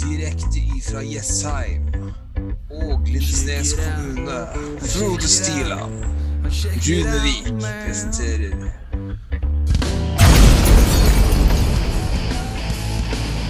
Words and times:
Direkte 0.00 0.60
ifra 0.76 1.02
Jessheim 1.04 1.82
og 2.70 3.00
Lindesnes 3.06 3.72
kommune. 3.72 4.46
Frode 4.80 5.28
Stiland. 5.28 6.04
Runevik 6.86 7.64
presenterer 7.86 8.56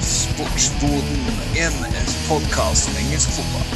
Sportsboden, 0.01 1.23
en 1.57 1.75
podkast 2.29 2.89
om 2.89 2.97
engelsk 3.07 3.29
fotball. 3.31 3.69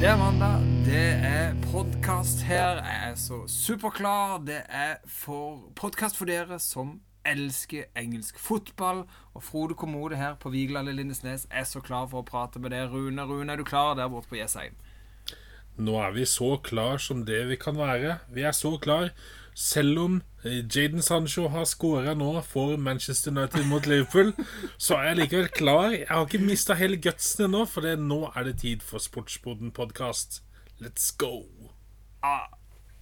Det 0.00 0.08
er 0.08 0.16
mandag, 0.16 0.75
det 0.86 1.18
er 1.26 1.54
podkast 1.72 2.42
her. 2.46 2.78
Jeg 2.78 3.10
er 3.10 3.14
så 3.18 3.40
superklar. 3.50 4.38
Det 4.46 4.60
er 4.68 4.94
for 5.06 5.72
podkast 5.74 6.16
for 6.16 6.30
dere 6.30 6.60
som 6.62 7.00
elsker 7.26 7.88
engelsk 7.98 8.38
fotball. 8.38 9.02
Og 9.34 9.42
Frode 9.42 9.74
Kommode 9.74 10.16
her 10.16 10.36
på 10.38 10.52
Vigeland 10.54 10.88
i 10.88 10.92
Lindesnes 10.92 11.48
er 11.50 11.66
så 11.66 11.82
klar 11.82 12.06
for 12.06 12.22
å 12.22 12.28
prate 12.28 12.62
med 12.62 12.70
deg. 12.70 12.92
Rune, 12.92 13.26
Rune, 13.26 13.50
er 13.52 13.58
du 13.58 13.66
klar 13.66 13.96
der 13.98 14.12
borte 14.12 14.30
på 14.30 14.38
Jessheim? 14.38 14.78
Nå 15.76 15.98
er 16.04 16.14
vi 16.14 16.28
så 16.30 16.54
klar 16.62 17.02
som 17.02 17.26
det 17.26 17.42
vi 17.50 17.58
kan 17.58 17.74
være. 17.78 18.20
Vi 18.30 18.46
er 18.46 18.54
så 18.54 18.76
klar 18.78 19.10
selv 19.58 19.98
om 19.98 20.22
eh, 20.44 20.62
Jaden 20.62 21.02
Sancho 21.02 21.48
har 21.48 21.66
skåra 21.66 22.14
nå 22.14 22.30
for 22.46 22.76
Manchester 22.76 23.34
United 23.34 23.66
mot 23.66 23.86
Liverpool, 23.90 24.34
så 24.78 25.00
er 25.00 25.10
jeg 25.10 25.24
likevel 25.24 25.48
klar. 25.50 25.90
Jeg 25.98 26.10
har 26.14 26.26
ikke 26.28 26.46
mista 26.46 26.78
hele 26.78 27.00
gutsen 27.02 27.48
ennå, 27.48 27.66
for 27.66 27.96
nå 27.96 28.26
er 28.36 28.52
det 28.52 28.60
tid 28.62 28.86
for 28.86 29.02
Sportsboden-podkast. 29.02 30.45
Let's 30.80 31.10
go. 31.10 31.46
Ah, 32.22 32.48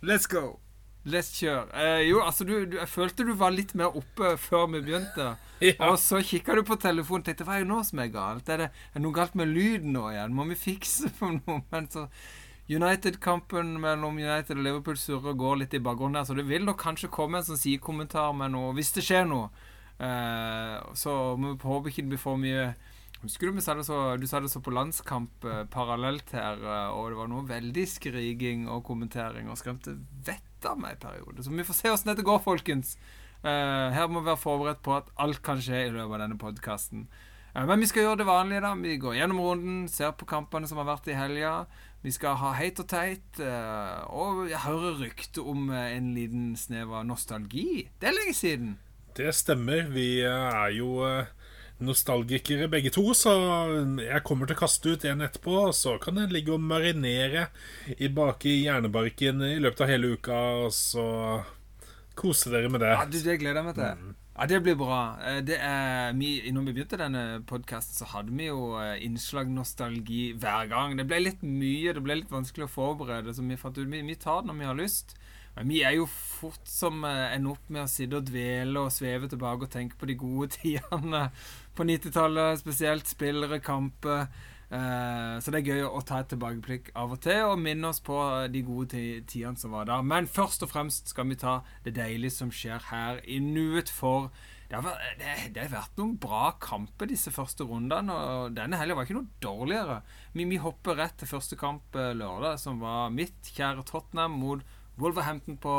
let's 0.02 0.27
go. 0.27 0.60
Let's 1.05 1.34
kjøre. 1.37 1.67
Eh, 1.75 2.08
jo, 2.08 2.20
altså, 2.22 2.44
du, 2.44 2.64
du, 2.64 2.78
jeg 2.78 2.89
følte 2.89 3.27
du 3.27 3.34
var 3.36 3.53
litt 3.53 3.75
mer 3.77 3.97
oppe 3.98 4.36
før 4.41 4.70
vi 4.75 4.84
begynte. 4.84 5.34
Ja. 5.64 5.86
Og 5.86 5.94
så 6.03 6.19
kikka 6.20 6.53
du 6.58 6.61
på 6.66 6.77
telefonen 6.77 7.22
og 7.22 7.28
tenkte 7.28 7.44
hva 7.47 7.55
er 7.56 7.62
det 7.62 7.70
nå 7.70 7.78
som 7.86 8.00
er 8.03 8.08
galt? 8.12 8.48
Er 8.53 8.58
det, 8.61 8.66
er 8.92 9.00
noe 9.00 9.14
galt 9.16 9.36
med 9.39 9.48
lyden 9.48 9.94
nå 9.94 10.03
igjen? 10.11 10.34
Må 10.36 10.44
vi 10.50 10.58
fikse 10.61 11.08
på 11.16 11.31
noe? 11.39 11.62
Men 11.72 11.86
så 11.89 12.03
United-kampen 12.69 13.70
mellom 13.81 14.19
United 14.19 14.59
og 14.59 14.66
Liverpool 14.66 14.98
surrer 15.00 15.33
og 15.33 15.41
går 15.41 15.61
litt 15.62 15.77
i 15.78 15.81
bakgrunnen 15.81 16.19
der, 16.19 16.27
så 16.28 16.36
det 16.36 16.44
vil 16.50 16.66
nok 16.66 16.83
kanskje 16.83 17.09
komme 17.14 17.41
en 17.41 17.47
sånn 17.47 17.61
sidekommentar 17.61 18.34
med 18.36 18.53
noe 18.53 18.75
hvis 18.77 18.92
det 18.98 19.06
skjer 19.06 19.25
noe. 19.31 19.48
Eh, 20.03 20.77
så 21.00 21.16
vi 21.38 21.55
håper 21.62 21.92
ikke 21.94 22.05
det 22.05 22.12
blir 22.12 22.25
for 22.27 22.41
mye 22.41 22.66
Husker 23.25 23.48
du 23.48 23.56
vi 23.56 23.64
det 23.64 23.84
så, 23.86 23.98
du 24.20 24.27
sa 24.28 24.41
det 24.44 24.50
så 24.53 24.61
på 24.61 24.72
landskamp 24.75 25.47
eh, 25.48 25.62
parallelt 25.72 26.28
her, 26.36 26.61
eh, 26.61 26.89
og 26.92 27.08
det 27.08 27.17
var 27.17 27.31
noe 27.33 27.47
veldig 27.48 27.84
skriking 27.89 28.66
og 28.69 28.83
kommentering 28.84 29.48
og 29.48 29.56
skremte 29.56 29.97
vettet 30.27 30.69
av 30.69 30.77
meg 30.81 30.98
i 30.98 31.00
periode. 31.00 31.44
Så 31.44 31.53
vi 31.53 31.64
får 31.64 31.78
se 31.78 31.92
åssen 31.92 32.11
dette 32.12 32.27
går, 32.27 32.42
folkens. 32.44 32.98
Eh, 33.44 33.89
her 33.97 34.08
må 34.08 34.20
vi 34.20 34.31
være 34.31 34.41
forberedt 34.41 34.83
på 34.84 34.97
at 34.97 35.08
alt 35.20 35.41
kan 35.44 35.61
skje 35.61 35.86
i 35.86 35.92
løpet 35.92 36.16
av 36.16 36.22
denne 36.25 36.36
podkasten. 36.41 37.06
Eh, 37.55 37.64
men 37.69 37.81
vi 37.81 37.89
skal 37.89 38.06
gjøre 38.06 38.20
det 38.22 38.28
vanlige, 38.28 38.62
da. 38.64 38.75
Vi 38.81 38.97
går 39.00 39.19
gjennom 39.19 39.41
runden, 39.44 39.83
ser 39.88 40.14
på 40.16 40.28
kampene 40.28 40.69
som 40.69 40.81
har 40.81 40.88
vært 40.88 41.09
i 41.12 41.16
helga. 41.19 41.55
Vi 42.05 42.12
skal 42.12 42.36
ha 42.41 42.53
heit 42.56 42.81
og 42.81 42.88
teit, 42.88 43.41
eh, 43.41 44.00
og 44.12 44.50
jeg 44.50 44.64
hører 44.64 45.00
rykte 45.00 45.44
om 45.44 45.70
en 45.72 46.12
liten 46.16 46.53
snev 46.61 46.92
av 46.92 47.05
nostalgi. 47.09 47.88
Det 48.00 48.09
er 48.09 48.16
lenge 48.16 48.36
siden. 48.36 48.77
Det 49.16 49.33
stemmer. 49.33 49.88
Vi 49.92 50.20
er 50.28 50.72
jo 50.77 51.00
nostalgikere 51.83 52.69
begge 52.70 52.92
to, 52.94 53.03
så 53.19 53.33
jeg 53.98 54.22
kommer 54.27 54.47
til 54.47 54.56
å 54.56 54.61
kaste 54.62 54.94
ut 54.94 55.06
en 55.08 55.25
etterpå. 55.27 55.69
Så 55.75 55.97
kan 56.03 56.20
den 56.20 56.33
ligge 56.34 56.55
og 56.55 56.62
marinere 56.62 57.48
i 57.98 58.11
bak 58.12 58.47
i 58.47 58.61
hjernebarken 58.64 59.42
i 59.48 59.56
løpet 59.62 59.84
av 59.84 59.91
hele 59.91 60.14
uka, 60.14 60.41
og 60.66 60.75
så 60.77 61.06
kose 62.19 62.53
dere 62.53 62.70
med 62.70 62.84
det. 62.84 62.92
Ja, 62.94 63.08
du, 63.11 63.19
Det 63.19 63.41
gleder 63.41 63.61
jeg 63.61 63.69
meg 63.70 63.81
til. 63.81 64.05
Mm. 64.05 64.14
Ja, 64.34 64.47
Det 64.50 64.61
blir 64.66 64.75
bra. 64.78 65.00
Eh, 65.22 65.41
det 65.47 65.59
er, 65.62 66.12
vi, 66.19 66.31
når 66.50 66.66
vi 66.66 66.72
begynte 66.75 66.99
denne 66.99 67.25
podkasten, 67.47 67.94
så 68.00 68.09
hadde 68.16 68.34
vi 68.34 68.49
jo 68.49 68.75
eh, 68.81 68.97
innslag 69.06 69.50
nostalgi 69.50 70.32
hver 70.34 70.70
gang. 70.70 70.97
Det 70.99 71.06
ble 71.06 71.20
litt 71.22 71.44
mye, 71.47 71.94
det 71.94 72.03
ble 72.03 72.19
litt 72.22 72.34
vanskelig 72.34 72.66
å 72.66 72.72
forberede, 72.72 73.34
så 73.34 73.47
vi 73.47 73.59
fant 73.60 73.78
ut 73.78 73.87
vi, 73.87 74.03
vi 74.03 74.19
tar 74.19 74.43
det 74.43 74.50
når 74.50 74.59
vi 74.59 74.70
har 74.70 74.81
lyst. 74.81 75.15
Men 75.54 75.70
vi 75.70 75.82
er 75.87 75.94
jo 75.98 76.09
fort 76.10 76.65
som 76.69 77.04
eh, 77.06 77.34
ender 77.37 77.54
opp 77.54 77.69
med 77.70 77.84
å 77.84 77.91
sitte 77.91 78.19
og 78.19 78.26
dvele 78.26 78.87
og 78.87 78.94
sveve 78.94 79.31
tilbake 79.31 79.69
og 79.69 79.75
tenke 79.75 79.98
på 80.00 80.09
de 80.10 80.19
gode 80.19 80.50
tidene 80.56 81.28
på 81.75 81.87
90-tallet, 81.87 82.60
spesielt 82.62 83.10
spillere, 83.10 83.60
kamper. 83.62 84.26
Eh, 84.75 85.37
så 85.38 85.53
det 85.53 85.60
er 85.60 85.70
gøy 85.70 85.84
å 85.87 86.03
ta 86.06 86.22
et 86.22 86.32
tilbakeblikk 86.32 86.91
av 86.98 87.14
og 87.14 87.20
til 87.22 87.53
og 87.53 87.60
minne 87.62 87.93
oss 87.93 88.00
på 88.03 88.19
de 88.50 88.64
gode 88.66 89.04
tidene 89.31 89.60
som 89.60 89.75
var 89.76 89.87
da. 89.91 90.00
Men 90.03 90.26
først 90.31 90.66
og 90.66 90.72
fremst 90.72 91.14
skal 91.14 91.31
vi 91.31 91.38
ta 91.38 91.60
det 91.87 91.94
deilige 91.98 92.34
som 92.34 92.50
skjer 92.54 92.91
her 92.91 93.22
i 93.31 93.38
nuet, 93.44 93.93
for 93.93 94.32
det 94.70 94.81
har, 94.81 95.69
vært, 95.70 95.93
noen 96.00 96.16
bra 96.19 96.54
kamper 96.59 97.06
disse 97.10 97.31
første 97.31 97.66
rundene, 97.69 98.14
og 98.14 98.54
denne 98.56 98.78
helga 98.81 98.97
var 98.97 99.06
ikke 99.06 99.19
noe 99.20 99.43
dårligere. 99.44 100.00
Vi, 100.32 100.47
vi, 100.50 100.59
hopper 100.59 100.98
rett 100.98 101.20
til 101.20 101.31
første 101.31 101.59
kamp 101.60 101.94
eh, 102.00 102.14
lørdag, 102.16 102.59
som 102.62 102.81
var 102.82 103.12
mitt 103.14 103.53
kjære 103.54 103.84
Tottenham 103.87 104.41
mot 104.41 104.64
Wolverhampton 105.00 105.56
på 105.60 105.77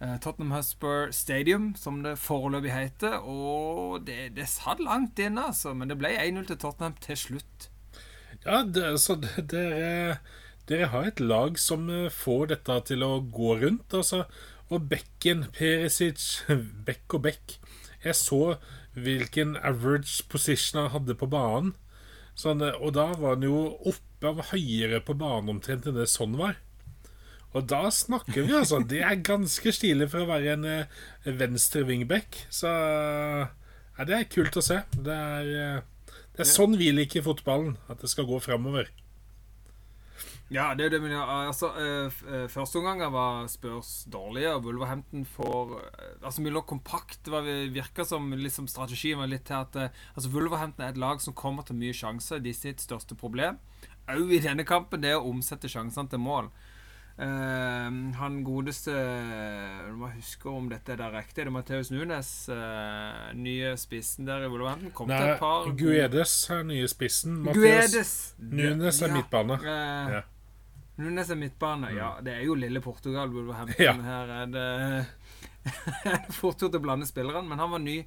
eh, 0.00 0.16
Tottenham 0.22 0.54
Husper 0.56 1.12
Stadium, 1.12 1.72
som 1.76 2.02
det 2.04 2.18
foreløpig 2.22 2.72
heter. 2.72 3.18
Og 3.22 4.04
det, 4.06 4.34
det 4.36 4.48
satt 4.50 4.82
langt 4.84 5.18
inne, 5.22 5.48
altså, 5.50 5.74
men 5.74 5.90
det 5.90 5.98
ble 6.00 6.14
1-0 6.16 6.48
til 6.50 6.60
Tottenham 6.64 6.98
til 7.04 7.18
slutt. 7.20 7.70
Ja, 8.44 8.62
det, 8.62 8.92
så 9.02 9.18
dere, 9.18 10.18
dere 10.70 10.92
har 10.92 11.10
et 11.10 11.20
lag 11.20 11.58
som 11.60 11.88
eh, 11.92 12.12
får 12.12 12.52
dette 12.54 12.80
til 12.92 13.04
å 13.06 13.18
gå 13.24 13.58
rundt. 13.62 13.94
Altså, 13.94 14.24
og 14.68 14.88
bekken, 14.90 15.46
Perisic, 15.56 16.44
bekk 16.86 17.16
og 17.16 17.24
bekk 17.24 17.58
Jeg 18.04 18.14
så 18.14 18.58
hvilken 18.98 19.56
average 19.62 20.24
position 20.30 20.82
han 20.82 20.92
hadde 20.92 21.16
på 21.18 21.28
banen. 21.30 21.74
Sånn, 22.38 22.62
og 22.62 22.92
da 22.94 23.08
var 23.18 23.36
han 23.36 23.46
jo 23.46 23.64
oppe 23.90 24.30
av 24.30 24.42
høyere 24.52 25.00
på 25.02 25.16
banen 25.18 25.56
omtrent 25.56 25.88
enn 25.88 25.98
det 25.98 26.06
sånn 26.10 26.36
var. 26.38 26.58
Og 27.56 27.64
da 27.64 27.86
snakker 27.94 28.42
vi, 28.44 28.52
altså. 28.52 28.82
Det 28.84 29.00
er 29.04 29.22
ganske 29.24 29.72
stilig 29.72 30.10
for 30.12 30.24
å 30.24 30.28
være 30.28 30.56
en 30.58 30.66
eh, 30.68 30.98
venstre 31.38 31.84
wingback. 31.88 32.42
Så 32.52 32.68
ja, 32.68 34.04
det 34.08 34.18
er 34.18 34.28
kult 34.30 34.58
å 34.60 34.64
se. 34.64 34.82
Det 34.92 35.14
er 35.14 35.54
eh, 35.56 35.86
det 36.38 36.44
er 36.44 36.54
sånn 36.54 36.76
vi 36.78 36.92
liker 36.94 37.24
fotballen. 37.26 37.74
At 37.90 38.04
det 38.04 38.12
skal 38.12 38.28
gå 38.28 38.36
framover. 38.44 38.92
Ja, 40.54 40.70
det 40.72 40.86
er 40.86 40.92
det, 40.94 41.00
men 41.04 41.12
ja, 41.12 41.24
altså, 41.50 41.68
uh, 41.76 42.46
Første 42.48 42.78
omgang 42.80 43.02
var 43.12 43.50
spørs 43.52 44.06
dårlige, 44.08 44.54
og 44.54 44.62
Wolverhampton 44.64 45.26
får 45.28 45.74
Altså, 46.22 46.44
vi 46.44 46.52
lå 46.54 46.62
kompakt. 46.62 47.26
Det 47.26 47.56
virka 47.74 48.06
som 48.06 48.30
liksom, 48.32 48.70
strategien 48.70 49.18
var 49.20 49.28
litt 49.28 49.48
til 49.50 49.58
at 49.58 49.76
altså, 50.14 50.30
Wolverhampton 50.32 50.86
er 50.86 50.94
et 50.94 51.02
lag 51.02 51.20
som 51.20 51.36
kommer 51.36 51.66
til 51.66 51.76
mye 51.80 51.96
sjanser. 51.96 52.40
De 52.44 52.54
sitt 52.54 52.86
største 52.86 53.18
problem 53.18 53.58
òg 54.16 54.32
i 54.32 54.40
denne 54.40 54.64
kampen 54.64 55.02
det 55.02 55.12
er 55.12 55.20
å 55.20 55.28
omsette 55.28 55.68
sjansene 55.70 56.08
til 56.08 56.22
mål. 56.22 56.48
Uh, 57.18 58.14
han 58.14 58.34
godeste 58.46 58.92
Du 59.88 59.96
må 59.98 60.06
huske 60.12 60.46
om 60.52 60.68
dette 60.70 60.94
er 60.94 61.02
riktig. 61.10 61.40
Det 61.42 61.48
er 61.48 61.54
Matheus 61.54 61.90
Nunes, 61.90 62.30
uh, 62.52 63.32
nye 63.34 63.72
spissen 63.80 64.28
der 64.28 64.46
i 64.46 64.50
Wolverhampton. 64.52 64.94
Kom 64.94 65.10
Nei, 65.10 65.34
Guedes 65.78 66.34
er 66.54 66.62
nye 66.68 66.86
spissen. 66.90 67.40
Guedes 67.48 68.14
Nunes 68.38 69.02
er 69.02 69.10
ja. 69.10 69.18
midtbane. 69.18 69.58
Uh, 69.64 70.14
ja. 70.14 70.22
Nunes 70.98 71.30
er 71.30 71.38
midtbane, 71.38 71.90
mm. 71.90 71.98
ja. 71.98 72.14
Det 72.22 72.36
er 72.36 72.46
jo 72.46 72.54
lille 72.58 72.80
Portugal, 72.80 73.30
Wolverhampton. 73.34 73.82
Ja. 73.88 73.94
Her 74.02 74.34
er 74.42 74.54
det 74.54 74.68
fort 76.38 76.62
gjort 76.62 76.78
å 76.78 76.82
blande 76.82 77.06
spillerne. 77.06 77.46
Men 77.50 77.62
han 77.62 77.74
var 77.74 77.82
ny, 77.82 78.00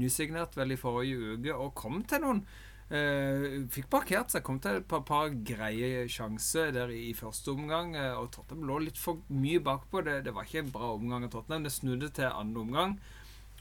nysignert 0.00 0.56
vel 0.56 0.76
i 0.76 0.80
forrige 0.80 1.36
uke 1.36 1.56
og 1.56 1.74
kom 1.76 2.02
til 2.08 2.24
noen 2.24 2.44
fikk 2.88 3.90
parkert 3.92 4.32
seg. 4.32 4.44
Kom 4.46 4.58
til 4.64 4.80
et 4.80 4.86
par, 4.88 5.02
par 5.04 5.28
greie 5.44 6.06
sjanser 6.08 6.72
der 6.72 6.92
i, 6.94 7.12
første 7.16 7.52
omgang. 7.52 7.94
Uh, 7.96 8.22
og 8.22 8.30
Tottenham 8.32 8.64
lå 8.68 8.78
litt 8.86 9.00
for 9.00 9.20
mye 9.28 9.60
bakpå. 9.64 10.02
Det, 10.06 10.22
det 10.24 10.34
var 10.36 10.48
ikke 10.48 10.62
en 10.64 10.74
bra 10.74 10.92
omgang 10.94 11.26
av 11.26 11.32
Tottenham. 11.34 11.66
Det 11.66 11.74
snudde 11.74 12.08
til 12.16 12.30
andre 12.32 12.64
omgang. 12.64 12.96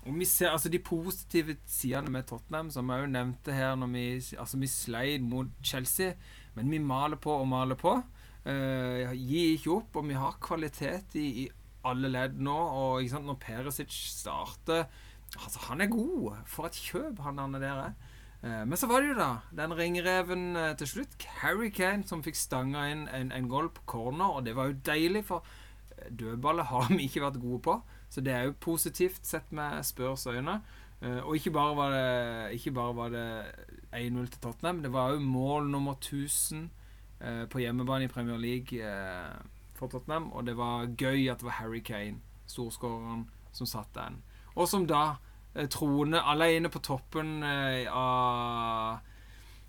Og 0.08 0.16
vi 0.16 0.28
ser 0.30 0.54
altså 0.54 0.72
de 0.72 0.80
positive 0.80 1.58
sidene 1.68 2.14
med 2.14 2.30
Tottenham, 2.30 2.70
som 2.72 2.88
jeg 2.94 3.04
jo 3.04 3.12
nevnte 3.12 3.56
her 3.56 3.76
når 3.76 3.92
vi 3.92 4.06
Altså, 4.40 4.62
vi 4.62 4.72
sleit 4.72 5.26
mot 5.28 5.52
Chelsea, 5.60 6.14
men 6.56 6.72
vi 6.72 6.80
maler 6.80 7.20
på 7.20 7.34
og 7.36 7.48
maler 7.52 7.76
på. 7.76 7.98
Uh, 8.48 9.12
gir 9.12 9.58
ikke 9.58 9.74
opp, 9.82 10.00
og 10.00 10.08
vi 10.08 10.16
har 10.16 10.40
kvalitet 10.40 11.18
i, 11.20 11.28
i 11.44 11.50
alle 11.84 12.12
ledd 12.14 12.40
nå. 12.40 12.56
Og 12.56 13.20
når 13.28 13.44
Perisic 13.44 13.92
starter 13.92 14.88
Altså, 15.36 15.60
han 15.68 15.82
er 15.84 15.92
god. 15.92 16.38
For 16.48 16.70
et 16.70 16.78
kjøp 16.80 17.20
han 17.26 17.40
er 17.44 17.60
der 17.60 17.82
er. 17.90 18.07
Eh, 18.48 18.64
men 18.64 18.80
så 18.80 18.88
var 18.88 19.04
det 19.04 19.12
jo 19.12 19.20
da 19.20 19.30
den 19.60 19.76
ringreven 19.76 20.50
eh, 20.56 20.74
til 20.80 20.92
slutt, 20.94 21.28
Harry 21.44 21.70
Kane, 21.76 22.08
som 22.08 22.24
fikk 22.24 22.40
stanga 22.40 22.88
inn 22.94 23.06
en, 23.12 23.34
en 23.36 23.52
goal 23.52 23.68
på 23.76 23.84
corner. 23.94 24.40
Og 24.40 24.48
det 24.48 24.56
var 24.56 24.72
jo 24.72 24.80
deilig, 24.88 25.26
for 25.28 25.46
dødballet 26.08 26.70
har 26.72 26.90
vi 26.94 27.06
ikke 27.10 27.26
vært 27.28 27.42
gode 27.44 27.62
på. 27.68 27.80
Så 28.10 28.24
det 28.24 28.34
er 28.34 28.48
jo 28.48 28.60
positivt 28.64 29.28
sett 29.28 29.52
med 29.52 29.84
Spurs 29.84 30.26
øyne. 30.32 30.62
Og 30.98 31.36
ikke 31.38 31.52
bare 31.54 31.76
var 31.78 31.92
det, 31.94 32.72
var 32.74 33.10
det 33.14 33.26
1-0 33.94 34.26
til 34.26 34.40
Tottenham, 34.42 34.82
det 34.82 34.94
var 34.94 35.12
jo 35.12 35.20
mål 35.20 35.70
nummer 35.70 35.92
1000 35.94 36.72
eh, 37.22 37.46
på 37.50 37.60
hjemmebane 37.60 38.04
i 38.04 38.08
Premier 38.08 38.38
League 38.38 38.80
eh, 38.80 39.36
for 39.74 39.88
Tottenham. 39.88 40.32
Og 40.32 40.46
det 40.46 40.58
var 40.58 40.88
gøy 40.98 41.30
at 41.30 41.40
det 41.40 41.44
var 41.44 41.52
Harry 41.62 41.80
Kane, 41.80 42.20
storskåreren, 42.48 43.30
som 43.52 43.68
satt 43.68 43.94
den. 43.96 44.22
Og 44.56 44.68
som 44.68 44.88
da 44.88 45.18
eh, 45.58 45.68
troner 45.74 46.26
alene 46.32 46.70
på 46.70 46.82
toppen 46.86 47.42
eh, 47.44 47.92
av 47.92 49.04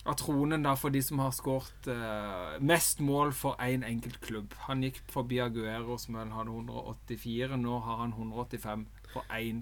av 0.09 0.15
tronen 0.17 0.63
da 0.65 0.73
for 0.79 0.95
de 0.95 1.03
som 1.05 1.19
har 1.21 1.35
skåret 1.37 1.89
uh, 1.91 2.55
mest 2.65 3.03
mål 3.05 3.35
for 3.37 3.59
én 3.61 3.83
en 3.83 3.89
enkelt 3.91 4.23
klubb. 4.25 4.55
Han 4.65 4.81
gikk 4.87 5.03
forbi 5.13 5.37
Aguero, 5.45 5.99
som 6.01 6.17
vel 6.17 6.31
hadde 6.33 6.55
184. 6.55 7.59
Nå 7.61 7.81
har 7.85 7.99
han 8.01 8.15
185 8.15 8.87
for 9.13 9.35
én 9.37 9.61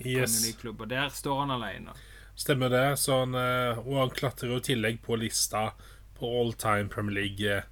yes. 0.00 0.40
klubb. 0.58 0.82
Og 0.82 0.90
der 0.90 1.14
står 1.14 1.44
han 1.44 1.54
alene. 1.54 1.94
Stemmer 2.34 2.74
det. 2.74 2.82
Han, 3.06 3.38
og 3.84 3.94
han 4.00 4.10
klatrer 4.18 4.50
jo 4.50 4.58
i 4.58 4.66
tillegg 4.72 4.98
på 5.04 5.20
lista 5.20 5.68
på 6.18 6.32
all 6.40 6.52
time 6.58 6.90
Premier 6.90 7.20
League. 7.20 7.62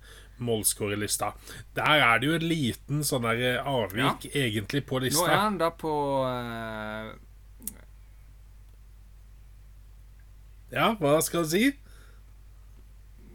Målskårerlista. 0.42 1.32
Der 1.74 2.00
er 2.02 2.18
det 2.18 2.26
jo 2.26 2.38
en 2.38 2.46
liten 2.46 3.02
sånn 3.06 3.26
der 3.26 3.60
avvik 3.62 4.26
ja. 4.26 4.46
egentlig 4.46 4.86
på 4.86 4.98
lista. 5.02 5.26
Nå 5.26 5.30
er 5.30 5.42
han 5.42 5.58
da 5.60 5.68
på 5.74 5.92
uh... 6.26 7.12
Ja, 10.72 10.94
hva 11.00 11.18
skal 11.24 11.44
du 11.44 11.52
si? 11.52 11.66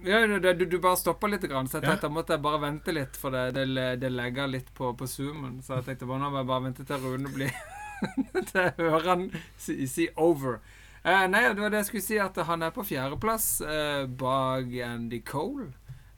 Ja, 0.05 0.21
du, 0.27 0.65
du 0.65 0.77
bare 0.79 0.97
stoppa 0.97 1.27
litt, 1.29 1.45
grann, 1.49 1.67
så 1.69 1.79
jeg 1.79 1.87
tenkte 1.87 2.09
ja. 2.09 2.13
måtte 2.13 2.35
jeg 2.35 2.43
bare 2.45 2.61
vente 2.61 2.93
litt, 2.93 3.17
for 3.17 3.33
det, 3.33 3.49
det, 3.57 3.87
det 4.01 4.11
legger 4.13 4.49
litt 4.49 4.69
på, 4.77 4.91
på 4.97 5.09
zoomen. 5.09 5.59
Så 5.65 5.79
jeg 5.79 5.87
tenkte 5.87 6.09
bare 6.09 6.21
nå 6.21 6.31
må 6.33 6.41
jeg 6.41 6.49
bare 6.51 6.65
vente 6.67 6.85
til 6.87 7.03
Rune 7.03 7.33
blir 7.33 7.53
Til 8.51 8.61
jeg 8.61 8.75
hører 8.77 9.09
han 9.09 9.25
si, 9.57 9.79
si 9.89 10.05
over. 10.21 10.59
Eh, 11.01 11.25
nei, 11.31 11.43
det 11.49 11.61
var 11.63 11.73
det 11.73 11.81
jeg 11.81 11.89
skulle 11.89 12.05
si, 12.05 12.17
at 12.21 12.37
han 12.45 12.65
er 12.65 12.73
på 12.75 12.85
fjerdeplass 12.85 13.49
eh, 13.65 14.05
bak 14.21 14.73
Andy 14.85 15.21
Cole. 15.25 15.71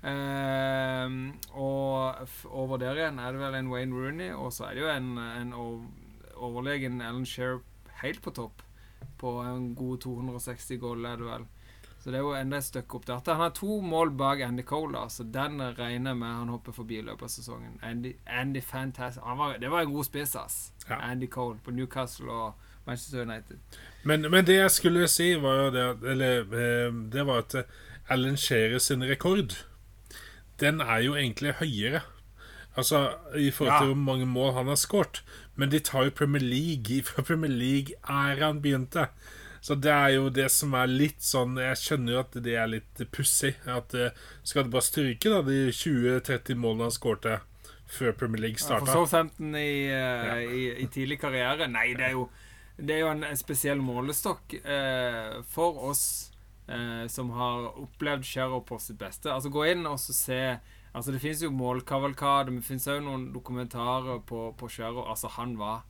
Eh, 0.03 1.17
og 1.55 2.47
over 2.47 2.79
der 2.83 2.99
igjen 2.99 3.19
er 3.19 3.35
det 3.35 3.43
vel 3.43 3.59
en 3.59 3.71
Wayne 3.71 3.95
Rooney, 3.95 4.31
og 4.35 4.51
så 4.55 4.69
er 4.69 4.75
det 4.75 4.85
jo 4.85 4.91
en, 4.91 5.13
en 5.19 5.53
overlegen 6.35 6.99
Alan 7.03 7.27
Shearer 7.27 7.63
helt 8.03 8.23
på 8.23 8.35
topp. 8.35 8.63
På 9.19 9.39
en 9.43 9.73
god 9.75 10.01
260 10.05 10.79
goal, 10.79 11.05
er 11.05 11.19
det 11.19 11.27
vel. 11.27 11.47
Så 11.99 12.11
det 12.11 12.15
er 12.15 12.23
jo 12.23 12.31
enda 12.31 12.57
et 12.61 12.63
stykke 12.63 12.95
opp 12.95 13.07
der. 13.07 13.19
Han 13.27 13.41
har 13.43 13.51
to 13.55 13.81
mål 13.83 14.13
bak 14.15 14.39
Andy 14.39 14.63
Cole, 14.63 14.93
da, 14.95 15.09
så 15.11 15.25
den 15.27 15.59
regner 15.75 16.15
med 16.15 16.31
han 16.31 16.49
hopper 16.53 16.71
forbi 16.71 17.01
i 17.01 17.03
løpet 17.03 17.27
av 17.27 17.33
sesongen. 17.33 17.75
Andy, 17.83 18.13
Andy 18.25 18.61
Fantastic 18.63 19.23
var, 19.23 19.57
Det 19.59 19.71
var 19.71 19.83
en 19.83 19.93
god 19.93 20.07
spiss, 20.07 20.35
ass. 20.35 20.71
Ja. 20.87 20.95
Andy 20.95 21.27
Cole 21.27 21.59
på 21.65 21.71
Newcastle 21.71 22.31
og 22.31 22.53
Manchester 22.85 23.21
United. 23.21 23.59
Men, 24.03 24.31
men 24.31 24.45
det 24.47 24.55
jeg 24.55 24.71
skulle 24.71 25.07
si, 25.07 25.33
var 25.35 25.63
jo 25.63 25.71
det 25.75 26.11
Eller 26.11 26.39
eh, 26.39 26.93
det 27.11 27.25
var 27.27 27.43
at 27.43 27.55
Alan 28.09 28.37
Shearer 28.37 28.79
sin 28.79 29.03
rekord, 29.03 29.53
den 30.59 30.81
er 30.81 31.03
jo 31.03 31.15
egentlig 31.15 31.53
høyere. 31.59 32.01
Altså 32.75 33.09
i 33.35 33.51
forhold 33.51 33.81
til 33.81 33.87
ja. 33.87 33.93
hvor 33.93 33.95
mange 33.95 34.25
mål 34.25 34.53
han 34.53 34.67
har 34.67 34.75
skåret. 34.75 35.23
Men 35.59 35.73
de 35.73 35.81
tar 35.83 36.07
jo 36.07 36.15
Premier 36.15 36.43
League 36.43 37.03
fra 37.09 37.25
Premier 37.27 37.51
League-æraen 37.51 38.63
begynte. 38.63 39.09
Så 39.61 39.75
det 39.75 39.91
er 39.91 40.13
jo 40.15 40.29
det 40.31 40.47
som 40.55 40.71
er 40.79 40.87
litt 40.87 41.19
sånn 41.19 41.57
Jeg 41.59 41.79
skjønner 41.81 42.13
jo 42.13 42.19
at 42.21 42.35
det 42.45 42.53
er 42.55 42.69
litt 42.71 43.01
pussig. 43.11 43.57
At 43.67 43.91
eh, 43.91 44.15
Skal 44.47 44.65
du 44.65 44.73
bare 44.75 44.87
stryke 44.87 45.33
da 45.33 45.41
de 45.43 45.65
20-30 45.75 46.55
målene 46.59 46.87
han 46.87 46.95
skårte 46.95 47.41
før 47.89 48.15
Premier 48.15 48.45
League 48.45 48.61
starta? 48.61 48.85
Ja, 48.85 48.93
for 48.93 49.03
Southampton 49.09 49.55
i, 49.57 49.89
uh, 49.89 50.29
ja. 50.29 50.39
i, 50.45 50.63
i, 50.85 50.87
tidlig 50.93 51.19
karriere? 51.19 51.67
Nei, 51.67 51.89
det 51.97 52.07
er 52.07 52.15
jo, 52.15 52.27
det 52.77 52.95
er 52.95 53.03
jo 53.03 53.11
en, 53.11 53.25
spesiell 53.35 53.81
målestokk 53.83 54.53
eh, 54.61 55.39
for 55.49 55.79
oss 55.89 56.03
eh, 56.69 57.07
som 57.11 57.33
har 57.35 57.71
opplevd 57.81 58.27
Sherrow 58.29 58.61
på 58.65 58.77
sitt 58.79 58.99
beste. 59.01 59.33
Altså 59.33 59.51
Gå 59.53 59.65
inn 59.73 59.89
og 59.89 59.97
se 59.99 60.59
Altså 60.93 61.11
Det 61.11 61.21
fins 61.21 61.43
jo 61.43 61.51
målkavalkade, 61.53 62.49
men 62.49 62.63
det 62.63 62.69
fins 62.69 62.87
òg 62.89 63.03
noen 63.05 63.29
dokumentarer 63.33 64.23
på, 64.25 64.49
på 64.57 64.69
Sherrow. 64.73 65.05
Altså, 65.05 65.29
han 65.37 65.57
var 65.59 65.85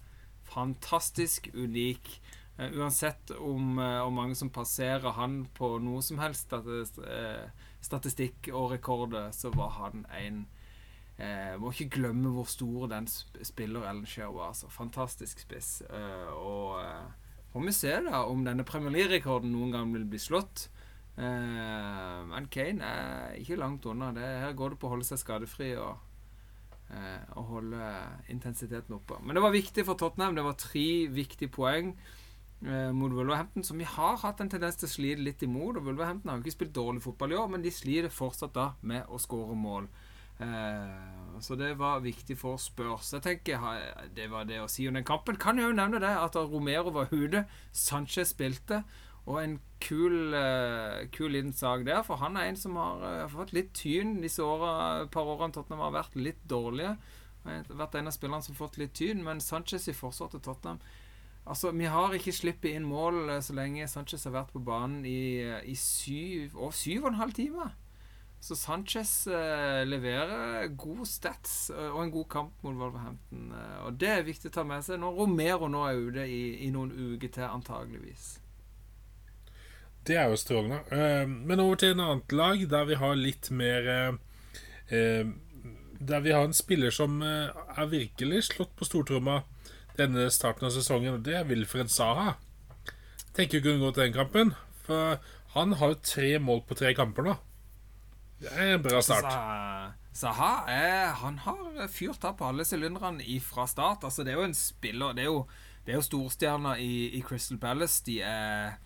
fantastisk 0.49 1.49
unik. 1.53 2.21
Uh, 2.59 2.67
uansett 2.81 3.31
om, 3.31 3.77
uh, 3.79 4.09
mange 4.11 4.35
som 4.35 4.51
passerer 4.51 5.15
han 5.15 5.45
på 5.55 5.77
noe 5.79 6.03
som 6.03 6.19
helst 6.19 6.51
uh, 6.51 7.45
statistikk 7.79 8.51
og 8.51 8.73
rekorder, 8.75 9.31
så 9.31 9.53
var 9.55 9.77
han 9.81 10.07
en 10.21 10.47
Må 11.59 11.73
ikke 11.73 11.97
glemme 11.97 12.29
hvor 12.31 12.45
stor 12.47 12.85
den 12.87 13.03
spiller 13.11 13.83
Ellen 13.89 14.05
Shear 14.07 14.29
var. 14.31 14.53
Altså. 14.53 14.69
Fantastisk 14.71 15.41
spiss. 15.43 15.81
og 16.31 16.79
får 17.51 17.65
vi 17.65 17.73
se 17.75 17.91
da 18.05 18.21
om 18.23 18.45
denne 18.45 18.63
Premier 18.63 18.93
League-rekorden 18.93 19.51
noen 19.51 19.73
gang 19.73 19.91
vil 19.91 20.05
bli 20.07 20.21
slått. 20.23 20.69
Men 21.19 22.45
Kane 22.53 22.85
er 22.85 23.33
ikke 23.41 23.57
langt 23.59 23.85
unna. 23.89 24.13
Det, 24.15 24.23
her 24.43 24.53
går 24.55 24.73
det 24.73 24.79
på 24.79 24.87
å 24.87 24.93
holde 24.93 25.07
seg 25.07 25.19
skadefri 25.19 25.73
og, 25.75 25.97
og 27.35 27.49
holde 27.49 27.89
intensiteten 28.31 28.95
oppe. 28.95 29.17
Men 29.23 29.35
det 29.35 29.43
var 29.43 29.55
viktig 29.55 29.83
for 29.87 29.99
Tottenham. 29.99 30.37
Det 30.37 30.45
var 30.47 30.55
tre 30.61 30.87
viktige 31.11 31.51
poeng 31.51 31.91
uh, 32.63 32.91
mot 32.95 33.11
Wolverhampton, 33.11 33.65
som 33.67 33.81
vi 33.81 33.89
har 33.89 34.21
hatt 34.23 34.39
en 34.39 34.51
tendens 34.53 34.79
til 34.79 34.87
å 34.87 34.93
slite 34.93 35.25
litt 35.25 35.43
imot. 35.43 35.81
Og 35.81 35.89
Wolverhampton 35.89 36.31
har 36.31 36.39
jo 36.39 36.47
ikke 36.47 36.59
spilt 36.61 36.77
dårlig 36.77 37.03
fotball 37.03 37.35
i 37.35 37.41
år, 37.41 37.51
men 37.51 37.67
de 37.67 37.73
sliter 37.73 38.13
fortsatt 38.13 38.55
da 38.55 38.71
med 38.79 39.11
å 39.11 39.19
skåre 39.19 39.59
mål. 39.59 39.91
Så 41.39 41.55
det 41.59 41.73
var 41.79 41.99
viktig 41.99 42.37
for 42.39 42.55
Spurs. 42.57 43.11
Jeg 43.11 43.23
tenker 43.25 43.59
Det 44.15 44.29
var 44.31 44.45
det 44.47 44.61
å 44.63 44.69
si 44.71 44.87
om 44.87 44.95
den 44.95 45.03
kampen. 45.03 45.35
Kan 45.35 45.59
jeg 45.59 45.67
jo 45.67 45.75
nevne 45.75 45.99
det, 45.99 46.11
at 46.15 46.35
Romero 46.35 46.91
var 46.95 47.11
ute, 47.11 47.45
Sanchez 47.71 48.31
spilte. 48.31 48.83
Og 49.27 49.41
en 49.41 49.57
kul, 49.83 50.33
uh, 50.33 51.05
kul 51.15 51.33
liten 51.35 51.53
sak 51.53 51.85
der, 51.87 52.01
for 52.07 52.21
han 52.23 52.37
er 52.39 52.49
en 52.49 52.59
som 52.59 52.77
har 52.79 53.03
uh, 53.03 53.27
fått 53.31 53.53
litt 53.55 53.73
tyn 53.77 54.17
disse 54.23 54.43
åra, 54.43 55.05
par 55.11 55.27
årene 55.29 55.55
Tottenham 55.55 55.83
har 55.87 55.97
vært 55.99 56.17
litt 56.19 56.41
dårlige. 56.49 56.95
Vært 57.43 57.95
en 57.95 58.09
av 58.09 58.15
spillerne 58.15 58.43
som 58.43 58.55
har 58.55 58.63
fått 58.65 58.79
litt 58.81 58.97
tyn, 58.99 59.21
men 59.25 59.39
Sanchez 59.43 59.87
i 59.87 59.95
forsvar 59.95 60.33
til 60.33 60.43
Tottenham 60.43 60.81
Altså, 61.49 61.71
Vi 61.71 61.85
har 61.89 62.13
ikke 62.13 62.33
sluppet 62.35 62.75
inn 62.77 62.85
mål 62.85 63.29
eh, 63.29 63.41
så 63.41 63.55
lenge 63.57 63.87
Sanchez 63.89 64.25
har 64.27 64.35
vært 64.35 64.51
på 64.53 64.61
banen 64.61 65.05
i, 65.07 65.41
i 65.65 65.75
syv, 65.75 66.57
og 66.59 66.75
syv 66.77 67.07
og 67.07 67.13
en 67.13 67.21
halv 67.23 67.33
time. 67.33 67.71
Så 68.39 68.55
Sanchez 68.55 69.13
eh, 69.27 69.81
leverer 69.87 70.69
gode 70.79 71.07
stats 71.09 71.71
og 71.73 72.03
en 72.03 72.13
god 72.13 72.27
kamp 72.31 72.61
mot 72.63 72.77
Wolverhampton. 72.77 73.49
Og 73.87 73.97
det 73.99 74.11
er 74.13 74.27
viktig 74.27 74.51
å 74.51 74.59
ta 74.59 74.67
med 74.67 74.85
seg 74.85 75.01
når 75.01 75.17
Romero 75.23 75.71
nå 75.71 75.81
er 75.87 76.03
ute 76.05 76.27
i, 76.29 76.43
i 76.67 76.69
noen 76.75 76.93
uker 76.93 77.33
til, 77.33 77.49
antageligvis. 77.49 78.29
Det 80.09 80.17
er 80.17 80.31
jo 80.31 80.39
strålende. 80.41 80.79
men 81.29 81.61
over 81.61 81.77
til 81.77 81.93
en 81.93 82.01
annet 82.01 82.33
lag, 82.33 82.63
der 82.71 82.87
vi 82.89 82.97
har 82.97 83.13
litt 83.13 83.51
mer 83.53 84.17
Der 84.89 86.23
vi 86.25 86.31
har 86.33 86.47
en 86.47 86.55
spiller 86.57 86.89
som 86.89 87.21
er 87.21 87.91
virkelig 87.91 88.47
slått 88.47 88.73
på 88.79 88.87
stortromma 88.87 89.43
denne 89.99 90.29
starten 90.33 90.67
av 90.67 90.73
sesongen, 90.73 91.19
og 91.19 91.25
det 91.27 91.35
er 91.37 91.47
Wilfred 91.49 91.91
Saha. 91.93 92.33
Tenker 93.35 93.59
ikke 93.59 93.69
kunne 93.69 93.83
gå 93.83 93.91
til 93.93 94.07
den 94.07 94.15
kampen, 94.15 94.53
for 94.87 95.19
han 95.55 95.75
har 95.79 95.93
jo 95.93 96.03
tre 96.05 96.33
mål 96.41 96.63
på 96.67 96.77
tre 96.79 96.93
kamper 96.97 97.25
nå. 97.25 97.35
Det 98.39 98.51
er 98.55 98.75
en 98.75 98.83
bra 98.83 99.01
start. 99.03 99.97
Saha 100.15 100.51
er, 100.71 101.11
han 101.21 101.39
har 101.43 101.87
fyrt 101.91 102.23
av 102.27 102.37
på 102.39 102.47
alle 102.47 102.65
sylinderne 102.67 103.23
fra 103.43 103.67
start. 103.69 104.05
Altså, 104.07 104.23
det 104.23 104.33
er 104.33 104.39
jo 104.39 104.47
en 104.47 104.57
spiller 104.57 105.13
Det 105.15 105.23
er 105.23 105.29
jo, 105.29 105.43
det 105.85 105.93
er 105.93 105.99
jo 105.99 106.07
storstjerner 106.07 106.79
i, 106.83 107.09
i, 107.17 107.21
Crystal 107.25 107.59
Palace. 107.59 108.01
De 108.05 108.19
er 108.21 108.79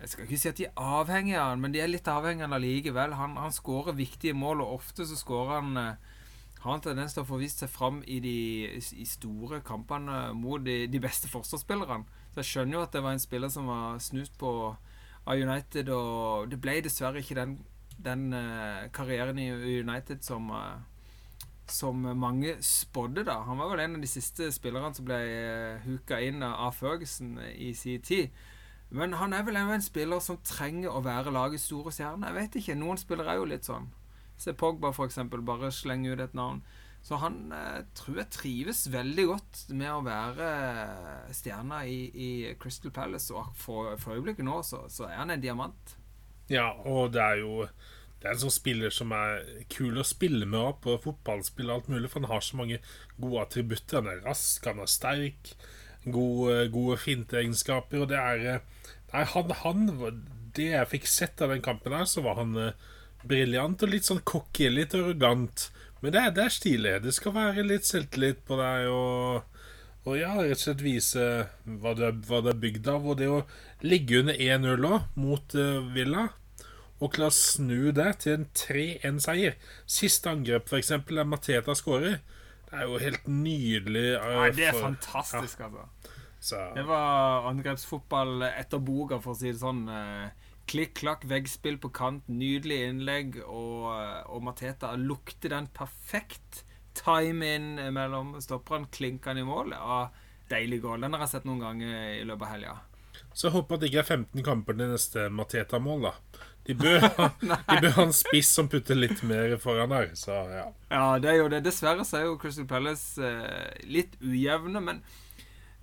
Jeg 0.00 0.12
skal 0.12 0.24
ikke 0.24 0.38
si 0.38 0.50
at 0.50 0.60
de 0.60 0.66
er 0.68 0.82
avhengige 0.98 1.40
av 1.40 1.52
han, 1.52 1.62
men 1.62 1.74
de 1.74 1.80
er 1.82 1.90
litt 1.90 2.08
avhengige 2.08 2.46
av 2.46 2.54
han 2.54 2.62
likevel. 2.62 3.16
Han, 3.18 3.36
han 3.40 3.54
skårer 3.54 3.98
viktige 3.98 4.36
mål, 4.36 4.62
og 4.62 4.78
ofte 4.78 5.06
så 5.08 5.18
skårer 5.18 5.58
han 5.58 5.80
eh, 5.80 6.18
har 6.62 6.74
en 6.74 6.82
tendens 6.82 7.14
til 7.14 7.22
å 7.22 7.28
få 7.28 7.38
vist 7.38 7.62
seg 7.62 7.70
fram 7.70 8.00
i 8.06 8.18
de 8.22 8.36
i 8.78 9.06
store 9.06 9.60
kampene 9.66 10.32
mot 10.34 10.62
de, 10.64 10.86
de 10.90 11.00
beste 11.02 11.30
forsvarsspillerne. 11.30 12.06
Så 12.32 12.42
jeg 12.42 12.50
skjønner 12.50 12.78
jo 12.78 12.84
at 12.84 12.94
det 12.94 13.02
var 13.04 13.14
en 13.14 13.22
spiller 13.22 13.52
som 13.52 13.70
var 13.70 13.98
snust 14.02 14.38
på 14.38 14.52
av 15.28 15.36
United, 15.36 15.90
og 15.92 16.48
det 16.50 16.60
ble 16.62 16.78
dessverre 16.82 17.20
ikke 17.22 17.36
den, 17.36 17.58
den 18.00 18.30
uh, 18.32 18.88
karrieren 18.94 19.38
i 19.42 19.50
United 19.82 20.22
som 20.24 20.50
uh, 20.54 20.78
som 21.68 22.00
mange 22.16 22.54
spådde, 22.64 23.26
da. 23.28 23.42
Han 23.44 23.58
var 23.60 23.74
vel 23.74 23.82
en 23.82 23.98
av 23.98 24.00
de 24.00 24.08
siste 24.08 24.46
spillerne 24.54 24.94
som 24.96 25.04
ble 25.04 25.18
huka 25.84 26.16
inn 26.24 26.40
av 26.40 26.72
Ferguson 26.72 27.34
i 27.52 27.74
sin 27.76 28.00
tid. 28.00 28.32
Men 28.94 29.12
han 29.20 29.34
er 29.36 29.44
vel 29.44 29.58
en 29.60 29.84
spiller 29.84 30.20
som 30.24 30.40
trenger 30.46 30.94
å 30.94 31.04
være 31.04 31.32
lagets 31.34 31.66
store 31.68 31.92
stjerne. 31.92 32.30
Jeg 32.30 32.38
vet 32.38 32.60
ikke. 32.60 32.76
Noen 32.80 33.00
spillere 33.00 33.34
er 33.34 33.40
jo 33.42 33.48
litt 33.50 33.68
sånn. 33.68 33.90
Se 34.40 34.54
Pogba, 34.56 34.94
for 34.96 35.08
eksempel. 35.08 35.42
Bare 35.44 35.72
slenge 35.74 36.14
ut 36.14 36.22
et 36.24 36.36
navn. 36.36 36.62
Så 37.04 37.18
han 37.22 37.52
eh, 37.54 37.84
tror 37.96 38.22
jeg 38.22 38.32
trives 38.34 38.82
veldig 38.92 39.26
godt 39.30 39.60
med 39.76 39.92
å 39.92 40.02
være 40.06 40.48
eh, 40.48 41.28
stjerna 41.36 41.84
i, 41.86 42.00
i, 42.10 42.30
Crystal 42.60 42.92
Palace. 42.94 43.32
Og 43.34 43.52
for, 43.58 43.94
for 44.00 44.16
øyeblikket 44.16 44.46
nå 44.46 44.58
så, 44.66 44.82
så, 44.92 45.06
er 45.08 45.20
han 45.22 45.32
en 45.34 45.44
diamant. 45.44 45.94
Ja, 46.50 46.72
og 46.88 47.12
det 47.12 47.22
er 47.22 47.42
jo 47.42 47.68
Det 48.18 48.26
er 48.26 48.32
en 48.32 48.40
sånn 48.40 48.54
spiller 48.54 48.90
som 48.90 49.12
er 49.14 49.44
kul 49.70 50.00
å 50.00 50.06
spille 50.06 50.46
med 50.48 50.80
på 50.82 50.96
fotballspill 51.04 51.68
og 51.68 51.74
alt 51.76 51.90
mulig, 51.92 52.08
for 52.10 52.24
han 52.24 52.32
har 52.32 52.42
så 52.42 52.58
mange 52.58 52.80
gode 53.14 53.44
attributter. 53.44 54.00
Han 54.00 54.10
er 54.10 54.24
rask, 54.24 54.64
han 54.66 54.82
er 54.82 54.90
sterk, 54.90 55.52
gode, 56.02 56.64
gode 56.74 56.96
finteegenskaper, 56.98 58.02
og 58.02 58.10
det 58.10 58.18
er 58.18 58.48
eh, 58.56 58.66
Nei, 59.12 59.24
han, 59.24 59.50
han 59.62 59.86
Det 60.56 60.70
jeg 60.72 60.88
fikk 60.90 61.06
sett 61.08 61.40
av 61.44 61.52
den 61.54 61.62
kampen 61.64 61.92
her, 61.96 62.04
så 62.08 62.20
var 62.24 62.34
han 62.40 62.54
briljant 63.28 63.82
og 63.82 63.90
litt 63.92 64.06
sånn 64.08 64.20
cocky, 64.26 64.68
litt 64.70 64.94
arrogant. 64.94 65.68
Men 66.00 66.12
det, 66.14 66.20
er- 66.22 66.34
det 66.36 66.44
er 66.44 66.54
stilig. 66.54 66.92
Det 67.02 67.12
skal 67.16 67.34
være 67.34 67.64
litt 67.66 67.86
selvtillit 67.88 68.44
på 68.46 68.58
deg 68.60 68.88
og, 68.92 69.42
og 70.06 70.18
ja, 70.18 70.34
rett 70.38 70.54
og 70.58 70.62
slett 70.62 70.84
vise 70.84 71.24
hva 71.82 71.94
du 71.98 72.04
er, 72.06 72.12
hva 72.28 72.40
du 72.44 72.50
er 72.52 72.60
bygd 72.62 72.88
av. 72.92 73.06
Og 73.10 73.18
det 73.20 73.28
å 73.32 73.40
ligge 73.86 74.20
under 74.22 74.38
1-0 74.38 74.86
òg, 74.88 75.08
mot 75.18 75.56
uh, 75.58 75.80
Villa, 75.94 76.28
og 76.98 77.12
klare 77.14 77.30
å 77.30 77.34
snu 77.38 77.92
det 77.94 78.08
til 78.24 78.32
en 78.40 78.46
3-1-seier 78.58 79.54
Siste 79.86 80.30
angrep, 80.32 80.70
eksempel, 80.74 81.20
der 81.20 81.28
Mateta 81.30 81.74
skårer. 81.78 82.16
Det 82.68 82.74
er 82.80 82.88
jo 82.90 82.98
helt 83.00 83.28
nydelig. 83.30 84.08
Uh, 84.18 84.32
Nei, 84.42 84.48
det 84.56 84.66
er 84.70 84.74
for- 84.78 84.88
fantastisk, 84.88 85.62
altså. 85.68 85.86
Så, 86.40 86.58
Det 86.74 86.84
var 86.86 87.48
angrepsfotball 87.50 88.42
etter 88.48 88.78
boka, 88.78 89.18
for 89.22 89.34
å 89.34 89.38
si 89.38 89.50
det 89.50 89.60
sånn. 89.60 89.88
Eh, 89.90 90.46
Klikk-klakk, 90.68 91.24
veggspill 91.24 91.78
på 91.80 91.88
kant, 91.96 92.26
nydelig 92.28 92.82
innlegg, 92.90 93.38
og, 93.46 93.88
eh, 93.94 94.20
og 94.28 94.42
Mateta 94.44 94.92
lukter 95.00 95.54
den 95.54 95.70
perfekt 95.72 96.62
time 96.98 97.54
inn 97.56 97.70
mellom 97.94 98.34
stopperne, 98.42 98.90
klinker 98.92 99.32
han 99.32 99.40
i 99.40 99.46
mål. 99.48 99.72
Ja, 99.72 100.10
deilig 100.50 100.82
goal. 100.82 101.00
Den 101.00 101.16
har 101.16 101.24
jeg 101.24 101.34
sett 101.36 101.48
noen 101.48 101.62
ganger 101.64 102.20
i 102.20 102.24
løpet 102.28 102.46
av 102.46 102.54
helga. 102.54 102.76
så 103.34 103.48
jeg 103.48 103.54
håper 103.54 103.74
at 103.74 103.80
det 103.80 103.88
ikke 103.90 104.02
er 104.02 104.14
15 104.16 104.44
kamper 104.44 104.76
til 104.78 104.92
neste 104.92 105.26
Mateta-mål, 105.30 106.08
da. 106.08 106.12
De 106.68 106.74
bør, 106.76 107.00
de 107.70 107.76
bør 107.80 107.94
ha 107.96 108.04
en 108.04 108.12
spiss 108.12 108.50
som 108.52 108.68
putter 108.68 108.98
litt 108.98 109.22
mer 109.24 109.56
foran 109.62 109.88
der. 109.94 110.10
Så 110.18 110.34
ja. 110.52 110.66
Ja, 110.90 111.06
det 111.22 111.30
er 111.32 111.38
jo 111.40 111.48
det. 111.48 111.62
Dessverre 111.64 112.04
så 112.04 112.18
er 112.20 112.26
jo 112.26 112.36
Crystal 112.40 112.66
Palace 112.68 113.24
eh, 113.24 113.78
litt 113.88 114.18
ujevne, 114.20 114.82
men 114.84 115.00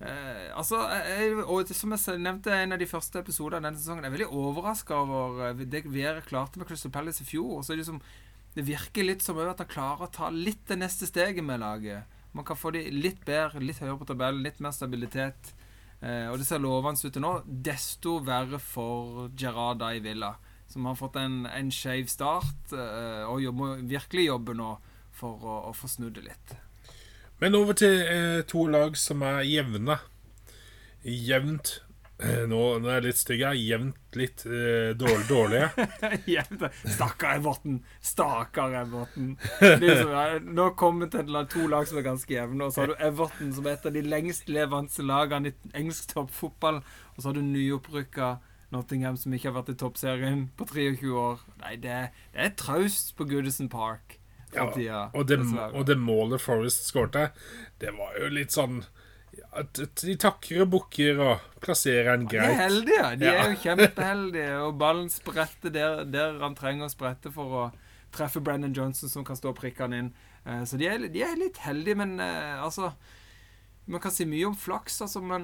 eh, 0.03 0.49
altså 0.57 0.81
jeg, 0.91 1.37
Og 1.45 1.71
som 1.71 1.95
jeg 1.95 2.21
nevnte 2.21 2.51
i 2.51 2.63
en 2.65 2.75
av 2.75 2.81
de 2.81 2.89
første 2.89 3.21
episodene 3.21 3.63
denne 3.63 3.79
sesongen, 3.79 4.03
jeg 4.03 4.11
er 4.11 4.17
veldig 4.17 4.43
overraska 4.43 5.01
over 5.03 5.43
eh, 5.49 5.65
det 5.65 5.85
Vera 5.87 6.23
klarte 6.25 6.59
med 6.59 6.67
Crystal 6.69 6.93
Palace 6.93 7.23
i 7.23 7.29
fjor. 7.29 7.61
Så 7.63 7.73
er 7.73 7.81
det, 7.81 7.87
som, 7.87 8.01
det 8.55 8.67
virker 8.67 9.07
litt 9.07 9.25
som 9.25 9.39
at 9.43 9.63
han 9.63 9.71
klarer 9.71 10.07
å 10.07 10.13
ta 10.13 10.31
litt 10.33 10.65
det 10.71 10.79
neste 10.81 11.07
steget 11.09 11.45
med 11.45 11.63
laget. 11.63 12.11
Man 12.35 12.47
kan 12.47 12.59
få 12.59 12.73
de 12.75 12.83
litt 12.91 13.21
bedre, 13.25 13.63
litt 13.63 13.79
høyere 13.79 14.01
på 14.01 14.09
tabellen, 14.09 14.43
litt 14.43 14.59
mer 14.63 14.75
stabilitet. 14.75 15.53
Eh, 16.01 16.27
og 16.27 16.37
det 16.39 16.47
ser 16.49 16.59
lovende 16.63 16.99
ut 16.99 17.15
til 17.15 17.23
nå. 17.23 17.31
Desto 17.45 18.17
verre 18.25 18.59
for 18.59 19.29
Gerrada 19.39 19.93
i 19.95 20.03
Villa, 20.03 20.33
som 20.67 20.89
har 20.89 20.99
fått 20.99 21.15
en, 21.21 21.45
en 21.47 21.71
skeiv 21.71 22.11
start, 22.11 22.75
eh, 22.75 23.23
og 23.29 23.47
må 23.55 23.71
virkelig 23.87 24.27
jobbe 24.27 24.57
nå 24.57 24.75
for 25.15 25.47
å, 25.47 25.57
å 25.69 25.75
få 25.75 25.89
snudd 25.89 26.17
det 26.19 26.27
litt. 26.27 26.57
Men 27.41 27.55
over 27.57 27.75
til 27.75 27.97
eh, 28.07 28.43
to 28.47 28.67
lag 28.71 28.95
som 28.95 29.23
er 29.27 29.41
jevne. 29.43 29.97
Jevnt 31.03 31.73
eh, 32.23 32.45
nå, 32.47 32.59
nå 32.79 32.87
er 32.87 33.01
jeg 33.01 33.05
litt 33.09 33.19
stygg 33.19 33.43
jeg. 33.43 33.63
Jevnt 33.73 34.15
litt 34.15 34.45
eh, 34.47 34.93
dårlig, 34.95 35.25
dårlige. 35.27 35.87
Jevnt. 36.37 36.63
Stakkar 36.95 37.41
Everton! 37.41 37.81
Stakkar 37.99 38.77
Everton. 38.85 39.35
Er 39.65 39.83
ja, 39.83 40.25
nå 40.39 40.69
kommer 40.79 41.11
det 41.11 41.25
til 41.25 41.39
to 41.51 41.67
lag 41.71 41.91
som 41.91 41.99
er 41.99 42.07
ganske 42.07 42.37
jevne, 42.37 42.69
og 42.69 42.71
så 42.71 42.85
har 42.85 42.93
du 42.93 43.03
Everton, 43.03 43.51
som 43.57 43.67
er 43.67 43.75
et 43.75 43.87
av 43.91 43.95
de 43.97 44.07
lengstlevende 44.07 45.07
lagene 45.11 45.51
i 45.51 45.73
engelsk 45.75 46.15
toppfotball, 46.15 46.79
og 47.15 47.19
så 47.19 47.29
har 47.29 47.35
du 47.35 47.43
nyopprykka 47.43 48.37
Nottingham, 48.71 49.19
som 49.19 49.35
ikke 49.35 49.51
har 49.51 49.59
vært 49.59 49.75
i 49.75 49.79
toppserien 49.83 50.47
på 50.55 50.67
23 50.71 51.11
år. 51.19 51.43
Nei, 51.61 51.75
det, 51.83 51.99
det 52.31 52.47
er 52.47 52.55
traust 52.59 53.11
på 53.19 53.27
Goodison 53.27 53.67
Park 53.71 54.14
for 54.57 54.75
tida. 54.77 55.01
og, 55.13 55.27
det, 55.27 55.37
og 55.73 55.85
det 55.89 55.97
målet 55.99 56.41
Forest 56.41 56.87
skårte, 56.89 57.29
det 57.83 57.91
var 57.97 58.15
jo 58.21 58.29
litt 58.33 58.51
sånn 58.55 58.81
ja, 59.35 59.63
t- 59.67 59.85
t- 59.91 60.07
De 60.07 60.15
takker 60.21 60.61
og 60.63 60.69
bukker 60.71 61.19
og 61.19 61.39
plasserer 61.63 62.13
en 62.13 62.27
greit. 62.31 62.47
De 62.47 62.53
er 62.55 62.61
heldige. 62.61 63.09
De 63.19 63.25
er 63.31 63.49
jo 63.51 63.57
kjempeheldige. 63.65 64.53
Og 64.63 64.77
ballen 64.79 65.09
spretter 65.11 65.73
der, 65.75 66.05
der 66.07 66.37
han 66.39 66.55
trenger 66.55 66.87
å 66.87 66.93
sprette 66.93 67.31
for 67.35 67.57
å 67.59 67.65
treffe 68.15 68.39
Brennan 68.39 68.71
Johnson, 68.77 69.11
som 69.11 69.25
kan 69.27 69.35
stå 69.35 69.51
og 69.51 69.57
prikke 69.59 69.83
han 69.83 69.93
inn. 69.97 70.09
Eh, 70.45 70.63
Så 70.63 70.77
de 70.79 70.87
er, 70.87 71.03
de 71.11 71.21
er 71.25 71.35
litt 71.35 71.57
heldige, 71.65 71.97
men 71.99 72.15
eh, 72.23 72.63
altså 72.63 72.93
Man 73.87 73.99
kan 74.01 74.11
si 74.15 74.25
mye 74.25 74.47
om 74.47 74.55
flaks, 74.57 75.01
altså, 75.05 75.19
men 75.21 75.43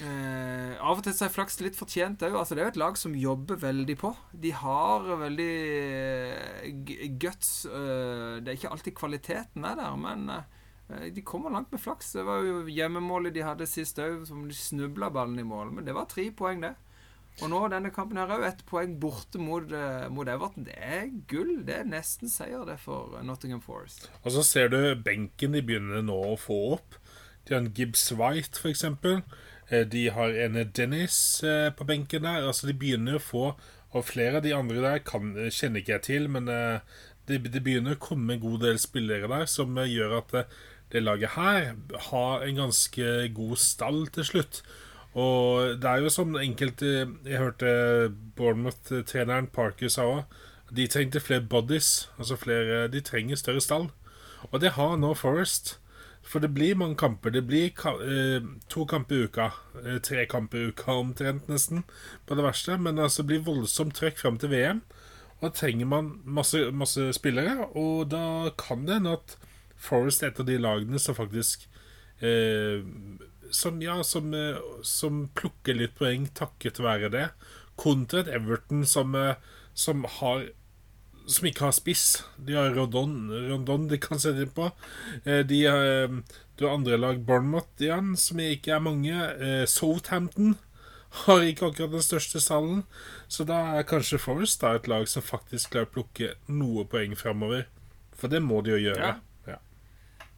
eh, 0.00 0.06
eh, 0.06 0.76
Av 0.80 0.98
og 0.98 1.04
til 1.06 1.14
så 1.16 1.26
er 1.26 1.32
flaks 1.34 1.60
litt 1.64 1.78
fortjent 1.78 2.22
òg. 2.26 2.36
Altså, 2.36 2.54
det 2.54 2.62
er 2.62 2.68
jo 2.68 2.74
et 2.74 2.82
lag 2.82 2.98
som 3.00 3.14
jobber 3.16 3.58
veldig 3.62 3.96
på. 4.00 4.12
De 4.32 4.52
har 4.52 5.06
veldig 5.22 5.50
eh, 5.90 7.08
guts. 7.22 7.66
eh, 7.66 8.38
det 8.42 8.52
er 8.52 8.58
ikke 8.58 8.72
alltid 8.76 8.96
kvaliteten 8.98 9.64
er 9.64 9.76
der, 9.80 9.96
men 10.00 10.28
eh, 10.30 11.08
de 11.12 11.22
kommer 11.26 11.50
langt 11.50 11.72
med 11.72 11.82
flaks. 11.82 12.12
Det 12.18 12.26
var 12.26 12.44
jo 12.46 12.64
hjemmemålet 12.70 13.34
de 13.34 13.46
hadde 13.46 13.66
sist 13.70 13.98
òg, 14.02 14.26
som 14.28 14.44
de 14.48 14.54
snubla 14.56 15.10
ballen 15.10 15.38
i 15.42 15.46
mål. 15.46 15.72
Men 15.78 15.88
det 15.88 15.96
var 15.96 16.10
tre 16.10 16.28
poeng, 16.30 16.62
det. 16.62 16.74
Og 17.44 17.50
nå 17.52 17.58
denne 17.68 17.90
kampen 17.92 18.16
her 18.16 18.30
òg, 18.32 18.46
ett 18.48 18.62
poeng 18.68 18.94
borte 19.00 19.36
mot, 19.36 19.66
eh, 19.72 20.06
mot 20.08 20.28
Everton. 20.28 20.64
Det 20.64 20.76
er 20.80 21.10
gull. 21.28 21.58
Det 21.68 21.82
er 21.82 21.88
nesten 21.90 22.30
seier, 22.32 22.64
det, 22.64 22.78
for 22.80 23.18
Nottingham 23.26 23.60
Forest. 23.60 24.06
Og 24.24 24.32
så 24.32 24.44
ser 24.46 24.70
du 24.72 24.78
benken 25.04 25.52
de 25.52 25.60
begynner 25.60 26.00
nå 26.06 26.16
å 26.30 26.38
få 26.40 26.56
opp. 26.78 26.96
De 27.44 27.54
har 27.54 27.60
en 27.60 27.72
Gibbs 27.76 28.08
White, 28.16 28.56
for 28.58 28.72
eksempel. 28.72 29.20
Eh, 29.70 29.84
De 29.86 30.08
har 30.10 30.30
en 30.44 30.58
Dennis 30.76 31.42
eh, 31.44 31.70
på 31.74 31.84
benken 31.88 32.22
der. 32.26 32.46
Altså, 32.46 32.66
de 32.68 32.74
begynner 32.74 33.18
å 33.18 33.22
få 33.22 33.46
Og 33.96 34.04
flere 34.04 34.36
av 34.40 34.42
de 34.44 34.52
andre 34.52 34.80
der 34.82 34.98
kan, 35.06 35.30
kjenner 35.48 35.80
ikke 35.80 35.92
jeg 35.94 36.02
til, 36.04 36.26
men 36.28 36.48
eh, 36.52 36.80
det, 37.28 37.38
det 37.54 37.62
begynner 37.64 37.94
å 37.96 38.00
komme 38.02 38.34
en 38.34 38.42
god 38.42 38.60
del 38.66 38.80
spillere 38.82 39.28
der 39.30 39.46
som 39.48 39.78
eh, 39.78 39.88
gjør 39.88 40.18
at 40.18 40.34
eh, 40.36 40.50
det 40.92 41.00
laget 41.02 41.32
her 41.34 41.70
har 42.10 42.44
en 42.44 42.58
ganske 42.60 43.06
god 43.34 43.56
stall 43.62 44.02
til 44.14 44.26
slutt. 44.28 44.60
Og 45.16 45.78
det 45.80 45.88
er 45.88 46.02
jo 46.04 46.10
som 46.12 46.36
enkelte 46.36 46.90
Jeg 47.24 47.40
hørte 47.40 47.70
Bournemouth-treneren 48.36 49.48
Parker 49.54 49.88
sa 49.88 50.04
òg. 50.10 50.36
De 50.76 50.84
trengte 50.90 51.22
flere 51.24 51.40
bodies. 51.46 52.08
Altså 52.18 52.36
flere 52.36 52.84
De 52.92 53.00
trenger 53.00 53.40
større 53.40 53.62
stall. 53.64 53.88
Og 54.52 54.60
det 54.60 54.74
har 54.76 54.96
nå 55.00 55.14
Forest. 55.16 55.78
For 56.26 56.42
det 56.42 56.50
blir 56.56 56.78
mange 56.78 56.98
kamper. 56.98 57.30
Det 57.30 57.44
blir 57.46 57.70
eh, 57.70 58.46
to 58.68 58.86
kamper 58.90 59.14
i 59.14 59.26
uka. 59.28 59.50
Eh, 59.84 59.98
tre 60.02 60.26
kamper 60.26 60.58
i 60.58 60.70
uka 60.72 60.96
omtrent, 60.98 61.46
nesten, 61.48 61.84
på 62.26 62.34
det 62.34 62.46
verste. 62.46 62.78
Men 62.78 62.98
altså, 62.98 63.22
det 63.22 63.30
blir 63.30 63.46
voldsomt 63.46 63.94
trøkk 63.94 64.18
fram 64.18 64.40
til 64.42 64.50
VM. 64.50 64.82
Og 65.36 65.48
da 65.48 65.52
trenger 65.54 65.86
man 65.86 66.10
masse, 66.24 66.64
masse 66.72 67.12
spillere. 67.14 67.70
Og 67.78 68.10
da 68.10 68.50
kan 68.58 68.86
det 68.88 68.98
hende 68.98 69.18
at 69.20 69.38
Forest 69.76 70.22
er 70.24 70.32
et 70.32 70.38
av 70.40 70.46
de 70.48 70.56
lagene 70.56 70.98
som 70.98 71.14
faktisk 71.14 71.66
eh, 72.24 72.80
som, 73.50 73.82
ja, 73.82 74.02
som, 74.04 74.34
eh, 74.34 74.56
som 74.82 75.28
plukker 75.34 75.76
litt 75.76 75.96
poeng 75.98 76.26
takket 76.34 76.80
være 76.82 77.10
det. 77.12 77.26
Kontra 77.76 78.22
et 78.24 78.32
Everton 78.32 78.86
som, 78.88 79.14
eh, 79.14 79.36
som 79.74 80.04
har 80.18 80.48
som 81.26 81.46
ikke 81.48 81.64
har 81.66 81.74
spiss. 81.74 82.22
De 82.38 82.54
har 82.54 82.70
Rondon, 82.76 83.16
Rondon 83.50 83.88
de 83.90 83.98
kan 83.98 84.20
sette 84.22 84.44
inn 84.46 84.52
på. 84.54 84.70
Eh, 85.24 85.42
De 85.46 85.64
har 85.66 85.86
eh, 85.86 86.16
Du 86.56 86.64
har 86.64 86.74
andre 86.78 86.96
lag, 86.96 87.18
Bournemouth 87.26 87.82
igjen, 87.82 88.14
som 88.16 88.38
ikke 88.40 88.72
er 88.76 88.80
mange. 88.80 89.12
Eh, 89.12 89.66
Southampton 89.68 90.54
har 91.26 91.42
ikke 91.44 91.66
akkurat 91.70 91.92
den 91.92 92.04
største 92.04 92.40
stallen. 92.40 92.84
Så 93.28 93.44
da 93.48 93.58
er 93.76 93.84
kanskje 93.88 94.20
Forest 94.22 94.62
da 94.62 94.74
et 94.76 94.88
lag 94.88 95.04
som 95.08 95.24
faktisk 95.24 95.74
klarer 95.74 95.90
å 95.90 95.94
plukke 95.98 96.30
noe 96.48 96.86
poeng 96.88 97.16
framover. 97.18 97.66
For 98.16 98.32
det 98.32 98.40
må 98.40 98.62
de 98.64 98.72
jo 98.76 98.82
gjøre. 98.86 99.12
Ja. 99.12 99.14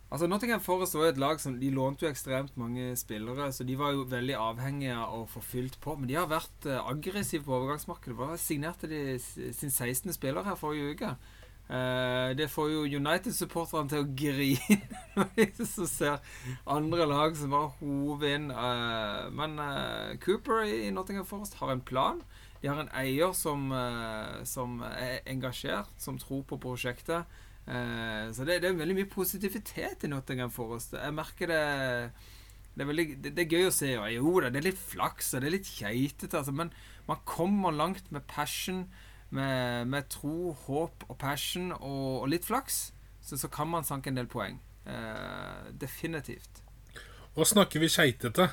Altså 0.09 0.25
Nottingham 0.27 0.61
Forest 0.65 0.97
var 0.97 1.11
et 1.11 1.19
lag 1.21 1.41
som 1.41 1.59
De 1.61 1.69
lånte 1.69 2.07
jo 2.07 2.11
ekstremt 2.11 2.55
mange 2.57 2.95
spillere, 2.97 3.50
så 3.53 3.65
de 3.69 3.75
var 3.77 3.93
jo 3.93 4.07
veldig 4.09 4.38
avhengige 4.41 4.95
av 4.97 5.25
å 5.25 5.27
få 5.29 5.43
fylt 5.45 5.77
på. 5.85 5.99
Men 5.99 6.09
de 6.09 6.17
har 6.17 6.31
vært 6.31 6.65
eh, 6.65 6.81
aggressive 6.81 7.45
på 7.45 7.53
overgangsmarkedet. 7.59 8.17
Bare 8.17 8.38
signerte 8.41 8.88
de 8.88 9.19
sin 9.21 9.69
16. 9.69 10.15
spiller 10.17 10.49
her 10.49 10.57
forrige 10.57 10.95
uke. 10.97 11.11
Eh, 11.69 12.31
det 12.41 12.47
får 12.49 12.71
jo 12.73 12.87
United-supporterne 12.97 13.93
til 13.93 14.00
å 14.00 14.09
grine 14.17 15.27
hvis 15.37 15.75
du 15.77 15.85
ser 15.85 16.25
andre 16.65 17.05
lag 17.11 17.37
som 17.37 17.53
bare 17.53 17.75
hover 17.83 18.33
inn. 18.33 18.49
Eh, 18.49 19.27
men 19.37 19.61
Cooper 20.25 20.65
i 20.65 20.88
Nottingham 20.88 21.29
Forest 21.29 21.61
har 21.61 21.75
en 21.75 21.85
plan. 21.85 22.25
De 22.62 22.73
har 22.73 22.81
en 22.81 22.88
eier 22.97 23.37
som, 23.37 23.69
som 24.49 24.81
er 24.88 25.21
engasjert, 25.31 25.93
som 26.00 26.17
tror 26.19 26.41
på 26.49 26.57
prosjektet. 26.59 27.29
Eh, 27.68 28.26
så 28.32 28.46
det, 28.48 28.62
det 28.62 28.70
er 28.70 28.78
veldig 28.78 28.96
mye 28.96 29.10
positivitet 29.12 30.06
i 30.06 30.10
Nottingham 30.10 30.52
Forest. 30.52 30.96
Jeg 30.96 31.16
merker 31.16 31.52
det 31.52 31.62
det 32.78 32.84
er, 32.84 32.88
veldig, 32.92 33.06
det, 33.25 33.30
det 33.34 33.42
er 33.42 33.54
gøy 33.56 33.66
å 33.66 33.75
se. 33.75 33.88
Og 33.98 34.12
jo 34.14 34.32
da, 34.38 34.52
det 34.54 34.60
er 34.60 34.68
litt 34.68 34.78
flaks 34.78 35.32
og 35.34 35.42
det 35.42 35.48
er 35.48 35.54
litt 35.56 35.70
keitete, 35.72 36.38
altså, 36.38 36.54
men 36.54 36.70
man 37.08 37.18
kommer 37.26 37.75
langt 37.75 38.12
med 38.14 38.22
passion, 38.30 38.84
med, 39.34 39.88
med 39.90 40.06
tro, 40.14 40.52
håp 40.62 41.02
og 41.08 41.18
passion 41.18 41.72
og, 41.75 42.22
og 42.22 42.28
litt 42.30 42.46
flaks. 42.46 42.92
Så, 43.18 43.37
så 43.37 43.50
kan 43.50 43.66
man 43.68 43.84
sanke 43.84 44.12
en 44.12 44.20
del 44.20 44.30
poeng. 44.30 44.60
Eh, 44.87 45.72
definitivt. 45.75 46.62
Og 47.34 47.50
snakker 47.50 47.82
vi 47.82 47.90
keitete, 47.90 48.46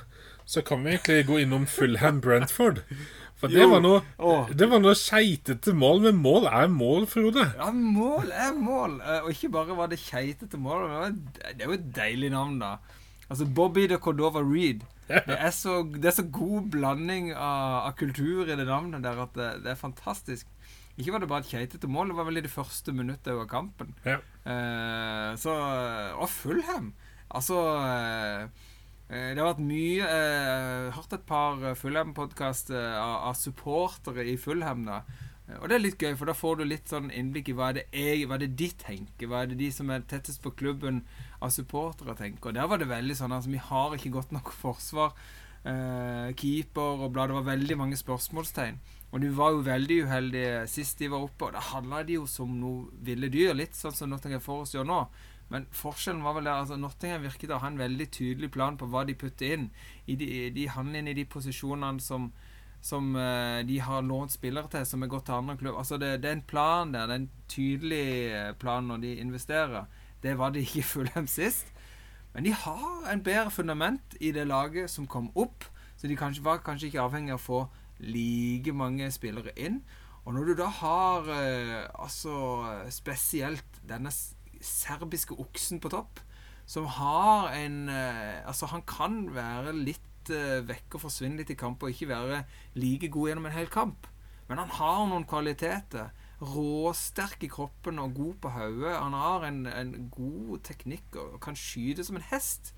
så 0.46 0.62
kan 0.66 0.84
vi 0.86 0.96
egentlig 0.96 1.26
gå 1.28 1.40
innom 1.44 1.66
Fulham 1.70 2.22
Brentford. 2.22 2.84
For 3.36 3.52
det 3.52 3.66
var 3.68 3.82
noe 3.84 4.00
Det 4.56 4.68
var 4.72 4.80
noe 4.80 4.96
keitete 4.96 5.74
mål, 5.76 6.06
men 6.06 6.20
mål 6.24 6.48
er 6.48 6.70
mål, 6.72 7.08
Frode. 7.12 7.50
Ja, 7.58 7.72
mål 7.72 8.32
er 8.32 8.54
mål. 8.56 9.00
Eh, 9.04 9.26
og 9.26 9.32
ikke 9.34 9.52
bare 9.58 9.78
var 9.78 9.92
det 9.92 10.00
keitete 10.00 10.60
mål, 10.62 10.86
det, 10.88 11.00
var, 11.02 11.16
det 11.44 11.66
er 11.66 11.72
jo 11.72 11.78
et 11.78 11.90
deilig 11.98 12.32
navn, 12.32 12.60
da. 12.62 12.78
Altså 13.26 13.48
Bobby 13.58 13.88
de 13.92 13.98
Cordova 14.00 14.44
Reed. 14.46 14.86
Det 15.10 15.36
er 15.38 15.52
så, 15.54 15.82
det 15.84 16.10
er 16.10 16.16
så 16.18 16.26
god 16.34 16.70
blanding 16.74 17.32
av, 17.34 17.90
av 17.90 17.96
kultur 18.00 18.48
i 18.48 18.56
det 18.58 18.66
navnet 18.66 19.04
der 19.06 19.20
at 19.22 19.36
det, 19.38 19.50
det 19.66 19.74
er 19.74 19.80
fantastisk. 19.82 20.48
Ikke 20.96 21.12
var 21.12 21.22
det 21.22 21.30
bare 21.30 21.44
et 21.44 21.52
keitete 21.52 21.90
mål, 21.92 22.14
det 22.14 22.18
var 22.18 22.30
vel 22.30 22.40
i 22.40 22.46
det 22.46 22.54
første 22.54 22.94
minuttet 22.96 23.34
av 23.34 23.44
kampen. 23.52 23.92
Ja. 24.08 24.22
Eh, 24.48 25.34
så 25.42 25.54
Og 26.16 26.30
Fulham. 26.32 26.94
Altså 27.36 27.60
eh, 27.84 28.48
Det 29.06 29.38
har 29.38 29.52
vært 29.52 29.62
mye 29.62 30.06
eh, 30.10 30.88
Hørt 30.96 31.12
et 31.14 31.26
par 31.30 31.60
Fullham-podkaster 31.78 32.96
av, 32.98 33.30
av 33.30 33.36
supportere 33.38 34.26
i 34.32 34.38
Fullham. 34.42 34.88
Eh, 34.90 35.60
Og 35.62 35.70
det 35.70 35.76
er 35.78 35.84
litt 35.84 36.02
gøy, 36.02 36.16
for 36.18 36.26
da 36.26 36.34
får 36.34 36.58
du 36.58 36.64
litt 36.66 36.90
sånn 36.90 37.12
innblikk 37.14 37.52
i 37.52 37.54
hva 37.58 37.68
er 37.70 37.78
det, 37.78 37.84
jeg, 37.94 38.26
hva 38.26 38.40
er 38.40 38.46
det 38.48 38.56
de 38.58 38.70
tenker. 38.82 39.30
Hva 39.30 39.44
er 39.44 39.52
det 39.52 39.60
de 39.60 39.68
som 39.76 39.92
er 39.94 40.08
tettest 40.10 40.42
på 40.42 40.56
klubben 40.58 41.04
av 41.38 41.54
supportere 41.54 42.16
tenker. 42.18 42.50
Og 42.50 42.58
der 42.58 42.70
var 42.72 42.82
det 42.82 42.90
veldig 42.90 43.18
sånn 43.20 43.36
altså 43.36 43.54
vi 43.54 43.62
har 43.62 43.94
ikke 43.94 44.14
godt 44.18 44.34
nok 44.34 44.50
forsvar. 44.58 45.14
Eh, 45.66 46.34
keeper 46.38 47.06
og 47.06 47.14
bla. 47.14 47.28
Det 47.30 47.38
var 47.38 47.48
veldig 47.52 47.78
mange 47.78 48.02
spørsmålstegn. 48.02 48.82
Og 49.14 49.22
de 49.22 49.30
var 49.38 49.54
jo 49.54 49.62
veldig 49.70 50.00
uheldige 50.10 50.66
sist 50.68 50.98
de 51.00 51.08
var 51.14 51.24
oppe, 51.24 51.48
og 51.48 51.54
da 51.56 51.62
handla 51.70 52.02
de 52.04 52.18
jo 52.18 52.26
som 52.28 52.58
noe 52.60 52.90
ville 53.06 53.30
dyr. 53.32 53.54
Litt 53.56 53.78
sånn 53.78 53.94
som 53.96 54.10
Nottingham 54.12 54.42
Forest 54.44 54.76
gjør 54.76 54.90
nå. 54.90 55.00
Men 55.54 55.68
forskjellen 55.76 56.24
var 56.26 56.38
vel 56.38 56.48
der 56.50 56.64
altså 56.64 56.78
Nottingham 56.80 57.26
virket 57.26 57.54
å 57.54 57.62
ha 57.62 57.70
en 57.70 57.80
veldig 57.80 58.08
tydelig 58.12 58.50
plan 58.56 58.80
på 58.82 58.90
hva 58.90 59.04
de 59.06 59.18
putter 59.20 59.54
inn. 59.56 59.70
I 60.10 60.18
de, 60.18 60.30
de 60.56 60.68
handler 60.74 61.04
inn 61.04 61.12
i 61.14 61.18
de 61.18 61.28
posisjonene 61.30 62.02
som 62.04 62.32
som 62.86 63.16
uh, 63.16 63.66
de 63.66 63.80
har 63.82 64.06
lånt 64.06 64.36
spillere 64.36 64.70
til, 64.70 64.84
som 64.86 65.02
er 65.02 65.10
gått 65.10 65.26
til 65.26 65.40
andre 65.40 65.58
klubber. 65.58 65.80
Altså 65.82 65.98
det, 65.98 66.20
det, 66.22 66.30
er 66.30 66.38
en 66.38 66.46
plan 66.46 66.92
der. 66.94 67.08
Det 67.10 67.16
er 67.16 67.22
en 67.24 67.32
tydelig 67.50 68.04
eh, 68.30 68.52
plan 68.62 68.86
når 68.86 69.02
de 69.02 69.14
investerer. 69.24 69.88
Det 70.22 70.36
var 70.38 70.54
det 70.54 70.68
ikke 70.68 70.84
Fulham 70.92 71.26
sist. 71.28 71.72
Men 72.36 72.46
de 72.46 72.54
har 72.54 73.10
en 73.10 73.24
bedre 73.26 73.50
fundament 73.52 74.18
i 74.22 74.30
det 74.36 74.46
laget 74.48 74.92
som 74.94 75.08
kom 75.10 75.32
opp. 75.34 75.66
Så 75.98 76.08
de 76.08 76.18
kanskje, 76.20 76.44
var 76.46 76.62
kanskje 76.62 76.92
ikke 76.92 77.02
avhengig 77.02 77.34
av 77.34 77.42
å 77.42 77.46
få 77.46 77.62
like 78.06 78.76
mange 78.76 79.10
spillere 79.16 79.56
inn. 79.58 79.82
Og 80.26 80.36
når 80.36 80.52
du 80.52 80.56
da 80.62 80.70
har 80.82 81.26
uh, 81.26 82.04
altså 82.06 82.36
spesielt 82.94 83.82
denne 83.90 84.14
serbiske 84.64 85.38
oksen 85.40 85.82
på 85.84 85.92
topp, 85.94 86.22
som 86.66 86.88
har 86.90 87.54
en 87.54 87.90
uh, 87.90 88.48
Altså, 88.48 88.70
han 88.72 88.84
kan 88.88 89.26
være 89.36 89.74
litt 89.78 90.32
uh, 90.34 90.66
vekk 90.66 90.98
og 90.98 91.06
forsvinne 91.06 91.40
litt 91.42 91.54
i 91.54 91.60
kamp 91.60 91.84
og 91.84 91.94
ikke 91.94 92.10
være 92.10 92.44
like 92.80 93.10
god 93.14 93.32
gjennom 93.32 93.50
en 93.50 93.58
hel 93.58 93.70
kamp. 93.72 94.10
Men 94.50 94.62
han 94.62 94.74
har 94.78 95.06
noen 95.10 95.26
kvaliteter. 95.30 96.12
Råsterk 96.42 97.46
i 97.48 97.50
kroppen 97.50 98.02
og 98.02 98.18
god 98.18 98.34
på 98.44 98.52
hodet. 98.58 98.98
Han 98.98 99.16
har 99.18 99.46
en, 99.48 99.64
en, 99.70 99.94
god 100.14 100.60
teknikk 100.68 101.16
og 101.22 101.40
kan 101.42 101.58
skyte 101.58 102.04
som 102.06 102.20
en 102.20 102.28
hest. 102.32 102.74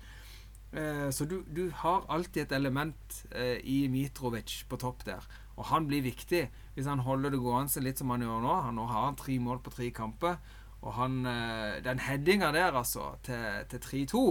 Uh, 0.72 1.08
så 1.12 1.24
du, 1.24 1.40
du, 1.48 1.68
har 1.82 2.06
alltid 2.12 2.44
et 2.44 2.56
element 2.56 3.20
i 3.64 3.86
Mitrovic 3.88 4.62
på 4.68 4.80
topp 4.80 5.04
der. 5.08 5.24
Og 5.58 5.66
han 5.72 5.88
blir 5.88 6.04
viktig 6.04 6.44
hvis 6.76 6.86
han 6.86 7.02
holder 7.02 7.34
det 7.34 7.40
gående 7.42 7.82
litt 7.82 7.98
som 7.98 8.12
han 8.14 8.22
gjør 8.22 8.44
nå. 8.44 8.54
Han 8.68 8.78
nå 8.78 8.86
har 8.86 9.08
han 9.08 9.18
tre 9.18 9.40
mål 9.42 9.64
på 9.64 9.72
tre 9.74 9.90
kamper. 9.90 10.38
Og 10.82 10.94
han, 10.94 11.20
uh, 11.26 11.78
den 11.84 11.98
headinga 11.98 12.52
der, 12.54 12.76
altså, 12.78 13.16
til, 13.26 13.64
til 13.70 14.06
3-2, 14.12 14.22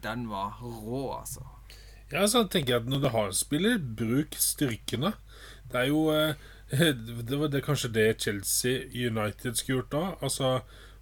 den 0.00 0.22
var 0.30 0.60
rå, 0.64 1.18
altså. 1.18 1.44
Ja, 2.12 2.22
så 2.26 2.46
tenker 2.48 2.72
jeg 2.72 2.82
at 2.82 2.88
når 2.88 3.02
du 3.02 3.08
har 3.12 3.26
en 3.28 3.36
spiller, 3.36 3.76
bruk 3.78 4.32
styrkene. 4.40 5.12
Det 5.72 5.82
er 5.82 5.90
jo 5.90 6.06
Det 7.28 7.38
var 7.38 7.50
det, 7.50 7.64
kanskje 7.66 7.90
det 7.92 8.22
Chelsea 8.22 8.86
United 8.94 9.58
skulle 9.58 9.80
gjort 9.80 9.92
da. 9.92 10.02
Altså, 10.22 10.60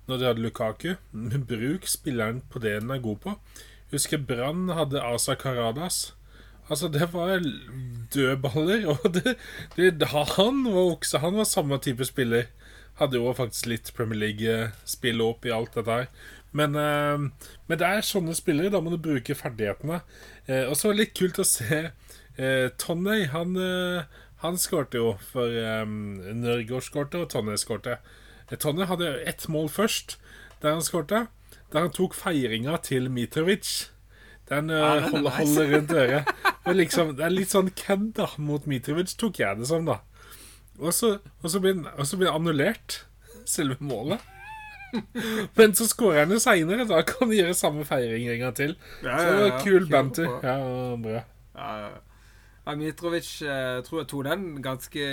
når 0.08 0.16
de 0.16 0.24
hadde 0.24 0.42
Lukaku. 0.42 0.94
Bruk 1.50 1.88
spilleren 1.88 2.42
på 2.50 2.58
det 2.58 2.78
den 2.80 2.90
er 2.90 3.02
god 3.04 3.16
på. 3.24 3.34
Husker 3.92 4.18
Brann 4.18 4.68
hadde 4.72 5.02
Asa 5.04 5.34
Karadas. 5.34 6.14
Altså, 6.68 6.88
det 6.88 7.12
var 7.12 7.40
dødballer. 8.14 8.86
Og 8.92 9.14
det, 9.14 9.36
det, 9.76 10.08
han 10.08 10.64
var 10.64 10.80
også 10.80 11.18
Han 11.18 11.36
var 11.36 11.44
samme 11.44 11.78
type 11.78 12.04
spiller. 12.04 12.48
Hadde 12.98 13.20
jo 13.20 13.30
faktisk 13.36 13.68
litt 13.70 13.92
Premier 13.94 14.18
League-spill 14.24 15.22
opp 15.22 15.46
i 15.46 15.54
alt 15.54 15.76
dette 15.78 15.98
her. 16.00 16.08
Men, 16.56 16.74
uh, 16.74 17.50
men, 17.68 17.78
det 17.78 17.86
er 17.86 18.06
sånne 18.06 18.34
spillere. 18.36 18.72
Da 18.74 18.80
må 18.82 18.90
du 18.90 18.98
bruke 19.02 19.36
ferdighetene. 19.38 20.00
Uh, 20.48 20.64
og 20.66 20.74
så 20.74 20.88
var 20.88 20.96
det 20.96 21.04
litt 21.04 21.18
kult 21.18 21.38
å 21.38 21.46
se 21.46 21.82
uh, 21.90 22.68
Tonney. 22.80 23.28
Han, 23.34 23.54
han 24.42 24.58
skårte 24.60 25.02
jo 25.02 25.12
for 25.30 25.52
um, 25.84 26.18
Norge 26.40 26.82
skårte, 26.86 27.22
og 27.22 27.30
Tonney 27.34 27.60
skårte. 27.60 28.00
Tonney 28.56 28.88
hadde 28.88 29.12
ett 29.28 29.46
mål 29.52 29.68
først, 29.70 30.16
der 30.62 30.74
han 30.78 30.84
skårte. 30.84 31.26
Der 31.68 31.84
han 31.84 31.94
tok 31.94 32.16
feiringa 32.16 32.80
til 32.82 33.10
Mitrovic. 33.12 33.92
Den 34.48 34.72
uh, 34.72 35.04
holder, 35.10 35.30
holder 35.38 35.74
rundt 35.76 35.92
øret. 35.92 36.34
Liksom, 36.78 37.14
det 37.16 37.24
er 37.24 37.32
litt 37.32 37.52
sånn 37.52 37.70
kødd 37.76 38.10
da 38.18 38.26
mot 38.42 38.66
Mitrovic, 38.68 39.14
tok 39.20 39.38
jeg 39.40 39.60
det 39.60 39.68
som. 39.70 39.86
da 39.88 40.00
Og 40.78 40.94
så, 40.94 41.18
og 41.42 41.50
så 41.50 41.60
blir 41.60 42.26
det 42.26 42.34
annullert, 42.34 43.02
selve 43.48 43.76
målet. 43.80 44.22
Men 45.58 45.74
så 45.76 45.88
skårer 45.88 46.24
han 46.24 46.32
jo 46.32 46.40
seinere. 46.42 46.86
Da 46.88 47.02
kan 47.06 47.28
han 47.28 47.36
gjøre 47.36 47.56
samme 47.56 47.86
feiring 47.88 48.28
en 48.30 48.42
gang 48.44 48.54
til. 48.56 48.76
Ja, 49.02 49.18
så 49.18 49.32
det 49.32 49.40
var 49.42 49.64
kul 49.64 49.88
banter. 49.90 50.28
Ja, 50.42 50.58
bra. 51.02 51.24
Ja, 51.56 51.72
ja. 51.86 51.96
Mitrovic 52.76 53.30
eh, 53.48 53.78
tror 53.80 54.02
jeg 54.02 54.08
tok 54.10 54.26
den 54.26 54.42
ganske 54.60 55.04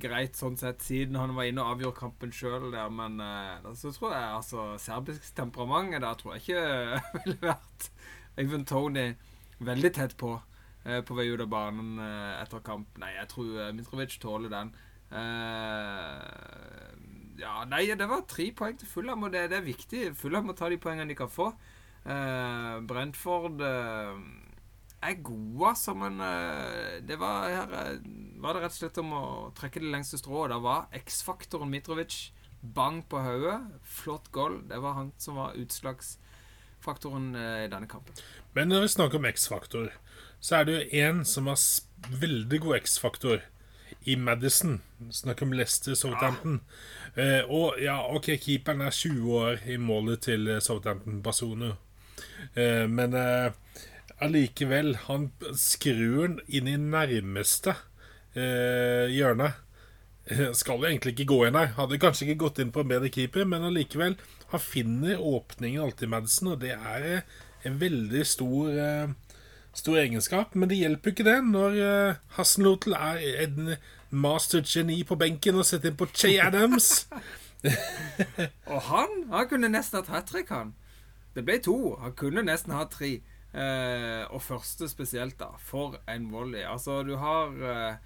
greit 0.00 0.38
sånn 0.38 0.54
sett, 0.56 0.80
siden 0.80 1.18
han 1.20 1.34
var 1.36 1.50
inne 1.50 1.60
og 1.60 1.74
avgjorde 1.74 1.98
kampen 1.98 2.32
sjøl 2.32 2.70
der. 2.72 2.88
Men 2.88 3.20
eh, 3.20 3.68
så 3.76 3.92
tror 3.92 4.14
jeg 4.14 4.38
altså 4.38 4.64
serbisk 4.80 5.28
temperament 5.36 5.92
der 5.98 6.16
tror 6.20 6.34
jeg 6.34 6.44
ikke 6.46 6.62
ville 7.26 7.38
vært 7.42 7.90
Even 8.40 8.64
Tony 8.66 9.12
veldig 9.62 9.92
tett 9.94 10.16
på 10.18 10.32
eh, 10.84 11.02
på 11.04 11.16
vei 11.18 11.28
ut 11.28 11.44
av 11.44 11.52
banen 11.52 12.00
eh, 12.00 12.40
etter 12.40 12.64
kamp. 12.64 12.96
Nei, 13.02 13.12
jeg 13.18 13.28
tror 13.34 13.60
eh, 13.60 13.74
Mitrovic 13.76 14.16
tåler 14.22 14.52
den. 14.52 14.72
Eh, 15.14 16.94
ja, 17.38 17.60
nei, 17.70 17.84
det 17.94 18.08
var 18.10 18.24
tre 18.30 18.48
poeng 18.56 18.78
til 18.78 18.90
Fulham, 18.90 19.26
og 19.26 19.34
det, 19.34 19.46
det 19.52 19.60
er 19.60 19.66
viktig. 19.66 20.02
Fulham 20.18 20.48
må 20.50 20.56
ta 20.58 20.70
de 20.70 20.80
poengene 20.80 21.10
de 21.10 21.18
kan 21.18 21.30
få. 21.30 21.52
Uh, 22.04 22.82
Brentford 22.84 23.62
uh, 23.64 24.18
er 25.04 25.22
gode, 25.24 25.70
altså, 25.70 25.94
men 25.96 26.18
det 27.08 27.16
var 27.20 27.48
her 27.48 27.70
var 28.44 28.56
det 28.56 28.62
rett 28.64 28.74
og 28.74 28.76
slett 28.76 29.00
om 29.00 29.12
å 29.16 29.24
trekke 29.56 29.80
det 29.80 29.92
lengste 29.92 30.20
strået. 30.20 30.52
Da 30.52 30.58
var 30.64 30.88
X-faktoren 30.96 31.70
Mitrovic 31.72 32.32
bang 32.60 33.02
på 33.08 33.20
hodet. 33.20 33.58
Flott 33.84 34.30
goal. 34.32 34.62
Det 34.68 34.80
var 34.80 34.96
han 34.98 35.12
som 35.20 35.36
var 35.40 35.56
utslagsfaktoren 35.60 37.32
i 37.36 37.68
denne 37.72 37.88
kampen. 37.88 38.16
Men 38.56 38.72
når 38.72 38.86
vi 38.86 38.94
snakker 38.96 39.20
om 39.20 39.28
X-faktor, 39.28 39.92
så 40.40 40.60
er 40.60 40.68
det 40.68 40.76
jo 40.76 41.04
én 41.04 41.24
som 41.28 41.48
har 41.52 41.60
veldig 42.24 42.62
god 42.64 42.80
X-faktor 42.82 43.44
i 44.04 44.16
Madison. 44.16 44.78
Snakk 45.12 45.42
om 45.42 45.52
Leicester 45.52 45.94
Southampton. 45.94 46.60
Ja. 47.14 47.22
Eh, 47.22 47.50
og 47.50 47.80
ja, 47.82 47.98
OK, 48.14 48.32
keeperen 48.42 48.84
er 48.84 48.94
20 48.94 49.34
år 49.38 49.66
i 49.70 49.76
målet 49.80 50.24
til 50.28 50.50
Southampton 50.64 51.22
Basono. 51.24 51.74
Eh, 52.54 52.84
men 52.90 53.14
eh, 53.18 53.52
allikevel, 54.24 54.94
han 55.08 55.28
skrur 55.58 56.26
den 56.26 56.40
inn 56.48 56.70
i 56.70 56.78
nærmeste 56.80 57.76
eh, 58.34 59.10
hjørne. 59.14 59.52
Eh, 60.26 60.50
skal 60.56 60.80
jo 60.80 60.88
egentlig 60.88 61.14
ikke 61.16 61.30
gå 61.32 61.40
inn 61.48 61.58
her. 61.58 61.74
Hadde 61.78 62.00
kanskje 62.02 62.28
ikke 62.28 62.44
gått 62.46 62.62
inn 62.62 62.72
på 62.74 62.84
en 62.84 62.92
bedre 62.94 63.12
keeper, 63.12 63.48
men 63.48 63.66
allikevel. 63.68 64.16
Han 64.52 64.62
finner 64.62 65.20
åpningen 65.20 65.82
alltid, 65.84 66.12
Madison, 66.12 66.54
og 66.54 66.62
det 66.64 66.74
er 66.76 67.08
eh, 67.10 67.36
en 67.64 67.80
veldig 67.80 68.24
stor 68.28 69.14
stor 69.78 69.98
egenskap, 70.00 70.54
men 70.54 70.70
det 70.70 70.78
hjelper 70.80 71.14
ikke 71.14 71.26
det 71.26 71.38
når 71.46 71.78
uh, 71.80 72.22
Hasselhotel 72.36 72.96
er 72.98 73.20
en 73.44 73.74
mastergeni 74.14 75.00
på 75.06 75.18
benken 75.18 75.58
og 75.58 75.66
setter 75.66 75.90
inn 75.90 75.98
på 75.98 76.08
Che 76.14 76.36
Adams. 76.42 77.08
og 78.72 78.80
han 78.90 79.14
han 79.32 79.48
kunne 79.50 79.72
nesten 79.72 80.00
hatt 80.00 80.12
hat 80.12 80.28
trick, 80.30 80.52
han. 80.54 80.74
Det 81.34 81.44
ble 81.46 81.58
to. 81.62 81.96
Han 82.02 82.14
kunne 82.18 82.44
nesten 82.46 82.74
hatt 82.76 82.94
tre. 82.94 83.16
Eh, 83.54 84.24
og 84.34 84.42
første 84.42 84.88
spesielt, 84.90 85.38
da. 85.38 85.52
For 85.62 85.98
en 86.10 86.30
volley. 86.32 86.62
Altså, 86.66 87.02
du 87.06 87.16
har 87.18 87.54
eh, 87.54 87.96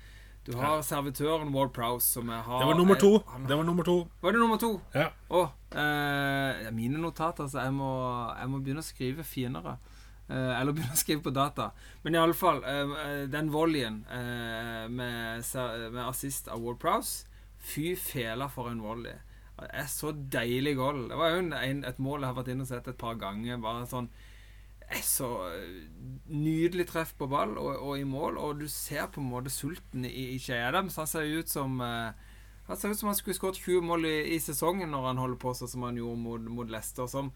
du 0.48 0.54
har 0.57 0.81
servitøren 0.81 1.52
Ward 1.52 1.74
Prowse, 1.76 2.07
som 2.09 2.28
jeg 2.33 2.40
har 2.40 2.61
Det 2.61 2.66
var 2.66 2.76
nummer 2.76 2.94
to. 2.94 3.12
det 3.48 3.57
var 3.57 3.64
nummer 3.64 3.85
to. 3.85 4.09
Var 4.22 4.33
det 4.33 4.40
nummer 4.40 4.57
to? 4.57 4.81
Ja. 4.94 5.09
Å, 5.28 5.42
eh, 5.72 6.70
mine 6.72 7.00
notater, 7.02 7.48
så 7.48 7.66
jeg 7.66 7.74
må, 7.76 7.92
jeg 8.38 8.48
må 8.48 8.61
begynne 8.61 8.85
å 8.85 8.87
skrive 8.87 9.24
finere. 9.24 9.76
Uh, 10.29 10.61
eller 10.61 10.75
begynne 10.77 10.93
å 10.93 11.01
skrive 11.01 11.25
på 11.25 11.33
data. 11.33 11.71
Men 12.05 12.19
iallfall, 12.19 12.61
uh, 12.61 13.23
den 13.33 13.49
volleyen 13.53 14.03
uh, 14.11 14.85
med, 14.93 15.41
med, 15.41 16.03
assist 16.05 16.51
av 16.53 16.61
Ward 16.61 16.77
Prowse 16.83 17.25
Fy 17.64 17.95
fela 17.97 18.51
for 18.53 18.69
en 18.69 18.83
volley. 18.85 19.17
Det 19.59 19.71
er 19.75 19.88
så 19.91 20.12
deilig 20.12 20.77
goal. 20.79 21.07
Det 21.09 21.17
var 21.19 21.33
jo 21.33 21.41
en, 21.57 21.81
et 21.88 21.99
mål 21.99 22.21
jeg 22.23 22.29
har 22.29 22.37
vært 22.37 22.51
inne 22.53 22.67
og 22.67 22.69
sett 22.71 22.91
et 22.93 23.01
par 23.01 23.17
ganger. 23.19 23.59
Bare 23.59 23.88
sånn 23.91 24.07
er 24.88 25.01
så 25.05 25.31
nydelig 26.31 26.87
treff 26.93 27.11
på 27.19 27.27
ball 27.29 27.57
og, 27.59 27.73
og, 27.75 27.91
i 27.99 28.07
mål, 28.09 28.38
og 28.41 28.62
du 28.62 28.69
ser 28.73 29.11
på 29.12 29.21
en 29.21 29.33
måte 29.33 29.53
sulten 29.53 30.07
i, 30.07 30.37
i 30.37 30.38
Shea 30.41 30.69
Adams. 30.69 31.01
Han 31.01 31.11
ser 31.11 31.27
ut 31.27 31.51
som 31.51 31.81
Han 31.81 32.77
ser 32.77 32.93
ut 32.93 33.01
som 33.01 33.09
han 33.09 33.17
skulle 33.17 33.37
skåret 33.37 33.59
20 33.59 33.83
mål 33.91 34.07
i, 34.07 34.17
i, 34.37 34.38
sesongen 34.45 34.93
når 34.93 35.11
han 35.11 35.21
holder 35.25 35.41
på 35.41 35.57
sånn 35.57 35.73
som 35.73 35.88
han 35.88 35.99
gjorde 35.99 36.21
mot, 36.21 36.49
mot 36.61 36.71
Leicester. 36.71 37.09
Som 37.11 37.33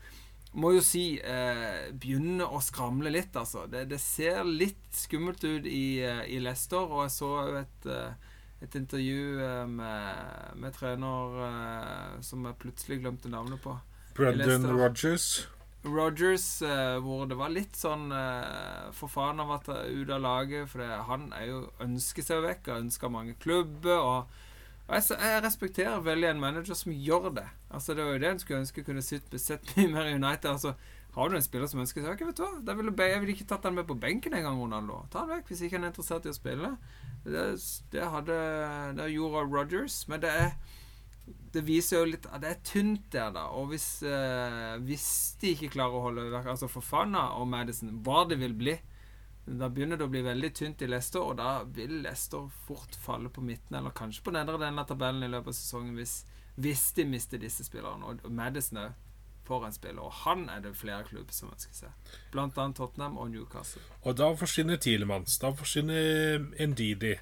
må 0.53 0.75
jo 0.77 0.83
si 0.85 1.05
eh, 1.17 1.89
begynner 1.97 2.53
å 2.53 2.61
skramle 2.65 3.13
litt, 3.13 3.37
altså. 3.39 3.65
Det, 3.71 3.87
det 3.91 4.01
ser 4.03 4.45
litt 4.45 4.85
skummelt 4.93 5.45
ut 5.45 5.67
i, 5.69 6.03
eh, 6.05 6.27
i, 6.29 6.43
Leicester, 6.45 6.85
og 6.85 7.07
jeg 7.07 7.15
så 7.15 7.31
jo 7.49 7.57
et, 7.63 7.89
eh, 7.89 8.37
et 8.67 8.77
intervju 8.83 9.41
eh, 9.47 9.65
med, 9.71 10.61
med 10.61 10.77
trener 10.77 11.41
eh, 11.49 12.21
som 12.27 12.45
jeg 12.49 12.61
plutselig 12.61 13.01
glemte 13.01 13.33
navnet 13.33 13.65
på. 13.65 13.79
Brendan 14.17 14.69
Rogers. 14.69 15.47
Rogers, 15.83 16.47
eh, 16.63 16.99
hvor 17.03 17.25
det 17.27 17.39
var 17.41 17.51
litt 17.51 17.75
sånn 17.75 18.13
eh, 18.15 18.91
For 18.95 19.11
faen 19.11 19.41
av 19.43 19.57
at 19.57 19.71
ute 19.89 20.15
av 20.15 20.23
laget. 20.23 20.69
For 20.71 20.85
det, 20.85 20.91
han 21.09 21.31
er 21.35 21.49
jo 21.49 21.63
ønsker 21.83 22.27
seg 22.27 22.45
vekk, 22.45 22.71
har 22.71 22.85
ønska 22.85 23.11
mange 23.11 23.35
klubber. 23.43 23.99
Og, 23.99 24.43
jeg, 24.93 25.43
respekterer 25.45 26.03
veldig 26.05 26.29
en 26.29 26.41
manager 26.43 26.77
som 26.77 26.93
gjør 26.93 27.31
det. 27.39 27.47
Altså 27.71 27.95
Det 27.95 28.05
var 28.05 28.13
jo 28.17 28.23
det 28.23 28.33
en 28.33 28.43
skulle 28.43 28.61
ønske 28.65 28.85
kunne 28.85 29.05
sett, 29.05 29.39
sett 29.41 29.73
mye 29.77 29.93
mer 29.93 30.11
i 30.11 30.19
United. 30.19 30.51
Altså 30.51 30.75
Har 31.15 31.29
du 31.29 31.37
en 31.37 31.45
spiller 31.45 31.71
som 31.71 31.81
ønsker 31.81 32.05
seg 32.05 32.27
vet 32.27 32.37
du 32.37 32.45
hva 32.45 32.77
Vil 32.77 32.93
jeg 32.93 33.23
ville 33.23 33.35
ikke 33.37 33.49
tatt 33.49 33.65
den 33.65 33.79
med 33.79 33.89
på 33.89 33.97
benken 33.97 34.35
engang, 34.37 34.61
Ronaldo. 34.61 35.03
Ta 35.13 35.25
den 35.25 35.37
vekk 35.37 35.53
hvis 35.53 35.65
ikke 35.65 35.79
han 35.79 35.89
er 35.89 35.95
interessert 35.95 36.29
i 36.29 36.33
å 36.33 36.37
spille. 36.37 36.77
Det, 37.25 37.49
det 37.93 38.13
hadde 38.17 38.39
Det 38.99 39.11
gjorde 39.15 39.49
Rogers, 39.49 40.03
men 40.09 40.23
det 40.25 40.37
er 40.45 40.55
det 41.53 41.61
viser 41.63 42.01
jo 42.01 42.07
litt 42.09 42.25
det 42.43 42.49
er 42.49 42.63
tynt 42.67 43.05
der, 43.13 43.29
da. 43.35 43.45
Og 43.55 43.69
hvis, 43.71 44.03
eh, 44.03 44.73
hvis 44.83 45.37
de 45.41 45.53
ikke 45.53 45.71
klarer 45.77 45.99
å 45.99 46.07
holde 46.09 46.41
Altså 46.41 46.67
Fofana 46.71 47.29
og 47.39 47.47
Madison, 47.53 47.93
hva 48.03 48.25
det 48.29 48.41
vil 48.41 48.57
bli 48.59 48.75
Da 49.47 49.69
begynner 49.69 49.99
det 49.99 50.07
å 50.07 50.11
bli 50.13 50.23
veldig 50.23 50.53
tynt 50.55 50.83
i 50.83 50.87
Leicester, 50.87 51.21
og 51.33 51.37
da 51.41 51.63
vil 51.67 51.97
Leicester 52.05 52.45
fort 52.67 52.95
falle 53.03 53.29
på 53.29 53.43
midten, 53.43 53.75
eller 53.79 53.91
kanskje 53.91 54.23
på 54.23 54.35
nedre 54.35 54.59
delen 54.61 54.79
av 54.79 54.87
tabellen 54.87 55.25
i 55.27 55.31
løpet 55.33 55.51
av 55.51 55.57
sesongen, 55.59 55.97
hvis, 55.99 56.21
hvis 56.63 56.85
de 56.95 57.05
mister 57.11 57.43
disse 57.43 57.67
spillerne. 57.67 58.07
Og 58.07 58.31
Madison 58.31 58.79
òg 58.85 58.93
får 59.49 59.67
en 59.67 59.75
spiller, 59.75 60.03
og 60.07 60.15
han 60.23 60.45
er 60.49 60.61
det 60.63 60.77
flere 60.79 61.03
klubber 61.09 61.35
som 61.35 61.51
ønsker 61.51 61.75
seg. 61.75 62.13
Blant 62.31 62.59
annet 62.63 62.79
Tottenham 62.79 63.19
og 63.19 63.33
Newcastle. 63.33 63.83
Og 64.07 64.15
da 64.21 64.29
forsvinner 64.39 64.79
Tielemanns. 64.79 65.41
Da 65.43 65.51
forsvinner 65.59 66.39
Ndidi. 66.63 67.17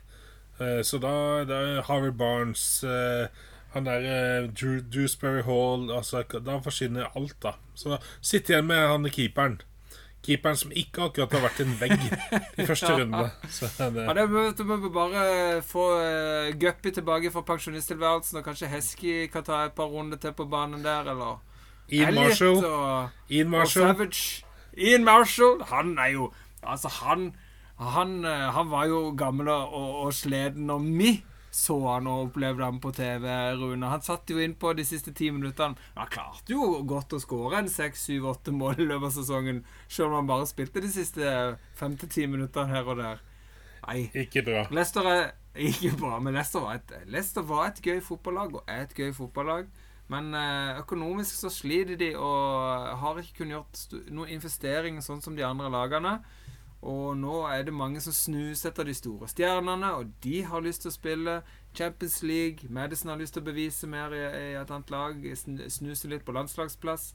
Eh, 0.61 0.83
Så 0.85 0.99
da 1.01 1.45
da 1.49 1.81
Harvey 1.89 2.13
Barnes 2.13 2.85
eh, 2.85 3.29
Han 3.73 3.87
der 3.87 4.05
eh, 4.05 4.51
Dewsbury 4.93 5.41
Hall 5.47 5.91
altså, 5.91 6.21
Da 6.29 6.59
forsvinner 6.61 7.09
alt, 7.17 7.39
da. 7.43 7.55
Så 7.75 7.95
da 7.95 7.99
sitter 8.21 8.59
igjen 8.59 8.67
med 8.69 8.89
han 8.91 9.09
keeperen. 9.09 9.61
Keeperen 10.21 10.57
som 10.57 10.73
ikke 10.77 11.07
akkurat 11.07 11.33
har 11.33 11.41
vært 11.47 11.61
en 11.65 11.71
vegg 11.81 11.95
i 12.61 12.67
første 12.69 12.91
runde. 12.93 13.23
Så 13.49 13.71
det, 13.79 14.03
Ja, 14.05 14.13
det 14.19 14.27
må, 14.31 14.43
du 14.53 14.65
må 14.69 14.77
bare 14.93 15.63
få 15.65 15.87
uh, 15.97 16.51
Guppy 16.61 16.93
tilbake 16.93 17.31
fra 17.33 17.41
pensjonisttilværelsen, 17.49 18.39
og 18.39 18.45
kanskje 18.45 18.69
Hesky 18.69 19.15
kan 19.33 19.47
ta 19.47 19.65
et 19.65 19.73
par 19.73 19.89
runder 19.89 20.21
til 20.21 20.35
på 20.37 20.45
banen 20.45 20.85
der, 20.85 21.09
eller 21.15 21.41
Ian 21.89 22.15
Marshall. 22.15 22.65
og, 22.65 23.09
Ian 23.31 23.55
og 23.55 23.69
Savage. 23.69 24.45
Ian 24.77 25.05
Marshall, 25.05 25.63
han 25.73 25.99
er 25.99 26.13
jo 26.13 26.33
Altså, 26.63 26.89
han 26.89 27.35
Han, 27.81 28.25
eh, 28.25 28.53
han 28.53 28.71
var 28.71 28.85
jo 28.87 29.15
gammel 29.17 29.49
og, 29.49 29.73
og, 29.75 29.95
og 30.05 30.15
sliten 30.15 30.67
når 30.69 30.79
vi 30.79 31.25
så 31.51 31.77
han 31.89 32.07
og 32.07 32.29
opplevde 32.29 32.65
ham 32.65 32.79
på 32.83 32.93
TV, 32.95 33.27
Rune. 33.59 33.91
Han 33.91 34.05
satt 34.07 34.31
jo 34.31 34.39
inn 34.43 34.55
på 34.59 34.73
de 34.79 34.85
siste 34.87 35.13
ti 35.17 35.33
minuttene. 35.35 35.79
Han 35.97 36.13
klarte 36.13 36.55
jo 36.55 36.81
godt 36.89 37.17
å 37.17 37.23
skåre 37.23 37.59
en 37.61 37.71
seks, 37.71 38.07
syv, 38.07 38.29
åtte 38.31 38.55
mål 38.55 38.85
i 38.85 38.87
løpet 38.87 39.11
av 39.11 39.17
sesongen, 39.19 39.65
selv 39.89 40.11
om 40.13 40.21
han 40.21 40.31
bare 40.31 40.49
spilte 40.51 40.83
de 40.85 40.93
siste 40.95 41.35
fem 41.79 41.99
til 41.99 42.13
ti 42.15 42.27
minuttene 42.31 42.71
her 42.71 42.87
og 42.87 43.03
der. 43.03 43.23
Nei. 43.87 44.01
Ikke 44.23 44.45
bra. 44.47 44.65
Leicester 44.71 45.07
er 45.11 45.23
ikke 45.59 45.97
bra, 45.99 46.19
men 46.23 46.37
Leicester 46.37 46.63
var 46.63 46.79
et, 46.79 46.99
Leicester 47.11 47.47
var 47.47 47.71
et 47.71 47.81
gøy 47.83 48.03
fotballag, 48.05 48.61
og 48.61 48.71
er 48.71 48.85
et 48.87 48.95
gøy 48.95 49.11
fotballag. 49.17 49.71
Men 50.11 50.35
eh, 50.35 50.79
økonomisk 50.81 51.37
så 51.39 51.51
sliter 51.55 51.99
de 51.99 52.13
og 52.19 52.95
har 52.99 53.19
ikke 53.21 53.43
kunnet 53.43 53.57
gjort 53.59 54.09
noen 54.11 54.33
investeringer 54.35 55.05
sånn 55.07 55.23
som 55.23 55.37
de 55.39 55.47
andre 55.47 55.71
lagene. 55.71 56.17
Og 56.83 57.17
nå 57.21 57.43
er 57.53 57.63
det 57.67 57.75
mange 57.77 58.01
som 58.01 58.15
snuser 58.17 58.71
etter 58.71 58.87
de 58.89 58.95
store 58.97 59.27
stjernene, 59.29 59.91
og 59.99 60.15
de 60.25 60.39
har 60.49 60.63
lyst 60.65 60.81
til 60.87 60.89
å 60.89 60.95
spille 60.95 61.35
Champions 61.77 62.23
League. 62.25 62.71
Madison 62.73 63.11
har 63.13 63.21
lyst 63.21 63.35
til 63.37 63.43
å 63.45 63.49
bevise 63.51 63.87
mer 63.91 64.15
i, 64.17 64.23
i 64.23 64.55
et 64.57 64.71
annet 64.73 64.91
lag, 64.95 65.21
sn- 65.37 65.61
snuse 65.69 66.09
litt 66.09 66.25
på 66.25 66.33
landslagsplass. 66.33 67.11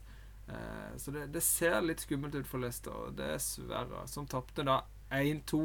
Eh, 0.46 0.92
så 1.02 1.10
det, 1.10 1.24
det 1.34 1.42
ser 1.42 1.80
litt 1.82 2.04
skummelt 2.04 2.38
ut 2.38 2.46
for 2.46 2.62
Leicester, 2.62 2.94
og 2.94 3.16
det 3.18 3.26
er 3.34 3.42
Sverre 3.42 4.04
som 4.06 4.28
tapte 4.30 4.62
da 4.66 4.84
1-2 5.10 5.60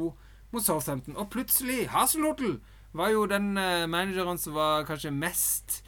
mot 0.52 0.66
Southampton. 0.66 1.14
Og 1.16 1.30
plutselig, 1.30 1.86
Haselhotel 1.94 2.58
var 2.98 3.14
jo 3.14 3.22
den 3.30 3.52
eh, 3.56 3.86
manageren 3.86 4.38
som 4.42 4.58
var 4.58 4.84
kanskje 4.90 5.14
mest 5.14 5.82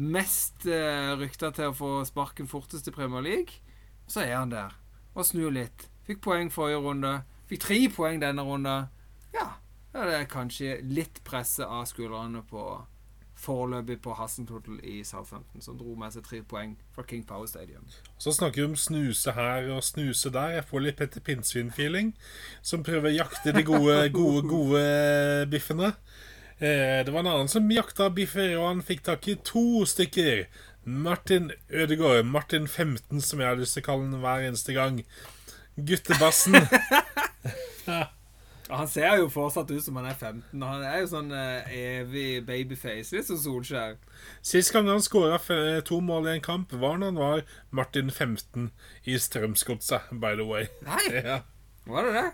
Mest 0.00 0.64
eh, 0.70 1.10
rykta 1.18 1.50
til 1.52 1.72
å 1.72 1.74
få 1.76 1.88
sparken 2.08 2.46
fortest 2.48 2.86
i 2.88 2.92
Premier 2.94 3.20
League. 3.26 3.58
Så 4.08 4.22
er 4.22 4.36
han 4.38 4.52
der 4.52 4.76
og 5.18 5.26
snur 5.26 5.50
litt. 5.52 5.88
Fikk 6.06 6.22
poeng 6.24 6.48
forrige 6.54 6.78
runde. 6.80 7.10
Fikk 7.50 7.64
tre 7.66 7.80
poeng 7.90 8.20
denne 8.22 8.46
runde. 8.46 8.76
Ja, 9.34 9.48
ja 9.94 10.06
det 10.06 10.16
er 10.20 10.30
kanskje 10.30 10.78
litt 10.86 11.18
presse 11.26 11.66
av 11.66 11.88
skuldrene 11.90 12.44
på 12.46 12.62
foreløpig 13.40 13.96
på 14.04 14.14
Hassentotel 14.14 14.80
i 14.84 15.00
Southampton, 15.06 15.62
som 15.64 15.78
dro 15.80 15.94
med 15.98 16.12
seg 16.14 16.26
tre 16.26 16.42
poeng 16.46 16.74
fra 16.94 17.04
King 17.08 17.24
Power 17.26 17.48
Stadium. 17.48 17.86
Så 18.20 18.34
snakker 18.36 18.62
vi 18.62 18.68
om 18.68 18.76
snuse 18.78 19.34
her 19.34 19.70
og 19.74 19.82
snuse 19.86 20.32
der. 20.34 20.58
Jeg 20.58 20.66
får 20.68 20.84
litt 20.84 20.98
Petter 21.00 21.24
Pinnsvin-feeling. 21.24 22.12
Som 22.62 22.84
prøver 22.86 23.10
å 23.10 23.16
jakte 23.16 23.54
de 23.56 23.64
gode, 23.66 23.96
gode, 24.14 24.44
gode 24.50 24.84
biffene. 25.50 25.94
Eh, 26.60 27.00
det 27.06 27.10
var 27.10 27.24
en 27.24 27.32
annen 27.32 27.50
som 27.50 27.70
jakta 27.72 28.10
biffer, 28.12 28.58
og 28.60 28.68
han 28.68 28.84
fikk 28.84 29.06
tak 29.08 29.26
i 29.32 29.38
to 29.40 29.86
stykker. 29.88 30.46
Martin 30.84 31.50
Ødegaard. 31.70 32.26
Martin 32.28 32.68
15, 32.68 33.20
som 33.20 33.40
jeg 33.40 33.48
har 33.48 33.60
lyst 33.60 33.78
til 33.78 33.84
å 33.84 33.88
kalle 33.90 34.08
han 34.08 34.22
hver 34.22 34.48
eneste 34.50 34.76
gang. 34.76 35.02
Guttebassen. 35.76 36.56
Han 38.70 38.86
ser 38.86 39.16
jo 39.18 39.26
fortsatt 39.32 39.70
ut 39.74 39.82
som 39.82 39.96
han 39.98 40.06
er 40.06 40.14
15. 40.14 40.62
Han 40.62 40.82
er 40.86 41.00
jo 41.02 41.06
sånn 41.10 41.32
eh, 41.34 41.70
evig 41.74 42.44
babyface, 42.46 43.10
litt 43.16 43.26
som 43.26 43.40
Solskjær. 43.42 43.96
Sist 44.46 44.70
gang 44.70 44.86
han 44.86 45.02
skåra 45.02 45.40
to 45.82 45.98
mål 46.06 46.28
i 46.30 46.36
en 46.36 46.44
kamp, 46.44 46.70
var 46.78 47.00
når 47.00 47.10
han 47.10 47.18
var 47.18 47.42
Martin 47.74 48.12
15 48.14 48.68
i 49.10 49.16
Strømsgodset, 49.18 50.12
by 50.22 50.36
the 50.38 50.46
way. 50.46 50.68
Nei, 50.86 51.02
Ja. 51.32 51.40
var 51.90 52.06
det 52.06 52.14
det? 52.20 52.28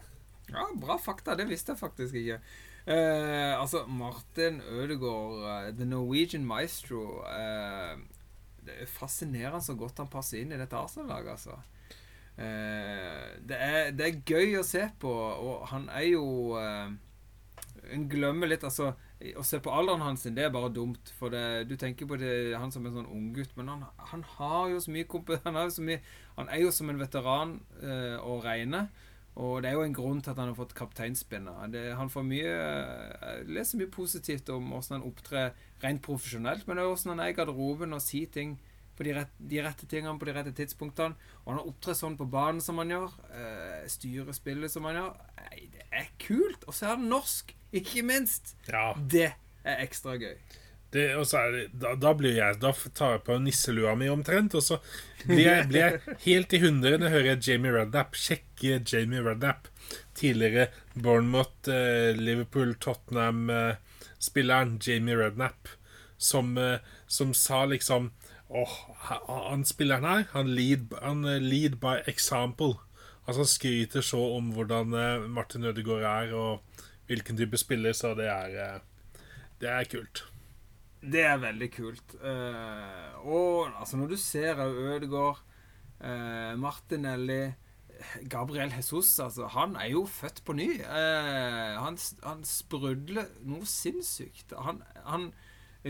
Ja, 0.52 0.66
bra 0.76 0.98
fakta. 1.00 1.38
Det 1.40 1.48
visste 1.48 1.72
jeg 1.72 1.80
faktisk 1.80 2.20
ikke. 2.20 2.36
Eh, 2.84 3.54
altså, 3.56 3.86
Martin 3.88 4.60
Ødegaard, 4.60 5.40
eh, 5.54 5.70
The 5.78 5.88
Norwegian 5.88 6.44
Maestro 6.46 7.22
eh, 7.26 7.96
Det 8.62 8.76
er 8.84 8.92
fascinerende 8.92 9.58
så 9.64 9.74
godt 9.74 9.98
han 10.04 10.12
passer 10.12 10.38
inn 10.44 10.52
i 10.52 10.60
dette 10.60 10.76
Arsenal-laget, 10.78 11.32
altså. 11.32 11.56
Eh, 12.36 13.26
det, 13.48 13.56
er, 13.56 13.90
det 13.96 14.06
er 14.06 14.22
gøy 14.28 14.58
å 14.60 14.66
se 14.66 14.82
på, 15.00 15.08
og 15.10 15.66
han 15.70 15.86
er 15.88 16.10
jo 16.10 16.26
eh, 16.60 16.90
En 17.94 18.02
glemmer 18.12 18.50
litt, 18.50 18.64
altså 18.66 18.90
Å 19.40 19.44
se 19.46 19.56
på 19.64 19.72
alderen 19.72 20.04
hans, 20.04 20.26
det 20.28 20.44
er 20.44 20.52
bare 20.52 20.68
dumt. 20.74 21.12
For 21.16 21.32
det, 21.32 21.64
du 21.70 21.76
tenker 21.80 22.08
på 22.10 22.18
det, 22.20 22.52
han 22.58 22.72
som 22.74 22.84
en 22.84 22.98
sånn 22.98 23.08
unggutt, 23.08 23.54
men 23.56 23.70
han, 23.72 23.86
han 24.12 24.24
har 24.36 24.68
jo 24.74 24.82
så 24.84 24.92
mye 24.92 25.08
kompetanse. 25.08 25.80
Han, 25.86 26.08
han 26.36 26.50
er 26.52 26.66
jo 26.66 26.72
som 26.74 26.90
en 26.92 27.00
veteran 27.00 27.54
eh, 27.80 28.18
å 28.20 28.36
regne. 28.44 28.88
Og 29.36 29.62
det 29.62 29.70
er 29.70 29.76
jo 29.76 29.84
en 29.84 29.96
grunn 29.96 30.20
til 30.24 30.32
at 30.32 30.38
han 30.40 30.48
har 30.48 30.56
fått 30.56 30.74
kapteinspinnet. 30.76 31.74
Han 31.98 32.12
får 32.12 32.24
mye 32.24 32.52
Jeg 32.52 33.42
leser 33.52 33.80
mye 33.80 33.92
positivt 33.92 34.48
om 34.52 34.70
hvordan 34.72 34.96
han 34.96 35.08
opptrer 35.08 35.50
rent 35.82 36.00
profesjonelt, 36.04 36.64
men 36.68 36.80
også 36.80 37.10
hvordan 37.10 37.18
han 37.18 37.26
er 37.26 37.34
i 37.34 37.36
garderoben 37.36 37.96
og 37.96 38.04
sier 38.04 38.30
ting 38.32 38.56
på 38.96 39.04
de, 39.06 39.14
rette, 39.16 39.46
de 39.50 39.62
rette 39.64 39.86
tingene 39.90 40.18
på 40.18 40.28
de 40.28 40.34
rette 40.36 40.52
tidspunktene. 40.56 41.16
Og 41.44 41.54
han 41.54 41.62
opptrer 41.64 41.96
sånn 41.98 42.16
på 42.18 42.26
banen 42.32 42.62
som 42.64 42.78
han 42.82 42.92
gjør. 42.94 43.16
Eh, 43.36 43.82
styrer 43.92 44.36
spillet 44.36 44.72
som 44.72 44.86
han 44.88 45.00
gjør. 45.00 45.16
Nei, 45.42 45.66
det 45.74 45.88
er 45.92 46.08
kult! 46.22 46.64
Og 46.66 46.76
så 46.76 46.86
er 46.88 46.94
han 46.96 47.08
norsk, 47.12 47.52
ikke 47.76 48.04
minst. 48.06 48.56
ja. 48.70 48.92
Det 48.96 49.30
er 49.66 49.82
ekstra 49.82 50.14
gøy. 50.20 50.36
Det, 50.94 51.08
er 51.12 51.56
da, 51.74 51.90
da 51.98 52.12
blir 52.16 52.36
jeg 52.38 52.60
Da 52.62 52.70
tar 52.94 53.16
jeg 53.16 53.22
på 53.26 53.34
nisselua 53.42 53.96
mi 53.98 54.06
omtrent, 54.08 54.54
og 54.56 54.62
så 54.62 54.78
blir 55.26 55.42
jeg, 55.42 55.64
blir 55.68 55.82
jeg 55.82 56.16
helt 56.22 56.54
i 56.54 56.60
hundre 56.62 56.92
når 56.96 57.08
jeg 57.08 57.16
hører 57.16 57.40
Jamie 57.42 57.72
Redknapp. 57.74 58.14
Sjekke 58.16 58.78
Jamie 58.86 59.24
Redknapp. 59.26 59.66
Tidligere 60.16 60.70
Bournemouth, 60.94 61.68
eh, 61.68 62.14
Liverpool, 62.16 62.72
Tottenham-spilleren 62.80 64.78
Jamie 64.82 65.18
Redknapp, 65.18 65.68
som, 66.16 66.56
eh, 66.58 66.78
som 67.06 67.34
sa 67.34 67.64
liksom 67.66 68.12
Åh, 68.48 68.74
ha- 69.08 69.48
han 69.50 69.64
spilleren 69.66 70.04
her, 70.06 70.24
han 70.32 70.52
lead, 70.54 70.92
han 71.02 71.24
eh, 71.26 71.40
lead 71.42 71.80
by 71.82 71.96
example. 72.06 72.76
Altså 73.26 73.42
Han 73.42 73.50
skryter 73.50 74.04
så 74.06 74.20
om 74.36 74.52
hvordan 74.54 74.94
eh, 74.94 75.24
Martin 75.28 75.64
Ødegaard 75.66 76.04
er, 76.06 76.34
og 76.34 76.84
hvilken 77.10 77.36
type 77.36 77.58
spiller, 77.58 77.92
så 77.92 78.14
det 78.14 78.28
er 78.30 78.54
eh, 78.54 78.80
Det 79.60 79.68
er 79.72 79.84
kult. 79.90 80.24
Det 81.02 81.22
er 81.22 81.36
veldig 81.38 81.68
kult. 81.72 82.14
Og 83.22 83.68
altså, 83.78 83.96
når 83.96 84.08
du 84.08 84.16
ser 84.16 84.58
Ødegaard, 84.58 85.38
Martinelli 86.58 87.52
Gabriel 88.28 88.72
Jesus, 88.76 89.18
altså, 89.20 89.46
han 89.46 89.76
er 89.76 89.90
jo 89.92 90.02
født 90.06 90.42
på 90.44 90.52
ny. 90.52 90.82
Han, 90.84 91.96
han 92.24 92.42
sprudler 92.44 93.28
noe 93.48 93.64
sinnssykt. 93.70 94.52
Han, 94.58 94.82
han 95.06 95.30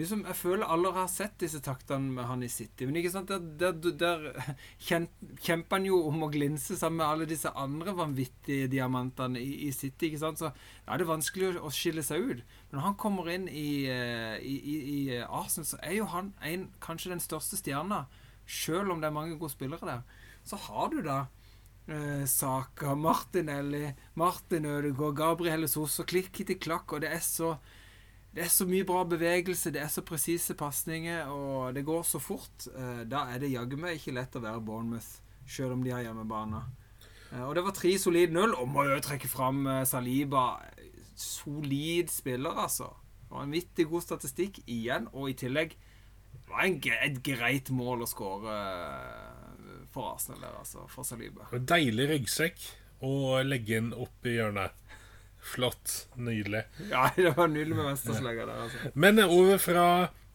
liksom, 0.03 0.25
Jeg 0.29 0.37
føler 0.37 0.71
alle 0.71 0.91
har 0.95 1.09
sett 1.11 1.37
disse 1.41 1.61
taktene 1.65 2.13
med 2.17 2.27
han 2.29 2.43
i 2.45 2.51
City. 2.53 2.87
Men 2.87 2.99
ikke 3.01 3.13
sant, 3.15 3.31
der, 3.31 3.73
der, 3.73 3.95
der 4.01 4.57
kjemper 4.89 5.79
han 5.79 5.89
jo 5.89 6.01
om 6.11 6.27
å 6.27 6.31
glinse 6.33 6.77
sammen 6.79 7.01
med 7.01 7.07
alle 7.07 7.29
disse 7.31 7.53
andre 7.57 7.95
vanvittige 7.97 8.69
diamantene 8.73 9.41
i, 9.41 9.69
i 9.69 9.71
City. 9.75 10.11
ikke 10.11 10.23
sant, 10.23 10.43
Så 10.43 10.53
er 10.53 11.01
det 11.01 11.09
vanskelig 11.09 11.53
å, 11.53 11.67
å 11.69 11.73
skille 11.75 12.05
seg 12.07 12.29
ut. 12.29 12.45
Men 12.69 12.79
når 12.79 12.87
han 12.89 13.01
kommer 13.01 13.33
inn 13.33 13.49
i, 13.49 13.87
eh, 13.93 14.37
i, 14.43 14.57
i, 14.57 14.77
i 14.97 15.23
Arsenal, 15.25 15.69
så 15.69 15.81
er 15.83 15.99
jo 16.01 16.11
han 16.13 16.35
en, 16.45 16.69
kanskje 16.85 17.15
den 17.15 17.25
største 17.25 17.59
stjerna. 17.61 18.05
Selv 18.47 18.93
om 18.95 19.03
det 19.03 19.11
er 19.11 19.17
mange 19.17 19.39
gode 19.41 19.55
spillere 19.55 19.89
der. 19.89 20.23
Så 20.47 20.59
har 20.69 20.93
du 20.93 21.01
da 21.03 21.25
eh, 21.91 22.27
Saka, 22.31 22.95
Martinelli, 22.95 23.89
Martin 24.15 24.69
Ødegaard, 24.71 25.17
Gabriel 25.19 25.67
Sos, 25.71 25.99
og 26.03 26.11
klikk 26.11 26.45
til 26.45 26.59
klakk, 26.61 26.95
og 26.95 27.03
det 27.03 27.11
er 27.17 27.25
så 27.25 27.57
det 28.37 28.45
er 28.45 28.51
så 28.53 28.67
mye 28.69 28.85
bra 28.85 29.01
bevegelse, 29.09 29.71
det 29.73 29.81
er 29.81 29.89
så 29.89 30.03
presise 30.05 30.53
pasninger, 30.61 31.31
og 31.33 31.73
det 31.73 31.87
går 31.89 32.03
så 32.05 32.19
fort. 32.21 32.67
Eh, 32.69 32.99
da 33.09 33.23
er 33.33 33.41
det 33.41 33.49
jaggu 33.49 33.79
meg 33.81 33.97
ikke 33.97 34.13
lett 34.13 34.37
å 34.37 34.43
være 34.45 34.61
Bournemouth, 34.61 35.23
selv 35.49 35.73
om 35.73 35.85
de 35.85 35.95
har 35.95 36.03
hjemmebane. 36.05 36.61
Eh, 37.31 37.41
og 37.47 37.55
det 37.57 37.65
var 37.65 37.77
tre 37.79 37.95
solide 37.97 38.37
null, 38.37 38.53
og 38.53 38.69
må 38.69 38.85
jo 38.91 39.01
trekke 39.01 39.31
fram 39.33 39.65
eh, 39.73 39.87
Saliba. 39.89 40.45
Solid 41.17 42.13
spiller, 42.13 42.61
altså. 42.67 42.91
Vanvittig 43.33 43.89
god 43.89 44.05
statistikk 44.05 44.61
igjen, 44.69 45.09
og 45.17 45.33
i 45.33 45.39
tillegg 45.41 45.73
det 45.73 46.45
var 46.51 46.69
en, 46.69 46.77
et 47.09 47.23
greit 47.25 47.73
mål 47.73 48.05
å 48.05 48.11
skåre 48.11 48.59
for 49.97 50.13
Arsenal 50.13 50.45
der, 50.45 50.61
altså. 50.61 50.85
For 50.93 51.09
Saliba. 51.09 51.49
Deilig 51.57 52.13
ryggsekk 52.13 52.69
å 53.01 53.41
legge 53.49 53.81
opp 53.97 54.29
i 54.29 54.37
hjørnet. 54.37 54.85
Flott. 55.47 56.09
Nydelig. 56.19 56.65
Ja, 56.91 57.09
det 57.17 57.37
var 57.37 57.51
nydelig 57.53 57.77
med 57.79 57.91
Vesterslegga 57.93 58.47
der, 58.49 58.63
altså. 58.67 58.93
Men 58.95 59.23
over 59.25 59.61
fra 59.63 59.89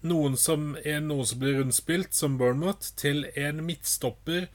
noen 0.07 0.37
som 0.39 0.71
er 0.81 1.03
noen 1.05 1.27
som 1.29 1.41
blir 1.41 1.59
rundspilt, 1.59 2.15
som 2.17 2.39
Bournemouth, 2.39 2.93
til 2.97 3.27
en 3.35 3.61
midtstopper 3.65 4.47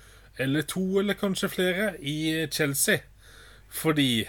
eller 0.43 0.67
to, 0.69 0.85
eller 1.01 1.17
kanskje 1.17 1.53
flere, 1.53 1.93
i 2.01 2.47
Chelsea. 2.53 3.05
Fordi 3.73 4.27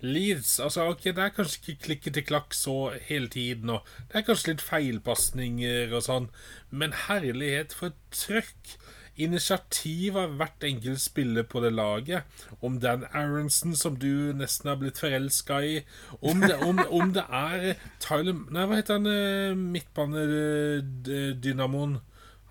Leeds 0.00 0.58
altså 0.60 0.90
ok, 0.90 1.04
Det 1.04 1.18
er 1.18 1.32
kanskje 1.32 1.60
ikke 1.62 1.84
klikker 1.84 2.12
til 2.12 2.24
klakk 2.28 2.54
så 2.54 2.92
hele 3.08 3.28
tiden, 3.32 3.70
og 3.70 3.86
det 4.08 4.20
er 4.20 4.26
kanskje 4.26 4.52
litt 4.52 4.64
feilpasninger 4.64 5.94
og 5.96 6.04
sånn, 6.04 6.26
men 6.70 6.92
herlighet 7.06 7.72
for 7.72 7.94
et 7.94 8.02
trøkk 8.12 8.76
initiativ 9.16 10.16
av 10.20 10.36
hvert 10.40 10.64
enkelt 10.66 11.00
spiller 11.02 11.42
på 11.48 11.60
det 11.64 11.72
laget. 11.74 12.22
Om 12.60 12.80
Dan 12.80 13.04
Aronson, 13.12 13.76
som 13.76 13.98
du 13.98 14.32
nesten 14.36 14.68
har 14.70 14.76
blitt 14.80 14.98
forelska 15.00 15.62
i. 15.64 15.84
Om 16.20 16.40
det, 16.40 16.56
om, 16.68 16.78
om 16.90 17.12
det, 17.16 17.24
er 17.28 17.74
Tyler 18.02 18.34
Nei, 18.50 18.66
hva 18.66 18.74
heter 18.78 18.94
han 18.98 19.06
eh, 19.10 19.54
midtbanedynamoen? 19.56 21.98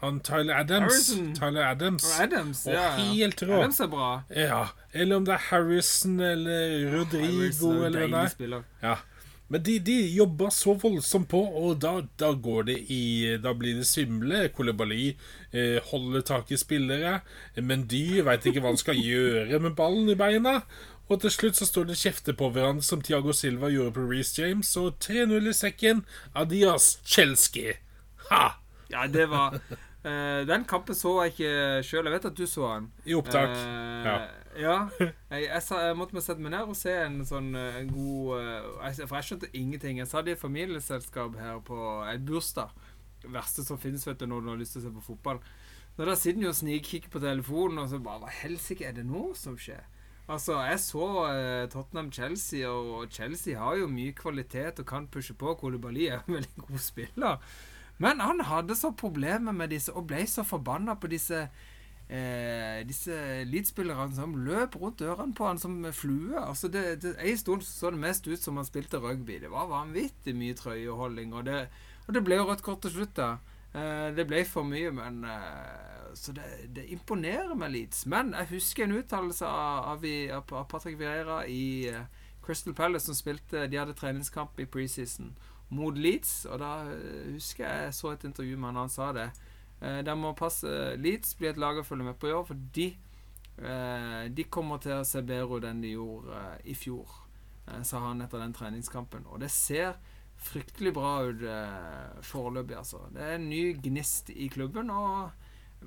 Han 0.04 0.20
Tyler 0.20 0.56
Adams. 0.60 1.16
Tyler 1.40 1.66
Adams. 1.70 2.04
Og 2.04 2.24
Adams, 2.24 2.66
ja, 2.68 2.74
ja. 2.74 2.90
helt 3.00 3.44
rå. 3.44 3.54
Adams 3.62 3.80
er 3.80 3.88
bra. 3.88 4.22
Ja. 4.36 4.68
Eller 4.94 5.16
om 5.16 5.26
det 5.26 5.34
er 5.34 5.40
Harrison 5.50 6.20
eller 6.20 6.94
Rodrigo 6.94 7.40
Harrison 7.40 7.78
er 7.78 7.86
eller 7.86 8.08
hva 8.12 8.24
det 8.28 8.52
er. 8.52 8.62
Ja. 8.84 8.96
Men 9.54 9.62
de, 9.62 9.76
de 9.86 9.96
jobber 10.16 10.50
så 10.50 10.74
voldsomt 10.82 11.30
på, 11.30 11.38
og 11.38 11.78
da, 11.84 12.00
da 12.18 12.32
går 12.34 12.64
det 12.72 12.78
i 12.94 13.04
Da 13.44 13.54
blir 13.54 13.78
det 13.78 13.86
svimle. 13.86 14.48
Kolibali 14.56 15.12
eh, 15.52 15.78
holder 15.92 16.26
tak 16.26 16.50
i 16.52 16.58
spillere, 16.58 17.20
men 17.62 17.86
de 17.92 18.24
veit 18.26 18.46
ikke 18.50 18.64
hva 18.64 18.74
han 18.74 18.82
skal 18.82 18.98
gjøre 18.98 19.62
med 19.62 19.78
ballen 19.78 20.10
i 20.10 20.18
beina. 20.18 20.62
Og 21.06 21.22
til 21.22 21.30
slutt 21.30 21.60
så 21.60 21.68
står 21.70 21.92
det 21.92 22.00
kjefter 22.02 22.34
på 22.38 22.50
hverandre, 22.50 22.82
som 22.86 23.02
Tiago 23.06 23.34
Silva 23.38 23.70
gjorde 23.70 23.94
på 23.94 24.06
Reece 24.10 24.40
James, 24.42 24.72
og 24.82 24.96
3-0 25.06 25.52
i 25.52 25.54
sekken. 25.54 26.02
Adias, 26.34 26.96
Chelsea. 27.06 27.78
Ha! 28.32 28.56
Ja, 28.90 29.06
det 29.10 29.28
var 29.30 29.54
uh, 29.58 30.42
Den 30.46 30.66
kampen 30.70 30.98
så 30.98 31.20
jeg 31.24 31.36
ikke 31.36 31.54
sjøl. 31.86 32.10
Jeg 32.10 32.16
vet 32.18 32.26
at 32.32 32.38
du 32.38 32.46
så 32.50 32.72
den. 32.74 32.90
I 33.06 33.18
opptak. 33.18 33.54
Uh, 33.54 34.10
Ja. 34.10 34.18
Ja. 34.60 34.76
Jeg, 35.00 35.46
jeg, 35.48 35.62
sa, 35.66 35.82
jeg 35.88 35.98
måtte 36.00 36.22
sette 36.24 36.44
meg 36.44 36.54
ned 36.54 36.72
og 36.72 36.78
se 36.80 36.94
en 37.04 37.20
sånn 37.28 37.54
eh, 37.60 37.80
en 37.82 37.92
god 37.92 38.34
eh, 38.40 38.68
jeg, 38.88 39.08
For 39.10 39.18
jeg 39.20 39.30
skjønte 39.30 39.52
ingenting. 39.54 40.00
Jeg 40.02 40.12
satt 40.12 40.30
i 40.30 40.36
et 40.36 40.42
familieselskap 40.42 41.38
her 41.40 41.62
på 41.66 41.80
et 42.12 42.26
bursdag. 42.28 42.74
Det 43.24 43.32
verste 43.34 43.66
som 43.66 43.80
finnes 43.82 44.06
vet 44.08 44.22
du, 44.22 44.28
når 44.30 44.46
du 44.46 44.52
har 44.54 44.62
lyst 44.62 44.78
til 44.78 44.84
å 44.84 44.88
se 44.88 44.94
på 44.96 45.06
fotball. 45.10 45.42
Når 45.98 46.12
Da 46.12 46.16
sitter 46.20 46.40
en 46.40 46.48
jo 46.48 46.54
og 46.54 46.58
snikkikker 46.60 47.12
på 47.14 47.22
telefonen, 47.24 47.84
og 47.84 47.92
så 47.92 48.00
bare 48.04 48.26
Hva 48.26 48.34
helsike 48.44 48.88
er 48.88 48.98
det 48.98 49.06
nå 49.08 49.30
som 49.40 49.56
skjer? 49.60 49.86
Altså, 50.26 50.58
jeg 50.66 50.82
så 50.82 51.06
eh, 51.30 51.68
Tottenham-Chelsea, 51.70 52.66
og 52.66 53.12
Chelsea 53.14 53.60
har 53.62 53.78
jo 53.78 53.92
mye 53.92 54.16
kvalitet 54.18 54.82
og 54.82 54.90
kan 54.90 55.08
pushe 55.08 55.36
på. 55.38 55.54
Kolibali 55.60 56.08
er 56.10 56.24
en 56.24 56.40
veldig 56.40 56.66
god 56.66 56.82
spiller. 56.82 57.56
Men 58.02 58.20
han 58.20 58.42
hadde 58.44 58.76
så 58.76 58.92
problemer 58.92 59.56
med 59.56 59.72
disse, 59.72 59.94
og 59.94 60.08
ble 60.10 60.26
så 60.28 60.44
forbanna 60.44 60.98
på 61.00 61.12
disse 61.14 61.46
eh, 62.10 62.84
Disse 62.88 63.44
Leeds-spillerne 63.50 64.16
som 64.16 64.36
løp 64.46 64.78
rundt 64.82 65.02
ørene 65.02 65.36
på 65.36 65.48
han 65.48 65.60
som 65.62 65.80
flue. 65.94 66.38
Altså 66.40 66.68
det, 66.68 67.02
det, 67.04 67.16
En 67.20 67.38
stund 67.38 67.66
så 67.66 67.92
det 67.92 68.02
mest 68.02 68.28
ut 68.28 68.42
som 68.42 68.58
han 68.58 68.68
spilte 68.68 69.02
rugby. 69.02 69.40
Det 69.40 69.52
var 69.52 69.72
vanvittig 69.72 70.36
mye 70.36 70.58
trøyeholding. 70.58 71.34
Og 71.34 71.46
det, 71.46 71.68
og 72.08 72.14
det 72.14 72.24
ble 72.26 72.40
jo 72.40 72.50
rødt 72.50 72.66
kort 72.66 72.82
til 72.86 72.92
slutt, 72.98 73.16
da. 73.18 73.36
Eh, 73.76 74.10
det 74.16 74.28
ble 74.30 74.44
for 74.48 74.68
mye, 74.68 74.92
men 74.96 75.24
eh, 75.24 76.14
Så 76.16 76.32
det, 76.32 76.46
det 76.76 76.86
imponerer 76.96 77.56
meg 77.60 77.74
Leeds. 77.74 78.06
Men 78.06 78.34
jeg 78.34 78.54
husker 78.54 78.86
en 78.86 79.00
uttalelse 79.00 79.46
av, 79.46 80.06
av, 80.06 80.54
av, 80.54 80.70
Patrick 80.72 81.00
Vieira 81.00 81.42
i 81.48 81.90
eh, 81.92 82.06
Crystal 82.46 82.74
Palace, 82.74 83.06
som 83.06 83.18
spilte 83.18 83.68
De 83.68 83.78
hadde 83.78 83.98
treningskamp 83.98 84.60
i 84.60 84.70
preseason 84.70 85.34
mot 85.70 85.98
Leeds, 85.98 86.46
og 86.46 86.62
da 86.62 86.72
eh, 86.94 87.34
husker 87.34 87.66
jeg 87.66 87.94
så 87.98 88.14
et 88.14 88.24
intervju 88.28 88.58
med 88.58 88.70
han, 88.70 88.84
han 88.86 88.94
sa 88.94 89.12
det. 89.16 89.30
Eh, 89.82 90.02
de 90.06 90.16
må 90.18 90.34
passe 90.38 90.70
Leeds 91.02 91.36
blir 91.40 91.54
et 91.54 91.62
lag 91.62 91.78
å 91.80 91.86
følge 91.86 92.08
med 92.08 92.20
på 92.20 92.30
i 92.30 92.36
år, 92.36 92.46
for 92.48 92.66
de, 92.78 92.88
eh, 93.60 94.26
de 94.32 94.48
kommer 94.50 94.82
til 94.84 95.00
å 95.00 95.08
se 95.08 95.22
bedre 95.22 95.60
ut 95.60 95.68
enn 95.68 95.84
de 95.84 95.96
gjorde 95.96 96.42
eh, 96.42 96.60
i 96.72 96.76
fjor, 96.78 97.22
sa 97.82 98.00
han 98.04 98.22
etter 98.22 98.44
den 98.44 98.54
treningskampen. 98.54 99.26
Og 99.34 99.40
det 99.42 99.50
ser 99.50 99.96
fryktelig 100.38 100.92
bra 100.94 101.16
ut 101.26 101.42
foreløpig, 102.22 102.76
altså. 102.78 103.00
Det 103.10 103.24
er 103.24 103.40
en 103.40 103.48
ny 103.50 103.74
gnist 103.82 104.30
i 104.30 104.52
klubben, 104.54 104.92
og 104.94 105.32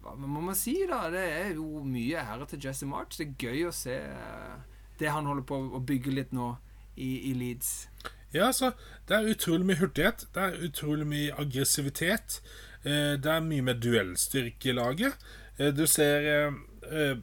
hva 0.03 0.17
må 0.19 0.41
man 0.43 0.59
si, 0.59 0.75
da? 0.91 1.05
Det 1.13 1.23
er 1.23 1.53
jo 1.55 1.85
mye 1.87 2.19
ære 2.19 2.49
til 2.51 2.67
Jesse 2.67 2.89
March. 2.89 3.15
Det 3.21 3.29
er 3.29 3.47
gøy 3.47 3.69
å 3.69 3.75
se 3.77 3.95
det 4.99 5.13
han 5.15 5.31
holder 5.31 5.47
på 5.47 5.61
å 5.79 5.83
bygge 5.87 6.17
litt 6.17 6.35
nå 6.35 6.49
i, 6.97 7.31
i 7.31 7.35
Leeds. 7.39 7.71
Ja, 8.35 8.49
altså, 8.49 8.73
det 9.07 9.17
er 9.17 9.31
utrolig 9.31 9.69
mye 9.71 9.79
hurtighet. 9.79 10.27
Det 10.35 10.49
er 10.49 10.65
utrolig 10.67 11.07
mye 11.09 11.37
aggressivitet. 11.39 12.41
Eh, 12.85 13.17
det 13.19 13.31
er 13.33 13.45
mye 13.45 13.65
mer 13.67 13.79
duellstyrke 13.83 14.71
i 14.71 14.77
laget. 14.77 15.19
Eh, 15.59 15.73
du 15.75 15.87
ser 15.87 16.53
eh, 16.87 17.17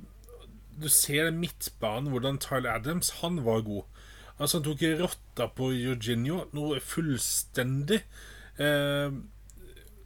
Du 0.76 0.90
ser 0.92 1.32
midtbanen, 1.32 2.12
hvordan 2.12 2.38
Tyler 2.38 2.74
Adams 2.76 3.10
Han 3.22 3.46
var 3.46 3.62
god. 3.62 3.84
Altså, 4.38 4.60
han 4.60 4.66
tok 4.66 4.82
rotta 5.00 5.48
på 5.56 5.70
Eugenio 5.72 6.42
noe 6.52 6.82
fullstendig. 6.84 8.02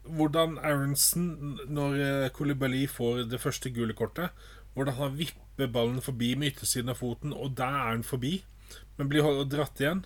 Hvordan 0.09 0.57
Aronsen, 0.61 1.57
når 1.69 2.29
Kolibali 2.33 2.85
får 2.85 3.23
det 3.29 3.41
første 3.41 3.69
gule 3.73 3.93
kortet 3.93 4.29
Hvordan 4.73 4.93
han 4.97 5.17
vipper 5.17 5.73
ballen 5.73 6.01
forbi 6.01 6.35
med 6.35 6.53
yttersiden 6.53 6.93
av 6.93 7.01
foten, 7.01 7.33
og 7.33 7.57
der 7.57 7.73
er 7.73 7.89
han 7.89 8.05
forbi, 8.05 8.43
men 8.97 9.09
blir 9.09 9.25
dratt 9.49 9.81
igjen. 9.81 10.05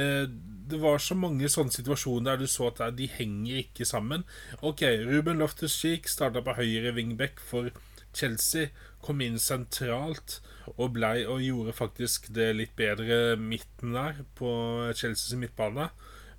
Eh, 0.00 0.24
det 0.70 0.78
var 0.80 1.00
så 1.02 1.16
mange 1.18 1.48
sånne 1.50 1.74
situasjoner 1.74 2.32
der 2.32 2.44
du 2.44 2.50
så 2.50 2.68
at 2.70 2.82
de 2.96 3.08
henger 3.10 3.64
ikke 3.64 3.86
sammen. 3.88 4.24
Ok, 4.62 4.84
Ruben 5.08 5.40
Loftus-Cheek 5.42 6.08
starta 6.08 6.44
på 6.46 6.54
høyre 6.60 6.94
wingback 6.96 7.42
for 7.42 7.72
Chelsea. 8.14 8.70
Kom 9.02 9.22
inn 9.24 9.38
sentralt 9.40 10.38
og, 10.76 10.92
blei, 10.94 11.24
og 11.26 11.42
gjorde 11.42 11.74
faktisk 11.76 12.30
det 12.36 12.50
litt 12.58 12.74
bedre 12.78 13.36
midten 13.40 13.96
der 13.96 14.22
på 14.38 14.50
Chelseas 14.94 15.36
midtbane. 15.38 15.90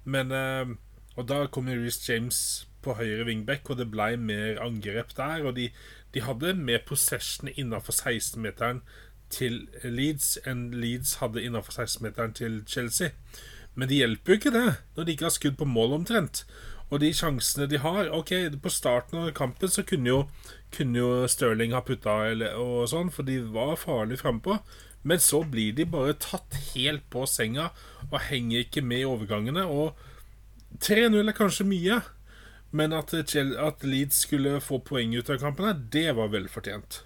Men 0.03 0.31
eh, 0.31 0.73
Og 1.19 1.27
da 1.27 1.43
kom 1.51 1.67
Reece 1.67 2.05
James 2.07 2.67
på 2.81 2.95
høyre 2.97 3.25
wingback, 3.27 3.69
og 3.69 3.77
det 3.77 3.89
blei 3.91 4.15
mer 4.15 4.61
angrep 4.63 5.11
der. 5.17 5.43
Og 5.43 5.57
de, 5.57 5.67
de 6.15 6.23
hadde 6.23 6.53
mer 6.55 6.79
possession 6.87 7.51
innafor 7.51 7.93
16-meteren 7.93 8.79
til 9.31 9.63
Leeds 9.83 10.35
enn 10.47 10.69
Leeds 10.75 11.17
hadde 11.21 11.43
innafor 11.43 11.75
16-meteren 11.79 12.35
til 12.37 12.61
Chelsea. 12.67 13.15
Men 13.75 13.87
det 13.87 14.01
hjelper 14.01 14.33
jo 14.33 14.39
ikke 14.39 14.53
det, 14.55 14.67
når 14.95 15.07
de 15.07 15.15
ikke 15.15 15.27
har 15.29 15.35
skudd 15.35 15.57
på 15.59 15.67
mål 15.69 15.97
omtrent. 16.01 16.43
Og 16.91 16.99
de 16.99 17.13
sjansene 17.15 17.69
de 17.71 17.79
har 17.79 18.09
Ok, 18.11 18.33
på 18.59 18.71
starten 18.71 19.21
av 19.21 19.31
kampen 19.35 19.71
så 19.71 19.83
kunne 19.87 20.11
jo, 20.11 20.21
kunne 20.75 20.99
jo 20.99 21.27
Stirling 21.31 21.71
ha 21.75 21.79
putta 21.87 22.17
eller, 22.27 22.57
og 22.59 22.89
sånn, 22.91 23.11
for 23.15 23.27
de 23.27 23.39
var 23.53 23.79
farlig 23.79 24.19
frampå. 24.19 24.59
Men 25.07 25.21
så 25.23 25.41
blir 25.47 25.73
de 25.77 25.87
bare 25.89 26.17
tatt 26.19 26.57
helt 26.73 27.07
på 27.13 27.23
senga 27.25 27.71
og 28.09 28.19
henger 28.27 28.65
ikke 28.65 28.83
med 28.85 29.05
i 29.05 29.07
overgangene. 29.07 29.63
Og 29.65 29.95
3-0 30.83 31.23
er 31.23 31.37
kanskje 31.37 31.67
mye, 31.67 32.01
men 32.71 32.93
at, 32.95 33.13
at 33.15 33.87
Leeds 33.87 34.25
skulle 34.27 34.59
få 34.63 34.79
poeng 34.83 35.15
ut 35.15 35.31
av 35.31 35.39
kampene, 35.41 35.73
det 35.91 36.11
var 36.19 36.31
velfortjent. 36.35 37.01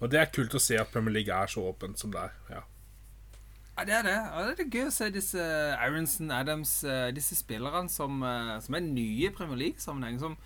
Og 0.00 0.10
det 0.12 0.20
er 0.20 0.32
kult 0.32 0.54
å 0.56 0.60
se 0.60 0.76
at 0.78 0.90
Premier 0.92 1.20
League 1.20 1.32
er 1.32 1.48
så 1.50 1.62
åpent 1.70 2.00
som 2.00 2.12
det 2.12 2.26
er. 2.26 2.34
Ja. 2.52 2.64
Ja, 3.76 3.84
det 3.84 3.92
er 3.92 4.04
det. 4.06 4.16
Og 4.32 4.46
det 4.56 4.64
er 4.64 4.72
gøy 4.72 4.86
å 4.88 4.92
se 4.94 5.08
disse 5.12 5.46
Aronson, 5.76 6.30
Adams, 6.32 6.78
eh, 6.84 7.10
disse 7.16 7.36
spillerne 7.36 7.92
som, 7.92 8.22
eh, 8.24 8.54
som 8.64 8.76
er 8.76 8.84
nye 8.84 9.28
i 9.28 9.32
Premier 9.32 9.58
League-sammenheng. 9.66 10.20
Som 10.20 10.38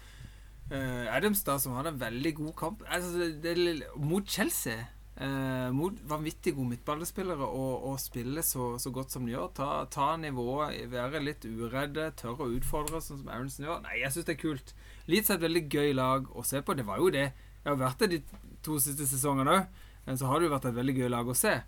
uh, 0.71 1.07
Adams, 1.15 1.43
da, 1.47 1.59
som 1.59 1.77
hadde 1.79 1.95
en 1.95 2.01
veldig 2.01 2.35
god 2.35 2.55
kamp 2.59 2.83
altså, 2.87 3.31
det, 3.43 3.55
mot 3.99 4.27
Chelsea. 4.27 4.87
Uh, 5.21 5.69
mot 5.77 5.93
vanvittig 6.09 6.55
gode 6.57 6.71
midtballespillere 6.71 7.45
og, 7.45 7.83
og 7.91 7.99
spille 8.01 8.41
så, 8.47 8.79
så, 8.81 8.91
godt 8.91 9.13
som 9.13 9.27
de 9.27 9.35
gjør. 9.35 9.51
Ta, 9.55 9.69
ta 9.93 10.15
nivået, 10.17 10.87
være 10.91 11.21
litt 11.23 11.45
uredde, 11.45 12.09
tørre 12.17 12.47
å 12.47 12.55
utfordre, 12.57 13.03
sånn 13.05 13.21
som 13.21 13.31
Aronson 13.31 13.67
gjør. 13.67 13.83
Nei, 13.85 13.99
jeg 14.01 14.15
syns 14.15 14.31
det 14.31 14.37
er 14.39 14.43
kult. 14.43 14.75
Leeds 15.11 15.31
er 15.31 15.39
et 15.39 15.45
veldig 15.45 15.65
gøy 15.69 15.95
lag 15.99 16.31
å 16.33 16.47
se 16.47 16.63
på. 16.65 16.79
Det 16.79 16.87
var 16.89 17.03
jo 17.03 17.13
det. 17.15 17.29
Det 17.61 17.73
har 17.73 17.81
vært 17.81 18.05
det 18.05 18.11
de 18.15 18.21
to 18.65 18.79
siste 18.83 19.07
sesongene 19.09 19.59
òg. 19.59 19.79
Så 20.17 20.27
har 20.27 20.41
det 20.41 20.49
jo 20.49 20.55
vært 20.55 20.71
et 20.71 20.79
veldig 20.79 20.97
gøy 20.97 21.11
lag 21.13 21.29
å 21.29 21.37
se. 21.37 21.59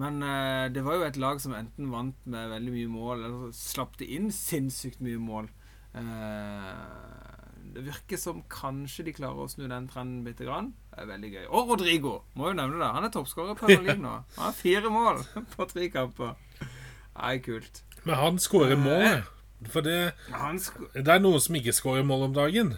Men 0.00 0.22
eh, 0.24 0.66
det 0.72 0.82
var 0.86 0.96
jo 0.96 1.04
et 1.06 1.18
lag 1.20 1.40
som 1.42 1.52
enten 1.56 1.90
vant 1.92 2.16
med 2.24 2.48
veldig 2.54 2.72
mye 2.72 2.92
mål, 2.92 3.24
eller 3.26 3.56
slapp 3.56 3.98
det 4.00 4.08
inn 4.16 4.30
sinnssykt 4.32 5.02
mye 5.04 5.20
mål. 5.20 5.50
Eh, 5.92 6.70
det 7.72 7.84
virker 7.86 8.20
som 8.20 8.40
kanskje 8.52 9.04
de 9.06 9.14
klarer 9.16 9.44
å 9.44 9.50
snu 9.52 9.66
den 9.68 9.88
trenden 9.92 10.24
bitte 10.26 10.46
grann. 10.48 10.72
Det 10.92 11.04
er 11.04 11.10
veldig 11.12 11.32
gøy. 11.34 11.44
Og 11.48 11.72
Rodrigo! 11.72 12.14
Må 12.36 12.50
jo 12.50 12.56
nevne 12.58 12.80
det. 12.80 12.88
Han 12.96 13.08
er 13.08 13.12
toppskårer 13.12 13.56
på 13.58 13.68
Premier 13.68 13.92
League 13.92 14.04
nå. 14.04 14.16
Han 14.38 14.48
har 14.48 14.56
fire 14.56 14.92
mål 14.92 15.22
på 15.54 15.68
tre 15.70 15.88
kamper. 15.92 16.34
Er 17.12 17.42
kult. 17.44 17.82
Men 18.02 18.16
han 18.18 18.38
skårer 18.40 18.78
mål, 18.80 19.20
for 19.70 19.84
det, 19.86 20.14
det 20.96 21.12
er 21.12 21.20
noen 21.22 21.42
som 21.44 21.54
ikke 21.54 21.74
skårer 21.76 22.06
mål 22.08 22.24
om 22.30 22.32
dagen. 22.34 22.72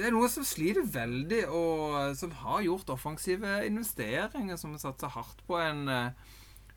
Det 0.00 0.08
er 0.08 0.14
noe 0.16 0.28
som 0.32 0.46
sliter 0.48 0.86
veldig, 0.88 1.42
og 1.52 2.16
som 2.16 2.32
har 2.40 2.62
gjort 2.64 2.92
offensive 2.94 3.60
investeringer, 3.66 4.56
som 4.56 4.72
har 4.72 4.80
satser 4.80 5.12
hardt 5.12 5.44
på 5.46 5.60
en 5.60 5.84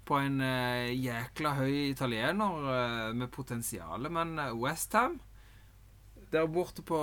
på 0.03 0.17
en 0.19 0.41
jækla 0.43 1.53
høy 1.55 1.93
italiener 1.93 3.13
med 3.15 3.29
potensial. 3.31 4.09
Men 4.11 4.35
Westham 4.59 5.21
der 6.33 6.47
borte 6.47 6.81
på 6.81 6.97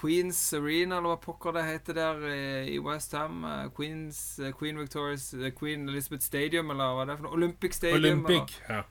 Queens 0.00 0.38
Arena, 0.54 1.00
eller 1.00 1.14
hva 1.14 1.18
pokker 1.20 1.56
det 1.56 1.64
heter 1.66 1.96
der 1.98 2.26
i 2.70 2.78
Westham. 2.82 3.44
Eh, 3.44 3.68
Queens, 3.74 4.38
eh, 4.38 4.52
Queen 4.54 4.78
Victoria's 4.78 5.32
eh, 5.34 5.50
Queen 5.58 5.88
Elizabeth 5.88 6.22
Stadium, 6.22 6.70
eller 6.70 6.94
hva 6.94 7.06
det 7.06 7.16
er 7.16 7.20
for 7.20 7.26
noe? 7.26 7.38
Olympic 7.38 7.74
Stadium. 7.74 8.22
Olympic, 8.24 8.54
ja. 8.68 8.82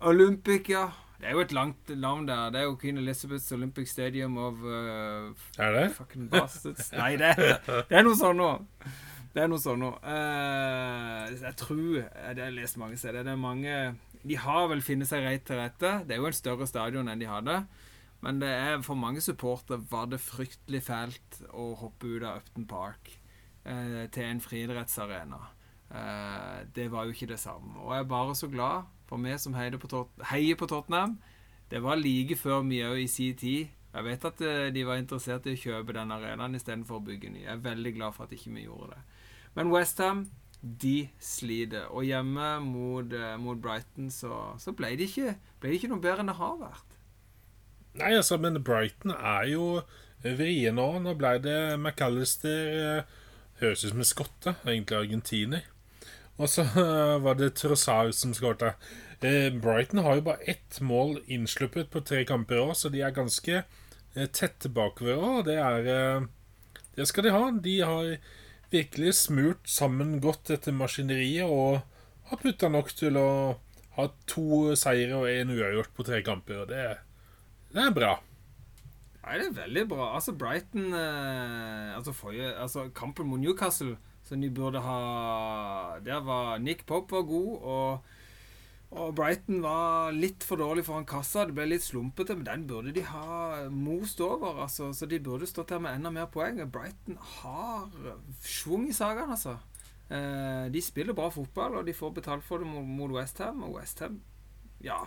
Olympic, 0.00 0.70
ja. 0.72 0.88
Det 1.16 1.30
er 1.30 1.32
jo 1.32 1.40
et 1.40 1.52
langt 1.56 1.90
navn 1.96 2.26
der. 2.28 2.50
Det 2.52 2.60
er 2.60 2.68
jo 2.68 2.76
Queen 2.80 2.98
Elizabeth's 3.00 3.48
Olympic 3.54 3.88
Stadium 3.88 4.36
of 4.36 4.60
uh, 4.62 5.32
Er 5.58 5.72
det? 5.72 5.84
Fucking 5.96 6.30
bastards. 6.30 6.92
Nei, 6.92 7.16
det, 7.20 7.32
det 7.66 7.96
er 7.96 8.04
noe 8.04 8.18
sånn 8.18 8.36
nå. 8.36 8.50
Det 9.32 9.44
er 9.44 9.48
noe 9.52 9.60
sånn 9.60 9.80
nå. 9.80 9.90
Uh, 10.04 11.32
jeg 11.32 11.56
tror 11.60 12.02
Det 12.36 12.44
har 12.44 12.54
lest 12.56 12.80
mange 12.80 13.00
steder. 13.00 13.24
Det 13.24 13.32
er 13.32 13.40
mange 13.40 13.74
De 14.26 14.38
har 14.40 14.68
vel 14.72 14.84
funnet 14.84 15.08
seg 15.08 15.24
rett 15.24 15.44
til 15.48 15.60
rette. 15.60 15.92
Det 16.04 16.16
er 16.16 16.20
jo 16.20 16.28
en 16.28 16.36
større 16.36 16.68
stadion 16.68 17.08
enn 17.08 17.22
de 17.22 17.30
hadde. 17.30 17.60
Men 18.24 18.40
det 18.40 18.48
er, 18.48 18.80
for 18.84 18.98
mange 18.98 19.20
supportere 19.24 19.80
var 19.90 20.08
det 20.10 20.22
fryktelig 20.24 20.82
fælt 20.86 21.40
å 21.52 21.70
hoppe 21.80 22.16
ut 22.16 22.24
av 22.24 22.40
Upton 22.40 22.64
Park 22.68 23.12
uh, 23.68 24.04
til 24.12 24.24
en 24.24 24.42
friidrettsarena. 24.44 25.40
Uh, 25.86 26.64
det 26.76 26.90
var 26.92 27.06
jo 27.06 27.16
ikke 27.16 27.30
det 27.32 27.40
samme. 27.40 27.76
Og 27.84 27.94
jeg 27.94 28.04
er 28.04 28.10
bare 28.10 28.36
så 28.36 28.48
glad 28.52 28.88
for 29.06 29.22
vi 29.22 29.34
som 29.38 29.54
heier 29.56 29.78
på, 29.78 30.66
Tottenham. 30.66 31.18
Det 31.70 31.82
var 31.82 31.98
like 31.98 32.36
før 32.38 32.62
vi 32.66 32.82
òg 32.86 33.02
i 33.02 33.10
sin 33.10 33.36
tid. 33.36 33.74
Jeg 33.96 34.04
vet 34.04 34.24
at 34.28 34.40
eh, 34.44 34.72
de 34.74 34.82
var 34.86 35.00
interessert 35.00 35.46
i 35.46 35.54
å 35.56 35.60
kjøpe 35.60 35.94
den 35.96 36.12
arenaen 36.12 36.54
istedenfor 36.58 37.00
å 37.00 37.06
bygge 37.06 37.30
ny. 37.32 37.44
Jeg 37.46 37.54
er 37.54 37.62
veldig 37.64 37.94
glad 37.96 38.16
for 38.16 38.26
at 38.26 38.34
ikke 38.36 38.52
vi 38.54 38.66
gjorde 38.66 38.92
det. 38.92 39.22
Men 39.56 39.72
Westham 39.72 40.26
de 40.60 41.08
sliter. 41.20 41.86
Og 41.92 42.06
hjemme 42.06 42.48
mot, 42.64 43.12
uh, 43.12 43.36
mot 43.40 43.58
Brighton 43.60 44.10
så, 44.10 44.56
så 44.58 44.74
ble, 44.76 44.94
det 44.98 45.10
ikke, 45.10 45.36
ble 45.60 45.76
ikke 45.76 45.90
noe 45.92 46.02
bedre 46.02 46.24
enn 46.24 46.32
det 46.32 46.38
har 46.40 46.58
vært. 46.60 46.98
Nei, 47.96 48.12
altså, 48.18 48.36
men 48.40 48.60
Brighton 48.64 49.14
er 49.16 49.46
jo 49.52 49.68
vrien 50.24 50.76
nå. 50.76 50.88
Nå 51.04 51.14
ble 51.18 51.36
det 51.44 51.60
McAllister 51.78 52.74
eh, 52.80 53.22
Høres 53.56 53.86
ut 53.86 53.94
som 53.94 54.02
en 54.02 54.08
skotte, 54.08 54.52
egentlig 54.66 54.98
argentiner. 54.98 55.62
Og 56.36 56.50
så 56.52 56.66
eh, 56.66 57.16
var 57.24 57.38
det 57.38 57.54
Trossard 57.60 58.12
som 58.16 58.34
skåret. 58.36 58.76
Eh, 59.24 59.48
Brighton 59.52 60.04
har 60.04 60.18
jo 60.18 60.26
bare 60.28 60.48
ett 60.52 60.80
mål 60.84 61.20
innsluppet 61.26 61.90
på 61.92 62.02
tre 62.04 62.24
kamper 62.28 62.58
i 62.58 62.64
år, 62.64 62.74
så 62.76 62.92
de 62.92 63.02
er 63.04 63.16
ganske 63.16 63.64
tette 64.32 64.70
bakover. 64.72 65.20
Og 65.20 65.44
det 65.44 65.58
er 65.60 66.28
Det 66.96 67.04
skal 67.08 67.24
de 67.24 67.30
ha. 67.30 67.50
De 67.50 67.80
har 67.80 68.16
virkelig 68.70 69.14
smurt 69.14 69.68
sammen 69.68 70.20
godt 70.20 70.48
dette 70.48 70.72
maskineriet 70.72 71.44
og 71.44 71.82
har 72.30 72.40
putta 72.40 72.68
nok 72.72 72.88
til 72.96 73.16
å 73.20 73.28
ha 73.96 74.06
to 74.26 74.74
seire 74.76 75.16
og 75.16 75.28
én 75.28 75.52
uavgjort 75.52 75.92
på 75.96 76.06
tre 76.08 76.22
kamper. 76.24 76.64
Og 76.64 76.68
det 76.72 76.96
det 77.76 77.82
er 77.84 77.92
bra. 77.92 78.14
Nei, 79.26 79.38
det 79.40 79.46
er 79.50 79.56
veldig 79.56 79.82
bra. 79.90 80.12
Altså, 80.16 80.32
Brighton 80.38 80.94
eh, 80.94 81.96
altså, 81.96 82.14
forrige, 82.16 82.54
altså, 82.56 82.86
Kampen 82.94 83.28
mot 83.28 83.40
Newcastle, 83.42 83.96
som 84.26 84.42
de 84.42 84.50
burde 84.50 84.82
ha 84.82 85.98
Der 86.04 86.22
var 86.26 86.58
Nick 86.58 86.86
Pope 86.86 87.14
var 87.14 87.26
god, 87.28 87.52
og, 87.62 88.00
og 88.90 89.14
Brighton 89.18 89.62
var 89.62 90.14
litt 90.14 90.44
for 90.46 90.60
dårlig 90.60 90.86
foran 90.86 91.06
kassa. 91.08 91.46
Det 91.46 91.54
ble 91.56 91.68
litt 91.70 91.86
slumpete, 91.86 92.36
men 92.36 92.46
den 92.48 92.66
burde 92.70 92.94
de 92.96 93.04
ha 93.06 93.66
most 93.70 94.20
over. 94.24 94.62
Altså, 94.66 94.90
så 94.92 95.08
de 95.10 95.22
burde 95.22 95.48
stått 95.50 95.74
her 95.74 95.82
med 95.82 95.98
enda 95.98 96.12
mer 96.14 96.30
poeng. 96.32 96.58
Brighton 96.70 97.18
har 97.38 97.86
schwung 98.42 98.88
i 98.90 98.96
sakene, 98.96 99.38
altså. 99.38 99.58
Eh, 100.06 100.66
de 100.70 100.82
spiller 100.82 101.16
bra 101.18 101.28
fotball, 101.34 101.80
og 101.80 101.86
de 101.86 101.94
får 101.94 102.18
betalt 102.20 102.46
for 102.46 102.62
det 102.62 102.70
mot, 102.70 102.86
mot 102.86 103.14
Westham. 103.18 103.62
Og 103.66 103.78
Westham, 103.78 104.20
ja 104.82 105.04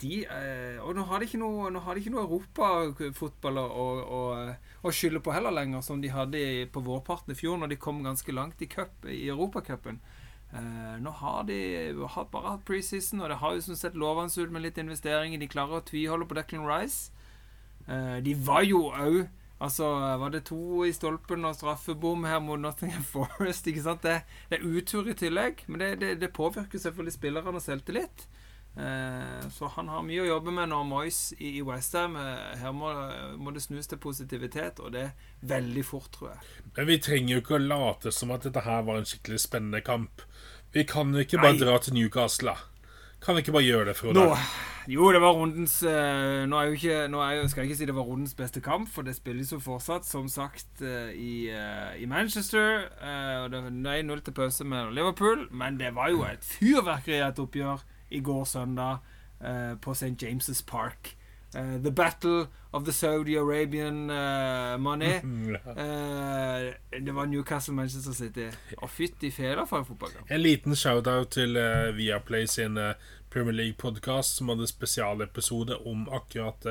de 0.00 0.22
eh, 0.24 0.78
Og 0.84 0.96
nå 0.96 1.04
har 1.08 1.20
de 1.20 1.28
ikke 1.28 1.40
noe, 1.40 1.68
nå 1.72 1.82
har 1.84 1.94
de 1.94 2.02
ikke 2.02 2.12
noe 2.14 2.24
europafotball 2.26 3.60
å, 3.62 3.86
å, 4.18 4.20
å, 4.82 4.92
skylde 4.94 5.22
på 5.24 5.34
heller 5.34 5.54
lenger, 5.54 5.82
som 5.84 6.02
de 6.02 6.12
hadde 6.12 6.40
på 6.74 6.82
vårparten 6.84 7.34
i 7.34 7.38
fjor, 7.38 7.58
når 7.60 7.74
de 7.74 7.80
kom 7.82 8.00
ganske 8.04 8.34
langt 8.34 8.62
i, 8.64 8.70
cup, 8.70 9.06
i 9.08 9.26
Europacupen. 9.28 10.00
Eh, 10.48 10.94
nå 11.04 11.12
har 11.20 11.42
de 11.48 11.58
har 11.92 12.28
bare 12.32 12.54
hatt 12.54 12.64
preseason, 12.68 13.20
og 13.20 13.32
det 13.32 13.40
har 13.42 13.56
jo 13.56 13.66
som 13.66 13.76
sett 13.76 13.98
lovende 13.98 14.40
ut 14.40 14.54
med 14.54 14.64
litt 14.64 14.80
investeringer. 14.80 15.40
De 15.40 15.50
klarer 15.50 15.80
å 15.80 15.88
tviholde 15.88 16.28
på 16.28 16.38
Declan 16.38 16.68
Rice. 16.68 17.12
Eh, 17.86 18.18
de 18.24 18.38
var 18.46 18.64
jo 18.68 18.88
òg 18.92 19.26
Altså, 19.58 19.88
var 20.22 20.30
det 20.30 20.44
to 20.46 20.84
i 20.86 20.92
stolpen 20.94 21.42
og 21.48 21.56
straffebom 21.58 22.22
her 22.30 22.38
mot 22.38 22.60
Nottingham 22.62 23.02
Forest? 23.02 23.66
ikke 23.66 23.82
sant? 23.82 24.04
Det, 24.06 24.20
det 24.50 24.60
er 24.60 24.66
utur 24.76 25.08
i 25.10 25.16
tillegg, 25.18 25.64
men 25.66 25.82
det, 25.82 25.88
det, 25.98 26.12
det 26.20 26.28
påvirker 26.30 26.78
selvfølgelig 26.78 27.16
spillerne 27.16 27.58
og 27.58 27.64
selvtillit. 27.64 28.28
Eh, 28.78 29.48
så 29.50 29.66
han 29.74 29.88
har 29.90 30.04
mye 30.06 30.22
å 30.22 30.28
jobbe 30.28 30.52
med 30.54 30.70
når 30.70 30.84
Moyes 30.86 31.20
i, 31.38 31.56
i 31.58 31.64
Westham. 31.66 32.14
Eh, 32.20 32.54
her 32.60 32.74
må, 32.76 32.92
må, 33.40 33.50
det 33.54 33.64
snus 33.64 33.90
til 33.90 33.98
positivitet, 34.02 34.78
og 34.78 34.94
det 34.94 35.10
veldig 35.50 35.84
fort, 35.86 36.12
tror 36.14 36.36
jeg. 36.36 36.54
Men 36.76 36.90
vi 36.92 37.00
trenger 37.02 37.34
jo 37.34 37.42
ikke 37.42 37.58
å 37.58 37.64
late 37.64 38.14
som 38.14 38.34
at 38.34 38.46
dette 38.46 38.62
her 38.66 38.86
var 38.86 39.00
en 39.00 39.08
skikkelig 39.08 39.42
spennende 39.48 39.82
kamp. 39.82 40.22
Vi 40.74 40.86
kan 40.86 41.10
jo 41.14 41.24
ikke 41.24 41.40
bare 41.42 41.56
Nei. 41.56 41.64
dra 41.64 41.78
til 41.82 41.98
Newcastle. 41.98 42.54
Kan 43.24 43.34
vi 43.34 43.42
ikke 43.42 43.56
bare 43.56 43.66
gjøre 43.66 43.88
det, 43.88 43.96
Frode? 43.98 44.14
Nå, 44.14 44.36
jo, 44.86 45.08
det 45.10 45.20
var 45.24 45.34
rundens 45.34 45.72
uh, 45.82 46.44
Nå, 46.46 46.54
er 46.54 46.68
jo 46.68 46.76
ikke, 46.76 46.98
nå 47.10 47.18
er 47.24 47.32
jo, 47.40 47.48
skal 47.50 47.64
jeg 47.64 47.72
ikke 47.72 47.78
si 47.80 47.88
det 47.88 47.96
var 47.96 48.06
rundens 48.06 48.36
beste 48.38 48.62
kamp, 48.62 48.86
for 48.94 49.02
det 49.02 49.16
spilles 49.16 49.50
jo 49.50 49.58
fortsatt, 49.58 50.06
som 50.06 50.28
sagt, 50.30 50.84
i, 50.84 51.50
i, 51.50 52.06
Manchester. 52.06 52.86
og 53.42 53.50
det 53.50 53.64
var 53.64 53.98
1-0 53.98 54.22
til 54.22 54.36
pause 54.38 54.64
med 54.64 54.94
Liverpool, 54.94 55.48
men 55.50 55.80
det 55.82 55.96
var 55.98 56.14
jo 56.14 56.22
et 56.28 56.46
fyrverkeri 56.46 57.18
av 57.18 57.32
et 57.32 57.42
oppgjør 57.42 57.82
i 58.10 58.20
går 58.20 58.44
søndag 58.44 58.98
uh, 59.40 59.78
på 59.80 59.94
St. 59.94 60.22
James' 60.22 60.64
Park. 60.66 61.16
Uh, 61.56 61.82
the 61.82 61.90
Battle 61.90 62.46
of 62.70 62.84
the 62.84 62.92
Saudi 62.92 63.36
Arabian 63.36 64.10
uh, 64.10 64.78
Money. 64.80 65.20
det 67.06 67.14
var 67.14 67.26
Newcastle 67.26 67.74
Manchester 67.74 68.12
City. 68.12 68.48
Og 68.76 68.90
fytti 68.90 69.30
fela 69.30 69.64
for 69.66 69.78
en 69.78 69.84
fotballkamp. 69.84 70.30
En 70.30 70.42
liten 70.42 70.76
shout-out 70.76 71.30
til 71.30 71.54
Viaplay 71.96 72.46
sin 72.46 72.78
Premier 73.30 73.54
League-podkast, 73.54 74.36
som 74.36 74.48
hadde 74.48 74.66
spesialepisode 74.66 75.76
om 75.86 76.08
akkurat 76.12 76.66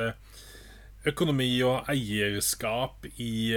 økonomi 1.06 1.62
og 1.64 1.90
eierskap 1.90 3.06
i 3.18 3.56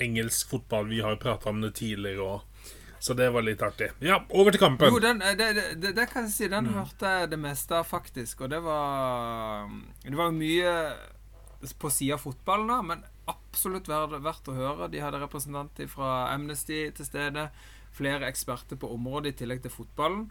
engelsk 0.00 0.50
fotball. 0.50 0.88
Vi 0.88 1.00
har 1.00 1.16
prata 1.16 1.50
om 1.50 1.60
det 1.60 1.74
tidligere 1.74 2.26
òg. 2.26 2.55
Så 2.98 3.14
det 3.14 3.28
var 3.30 3.44
litt 3.44 3.62
artig. 3.62 3.90
Ja, 4.04 4.20
over 4.30 4.54
til 4.54 4.62
kampen. 4.62 4.92
Jo, 4.92 5.00
den, 5.02 5.20
det, 5.20 5.50
det, 5.76 5.92
det, 5.96 6.06
kan 6.12 6.26
jeg 6.26 6.32
si. 6.34 6.48
Den 6.52 6.70
mm. 6.70 6.78
hørte 6.78 7.12
jeg 7.12 7.30
det 7.34 7.40
meste 7.40 7.76
av, 7.78 7.86
faktisk. 7.88 8.46
Og 8.46 8.50
det 8.50 8.62
var 8.64 9.68
Det 10.02 10.16
var 10.16 10.34
mye 10.34 10.72
på 11.80 11.90
sida 11.90 12.14
av 12.16 12.22
fotballen, 12.22 12.68
da, 12.70 12.80
men 12.84 13.04
absolutt 13.30 13.88
verdt, 13.90 14.20
verdt, 14.24 14.50
å 14.50 14.56
høre. 14.56 14.90
De 14.92 15.02
hadde 15.02 15.22
representanter 15.22 15.88
fra 15.90 16.28
Amnesty 16.32 16.86
til 16.96 17.08
stede. 17.08 17.48
Flere 17.96 18.28
eksperter 18.28 18.78
på 18.78 18.90
området 18.92 19.34
i 19.34 19.40
tillegg 19.40 19.64
til 19.64 19.74
fotballen. 19.74 20.28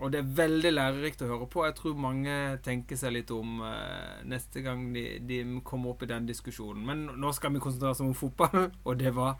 Og 0.00 0.10
det 0.10 0.22
er 0.22 0.30
veldig 0.38 0.70
lærerikt 0.72 1.22
å 1.22 1.28
høre 1.28 1.46
på. 1.52 1.66
Jeg 1.66 1.76
tror 1.78 1.98
mange 2.00 2.34
tenker 2.64 2.98
seg 2.98 3.12
litt 3.14 3.30
om 3.34 3.60
uh, 3.60 4.22
neste 4.26 4.64
gang 4.64 4.86
de, 4.94 5.04
de, 5.28 5.42
kommer 5.68 5.92
opp 5.92 6.02
i 6.02 6.10
den 6.10 6.26
diskusjonen. 6.26 6.82
Men 6.88 7.04
nå 7.20 7.32
skal 7.36 7.52
vi 7.54 7.62
konsentrere 7.62 7.92
oss 7.92 8.02
om 8.02 8.14
fotball, 8.16 8.70
og 8.88 8.96
det 8.98 9.12
var 9.16 9.36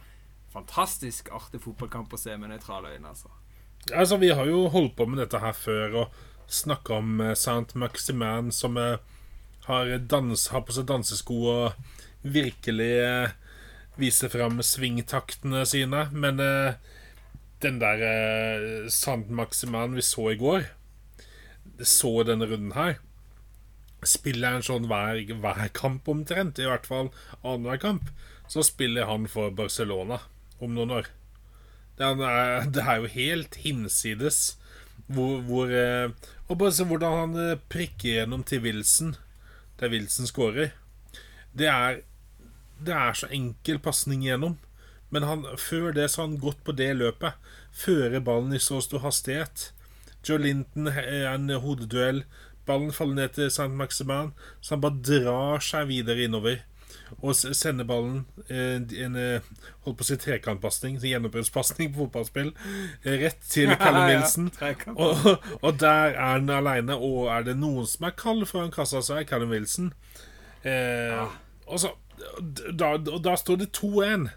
fantastisk 0.52 1.30
artig 1.34 1.62
fotballkamp 1.64 2.12
å 2.12 2.20
se 2.20 2.36
med 2.36 2.52
nøytrale 2.52 2.94
øyne. 2.94 3.08
altså. 3.08 3.32
Altså, 3.90 4.16
vi 4.22 4.30
har 4.30 4.46
jo 4.46 4.68
holdt 4.70 4.96
på 4.96 5.06
med 5.10 5.18
dette 5.22 5.40
her 5.42 5.56
før 5.56 5.98
og 6.04 6.20
snakka 6.52 7.00
om 7.00 7.20
eh, 7.20 7.34
Saint 7.38 7.74
Maximan 7.74 8.52
som 8.52 8.76
eh, 8.76 9.00
har, 9.66 9.92
dans, 9.98 10.48
har 10.52 10.64
på 10.66 10.76
seg 10.76 10.86
dansesko 10.90 11.38
og 11.50 11.72
virkelig 12.22 12.92
eh, 13.02 13.34
viser 13.98 14.30
fram 14.32 14.60
svingtaktene 14.62 15.64
sine. 15.68 16.06
Men 16.12 16.40
den 17.62 17.78
der 17.82 18.02
eh, 18.06 18.90
Saint 18.90 19.30
Maximan 19.30 19.96
vi 19.96 20.02
så 20.02 20.32
i 20.32 20.38
går, 20.38 20.66
så 21.82 22.20
denne 22.26 22.46
runden 22.50 22.76
her 22.76 23.00
Spiller 24.02 24.56
en 24.56 24.64
sånn 24.66 24.88
hver, 24.90 25.20
hver 25.38 25.68
kamp 25.78 26.08
omtrent, 26.10 26.58
i 26.58 26.66
hvert 26.66 26.88
fall 26.90 27.12
annenhver 27.46 27.78
kamp, 27.78 28.08
så 28.50 28.64
spiller 28.66 29.06
han 29.06 29.28
for 29.30 29.54
Barcelona 29.54 30.18
om 30.62 30.74
noen 30.76 30.94
år. 31.00 31.10
Det 31.98 32.08
er, 32.08 32.68
det 32.72 32.84
er 32.88 33.02
jo 33.02 33.10
helt 33.12 33.58
hinsides 33.62 34.56
hvor, 35.12 35.40
hvor 35.44 35.72
eh, 35.74 36.10
Og 36.48 36.58
bare 36.58 36.72
se 36.72 36.86
hvordan 36.88 37.18
han 37.18 37.36
eh, 37.40 37.60
prikker 37.72 38.20
gjennom 38.20 38.44
til 38.44 38.62
Wilson, 38.64 39.16
der 39.80 39.92
Wilson 39.92 40.26
scorer. 40.26 40.72
Det 41.52 41.68
er, 41.68 42.00
det 42.80 42.94
er 42.94 43.12
så 43.16 43.28
enkel 43.32 43.80
pasning 43.82 44.24
gjennom. 44.24 44.58
Men 45.12 45.26
han, 45.28 45.44
før 45.60 45.92
det 45.92 46.10
så 46.10 46.22
har 46.22 46.30
han 46.30 46.40
gått 46.40 46.62
på 46.64 46.72
det 46.72 46.94
løpet. 46.96 47.36
Fører 47.72 48.24
ballen 48.24 48.54
i 48.56 48.60
så 48.62 48.80
stor 48.80 49.04
hastighet. 49.04 49.70
Joe 50.24 50.40
Linton 50.40 50.88
er 50.88 51.28
en 51.34 51.50
hodeduell. 51.50 52.22
Ballen 52.66 52.92
faller 52.94 53.18
ned 53.18 53.34
til 53.36 53.50
St. 53.50 53.68
Maximan, 53.74 54.32
så 54.60 54.76
han 54.76 54.84
bare 54.84 55.02
drar 55.04 55.64
seg 55.64 55.90
videre 55.90 56.28
innover. 56.28 56.62
Og 57.22 57.36
sender 57.36 57.86
ballen 57.86 58.24
eh, 58.48 58.80
en 59.04 59.16
eh, 59.18 59.44
holdt 59.84 59.98
på 59.98 60.04
å 60.04 60.08
si 60.08 60.16
trekantpasning, 60.20 60.98
gjennombruddspasning 61.02 61.92
på 61.92 62.04
fotballspill, 62.04 62.50
eh, 63.04 63.18
rett 63.22 63.42
til 63.48 63.72
Callum 63.80 64.08
Wilson. 64.10 64.50
og, 64.94 65.28
og, 65.60 65.70
der 65.80 66.16
er 66.16 66.34
han 66.34 66.50
aleine. 66.50 66.96
Og 66.98 67.30
er 67.32 67.46
det 67.46 67.56
noen 67.60 67.86
som 67.88 68.08
er 68.08 68.16
kald 68.18 68.46
foran 68.50 68.74
kassa, 68.74 69.02
så 69.04 69.20
er 69.20 69.28
Callum 69.28 69.54
Wilson. 69.54 69.92
Eh, 70.64 71.22
og, 71.66 71.78
så, 71.82 71.94
da, 72.70 72.96
og 72.98 73.22
da 73.24 73.36
står 73.38 73.62
det 73.64 73.72
2-1. 73.78 74.28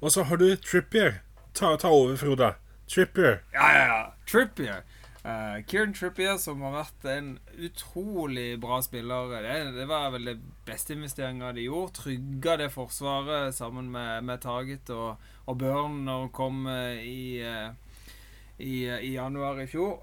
Og 0.00 0.12
så 0.12 0.26
har 0.28 0.42
du 0.42 0.50
Trippier. 0.60 1.20
Ta, 1.56 1.76
ta 1.80 1.88
over, 1.88 2.16
Frode. 2.20 2.52
Trippier. 2.90 3.40
Ja, 3.54 3.70
ja, 3.72 3.84
ja. 3.86 4.02
Trippier. 4.28 4.84
Uh, 5.26 5.58
Kieran 5.66 5.90
Trippier, 5.90 6.36
som 6.38 6.60
har 6.62 6.70
vært 6.70 7.06
en 7.10 7.32
utrolig 7.58 8.60
bra 8.62 8.76
spiller. 8.84 9.32
Det, 9.42 9.56
det 9.74 9.86
var 9.90 10.12
vel 10.14 10.28
det 10.28 10.36
beste 10.68 10.94
investeringa 10.94 11.50
de 11.56 11.64
gjorde. 11.64 11.96
Trygga 11.98 12.54
det 12.60 12.68
forsvaret 12.70 13.56
sammen 13.56 13.88
med, 13.90 14.22
med 14.28 14.44
Target 14.44 14.92
og, 14.94 15.24
og 15.50 15.58
Børn 15.58 16.04
når 16.06 16.22
han 16.28 16.32
kom 16.36 16.62
uh, 16.70 16.94
i, 17.02 17.42
uh, 17.42 17.74
i, 18.62 18.86
i, 18.86 19.10
januar 19.16 19.58
i 19.64 19.66
fjor 19.66 19.98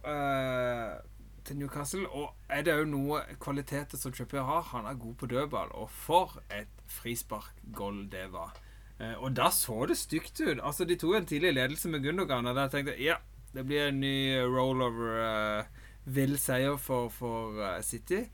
til 1.47 1.61
Newcastle. 1.61 2.03
Og 2.11 2.51
er 2.51 2.67
det 2.67 2.75
òg 2.75 2.91
noe 2.91 3.23
kvaliteter 3.39 3.99
som 3.99 4.11
Trippier 4.11 4.43
har? 4.43 4.67
Han 4.75 4.91
er 4.91 4.99
god 4.99 5.17
på 5.23 5.31
dødball. 5.31 5.71
Og 5.79 5.87
for 5.87 6.41
et 6.51 6.83
frisparkgoal 6.99 8.09
det 8.11 8.27
var. 8.35 8.59
og 9.23 9.31
da 9.35 9.47
så 9.55 9.85
det 9.87 9.97
stygt 9.97 10.41
ut. 10.43 10.59
Altså, 10.59 10.83
De 10.83 10.99
tok 10.99 11.15
en 11.15 11.25
tidlig 11.31 11.53
ledelse 11.53 11.87
med 11.87 12.03
Gundogan, 12.03 12.47
og 12.47 12.59
da 12.59 12.67
tenkte 12.67 12.99
jeg 12.99 13.13
ja 13.13 13.23
det 13.53 13.63
blir 13.69 13.87
en 13.87 13.99
ny 14.01 14.17
rollover. 14.41 15.17
Uh, 15.21 15.83
vill 16.03 16.37
seier 16.41 16.77
for, 16.81 17.09
for 17.13 17.59
uh, 17.59 17.81
City. 17.85 18.25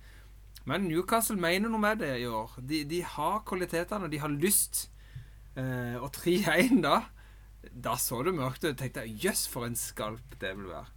Men 0.69 0.87
Newcastle 0.89 1.37
mener 1.39 1.71
noe 1.71 1.81
med 1.81 2.01
det 2.03 2.15
i 2.21 2.27
år. 2.27 2.55
De, 2.61 2.83
de 2.87 3.01
har 3.05 3.41
kvalitetene, 3.47 4.09
de 4.11 4.21
har 4.21 4.31
lyst. 4.33 4.87
Uh, 5.57 5.97
og 5.99 6.13
3-1 6.15 6.77
da 6.83 7.01
Da 7.73 7.95
så 7.99 8.21
det 8.23 8.35
mørkt 8.37 8.63
ut. 8.63 8.77
Tenkte 8.79 9.03
jeg 9.03 9.25
jøss, 9.25 9.47
for 9.51 9.67
en 9.67 9.77
skalp 9.77 10.37
det 10.41 10.53
vil 10.57 10.69
være. 10.71 10.87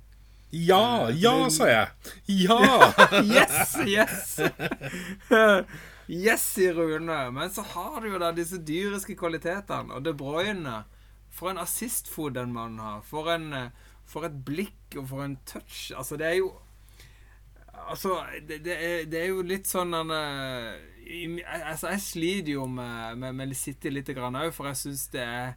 Ja, 0.53 1.09
ja, 1.17 1.49
sa 1.51 1.67
jeg. 1.71 2.11
Ja! 2.45 2.93
yes, 3.25 3.73
yes! 3.89 4.25
yes, 6.27 6.45
sier 6.45 6.77
Rune. 6.77 7.23
Men 7.33 7.51
så 7.51 7.65
har 7.73 8.03
du 8.05 8.11
jo 8.13 8.21
da 8.21 8.35
disse 8.37 8.61
dyriske 8.61 9.17
kvalitetene. 9.17 9.97
Og 9.97 10.05
De 10.05 10.13
Bruyne 10.15 10.83
For 11.33 11.49
en 11.49 11.63
assistfot 11.63 12.35
den 12.37 12.53
mannen 12.53 12.83
har. 12.85 13.01
For 13.09 13.33
en 13.33 13.49
for 14.13 14.29
et 14.29 14.37
blikk 14.47 14.99
og 15.01 15.09
for 15.11 15.25
en 15.25 15.39
touch. 15.49 15.91
Altså, 15.97 16.21
det 16.21 16.29
er 16.29 16.39
jo 16.43 16.53
Altså, 17.91 18.21
det, 18.49 18.61
det, 18.65 18.75
er, 18.77 19.05
det 19.11 19.19
er, 19.19 19.31
jo 19.33 19.43
litt 19.43 19.67
sånn 19.67 19.95
uh, 19.97 20.75
Altså, 21.67 21.89
jeg 21.91 22.03
sliter 22.05 22.53
jo 22.53 22.67
med, 22.71 23.17
med, 23.19 23.35
med 23.35 23.55
City 23.59 23.91
litt 23.91 24.13
òg, 24.13 24.53
for 24.55 24.69
jeg 24.71 24.79
syns 24.85 25.07
det 25.15 25.25
er 25.25 25.55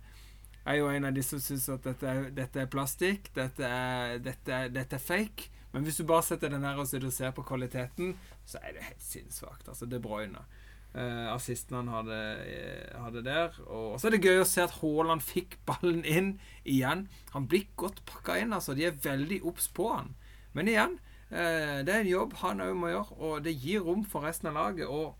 jeg 0.66 0.80
er 0.80 0.80
jo 0.80 0.88
en 0.89 1.06
av 1.06 1.14
de 1.14 1.22
som 1.22 1.41
syns 1.43 1.68
at 1.70 1.84
dette 1.86 2.14
dette 2.34 2.58
er 2.64 2.70
plastikk, 2.74 3.28
dette 3.36 3.68
er, 3.68 4.16
dette, 4.18 4.64
dette 4.74 4.97
er, 4.97 5.03
fake. 5.03 5.51
Men 5.76 5.86
hvis 5.86 5.99
du 5.99 6.08
bare 6.10 6.26
setter 6.26 6.49
den 6.49 6.66
her 6.66 6.80
og 6.82 6.88
ser 6.89 7.36
på 7.38 7.45
kvaliteten, 7.45 8.16
så 8.49 8.58
er 8.64 8.74
det 8.74 8.88
helt 8.88 9.03
sinnssvakt. 9.06 9.68
Altså, 9.70 9.86
det 9.86 10.01
Bruyne. 10.01 10.41
Uh, 10.41 10.64
assisten 10.96 11.76
han 11.76 11.89
hadde, 11.91 12.20
eh, 12.46 13.02
hadde, 13.04 13.24
der. 13.26 13.56
Og 13.68 14.00
så 14.00 14.08
er 14.08 14.16
det 14.16 14.24
gøy 14.24 14.39
å 14.39 14.48
se 14.48 14.64
at 14.64 14.78
Haaland 14.80 15.24
fikk 15.26 15.58
ballen 15.68 16.06
inn 16.08 16.30
igjen. 16.64 17.08
Han 17.34 17.50
blir 17.52 17.68
godt 17.76 18.00
pakka 18.08 18.39
inn, 18.39 18.56
altså. 18.56 18.76
De 18.78 18.88
er 18.88 18.96
veldig 19.04 19.41
obs 19.43 19.68
på 19.68 19.89
han. 19.91 20.14
Men 20.56 20.72
igjen, 20.72 21.00
uh, 21.34 21.84
det 21.84 21.91
er 21.91 22.00
en 22.00 22.08
jobb 22.14 22.38
han 22.39 22.64
òg 22.64 22.78
må 22.80 22.93
gjøre, 22.93 23.18
og 23.20 23.43
det 23.43 23.58
gir 23.60 23.84
rom 23.84 24.06
for 24.08 24.24
resten 24.24 24.48
av 24.54 24.56
laget. 24.56 24.88
Og 24.88 25.18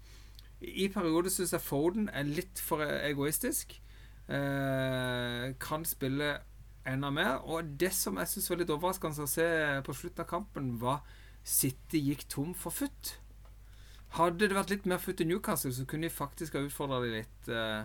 i 0.64 0.88
perioder 0.88 1.34
syns 1.34 1.52
jeg 1.52 1.66
Foden 1.66 2.08
er 2.08 2.24
litt 2.24 2.62
for 2.64 2.80
egoistisk. 2.80 3.76
Uh, 4.30 5.52
kan 5.60 5.84
spille 5.86 6.38
enda 6.88 7.12
mer. 7.12 7.44
Og 7.44 7.76
det 7.80 7.92
som 7.94 8.16
jeg 8.22 8.32
syns 8.32 8.50
var 8.50 8.64
litt 8.64 8.72
overraskende 8.72 9.28
å 9.28 9.30
se 9.30 9.50
på 9.84 9.98
slutten 9.98 10.24
av 10.24 10.32
kampen, 10.32 10.72
var 10.80 11.04
City 11.46 12.00
gikk 12.00 12.26
tom 12.32 12.56
for 12.58 12.74
futt. 12.74 13.18
Hadde 14.16 14.48
det 14.48 14.56
vært 14.56 14.72
litt 14.72 14.86
mer 14.88 15.00
futt 15.04 15.20
i 15.20 15.28
Newcastle, 15.28 15.74
så 15.76 15.84
kunne 15.90 16.08
de 16.08 16.14
faktisk 16.14 16.56
ha 16.56 16.64
utfordra 16.64 17.02
dem 17.04 17.18
litt, 17.18 17.50
uh, 17.52 17.84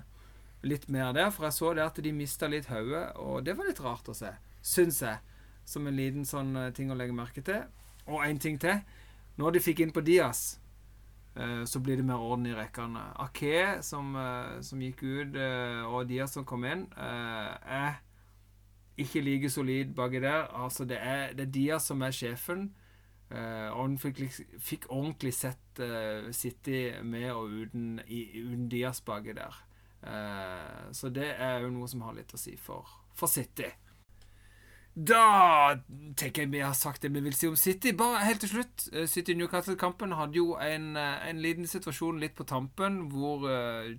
litt 0.63 0.87
mer 0.93 1.11
der. 1.17 1.33
For 1.35 1.49
jeg 1.49 1.57
så 1.57 1.73
det 1.75 1.83
at 1.83 1.99
de 2.05 2.13
mista 2.15 2.47
litt 2.51 2.69
hodet, 2.71 3.09
og 3.19 3.43
det 3.47 3.57
var 3.59 3.67
litt 3.67 3.83
rart 3.83 4.11
å 4.11 4.15
se. 4.15 4.31
Syns 4.63 5.03
jeg. 5.03 5.19
Som 5.67 5.89
en 5.91 5.99
liten 5.99 6.27
sånn 6.27 6.55
uh, 6.55 6.69
ting 6.75 6.93
å 6.93 6.99
legge 6.99 7.17
merke 7.17 7.43
til. 7.47 7.67
Og 8.07 8.23
én 8.27 8.39
ting 8.43 8.61
til. 8.63 8.79
Når 9.41 9.57
de 9.57 9.65
fikk 9.65 9.83
inn 9.83 9.95
på 9.97 10.05
Diaz, 10.07 10.61
uh, 11.35 11.65
så 11.67 11.83
blir 11.83 11.99
det 11.99 12.07
mer 12.07 12.23
orden 12.23 12.47
i 12.47 12.55
rekkene. 12.55 13.09
Ake, 13.27 13.81
som, 13.87 14.15
som 14.63 14.87
gikk 14.87 15.03
ut, 15.03 15.41
og 15.91 16.07
Diaz 16.11 16.37
som 16.39 16.47
kom 16.47 16.67
inn, 16.69 16.87
er 16.95 17.99
ikke 19.01 19.23
like 19.25 19.51
solid 19.51 19.97
baki 19.99 20.23
der. 20.23 20.47
Altså, 20.55 20.87
det 20.87 20.99
er, 21.01 21.33
det 21.35 21.49
er 21.49 21.53
Diaz 21.59 21.91
som 21.91 22.03
er 22.07 22.15
sjefen. 22.15 22.69
Uh, 23.31 23.71
og 23.71 23.85
han 23.85 23.99
fikk, 23.99 24.25
fikk, 24.59 24.89
ordentlig 24.91 25.31
sett 25.37 25.79
uh, 25.79 26.33
City 26.35 26.89
med 27.07 27.29
og 27.31 27.53
uten, 27.61 28.01
i, 28.11 28.25
uten 28.43 28.67
Dias 28.73 29.01
baki 29.07 29.37
der. 29.39 29.55
Uh, 30.03 30.91
så 30.93 31.13
det 31.15 31.29
er 31.37 31.61
jo 31.63 31.71
noe 31.71 31.87
som 31.89 32.03
har 32.03 32.17
litt 32.17 32.35
å 32.35 32.41
si 32.41 32.57
for, 32.59 32.89
for 33.15 33.31
City. 33.31 33.69
Da 34.91 35.77
tenker 36.19 36.43
jeg 36.43 36.51
vi 36.51 36.65
har 36.65 36.75
sagt 36.75 37.05
det 37.07 37.13
vi 37.15 37.23
vil 37.23 37.37
si 37.39 37.47
om 37.47 37.55
City. 37.55 37.93
Bare 37.95 38.25
helt 38.27 38.43
til 38.43 38.51
slutt. 38.51 38.89
City-Newcastle-kampen 38.91 40.17
hadde 40.19 40.41
jo 40.41 40.57
en, 40.59 40.97
en, 40.99 41.39
liten 41.41 41.71
situasjon 41.71 42.19
litt 42.19 42.35
på 42.35 42.45
tampen, 42.51 43.05
hvor 43.15 43.47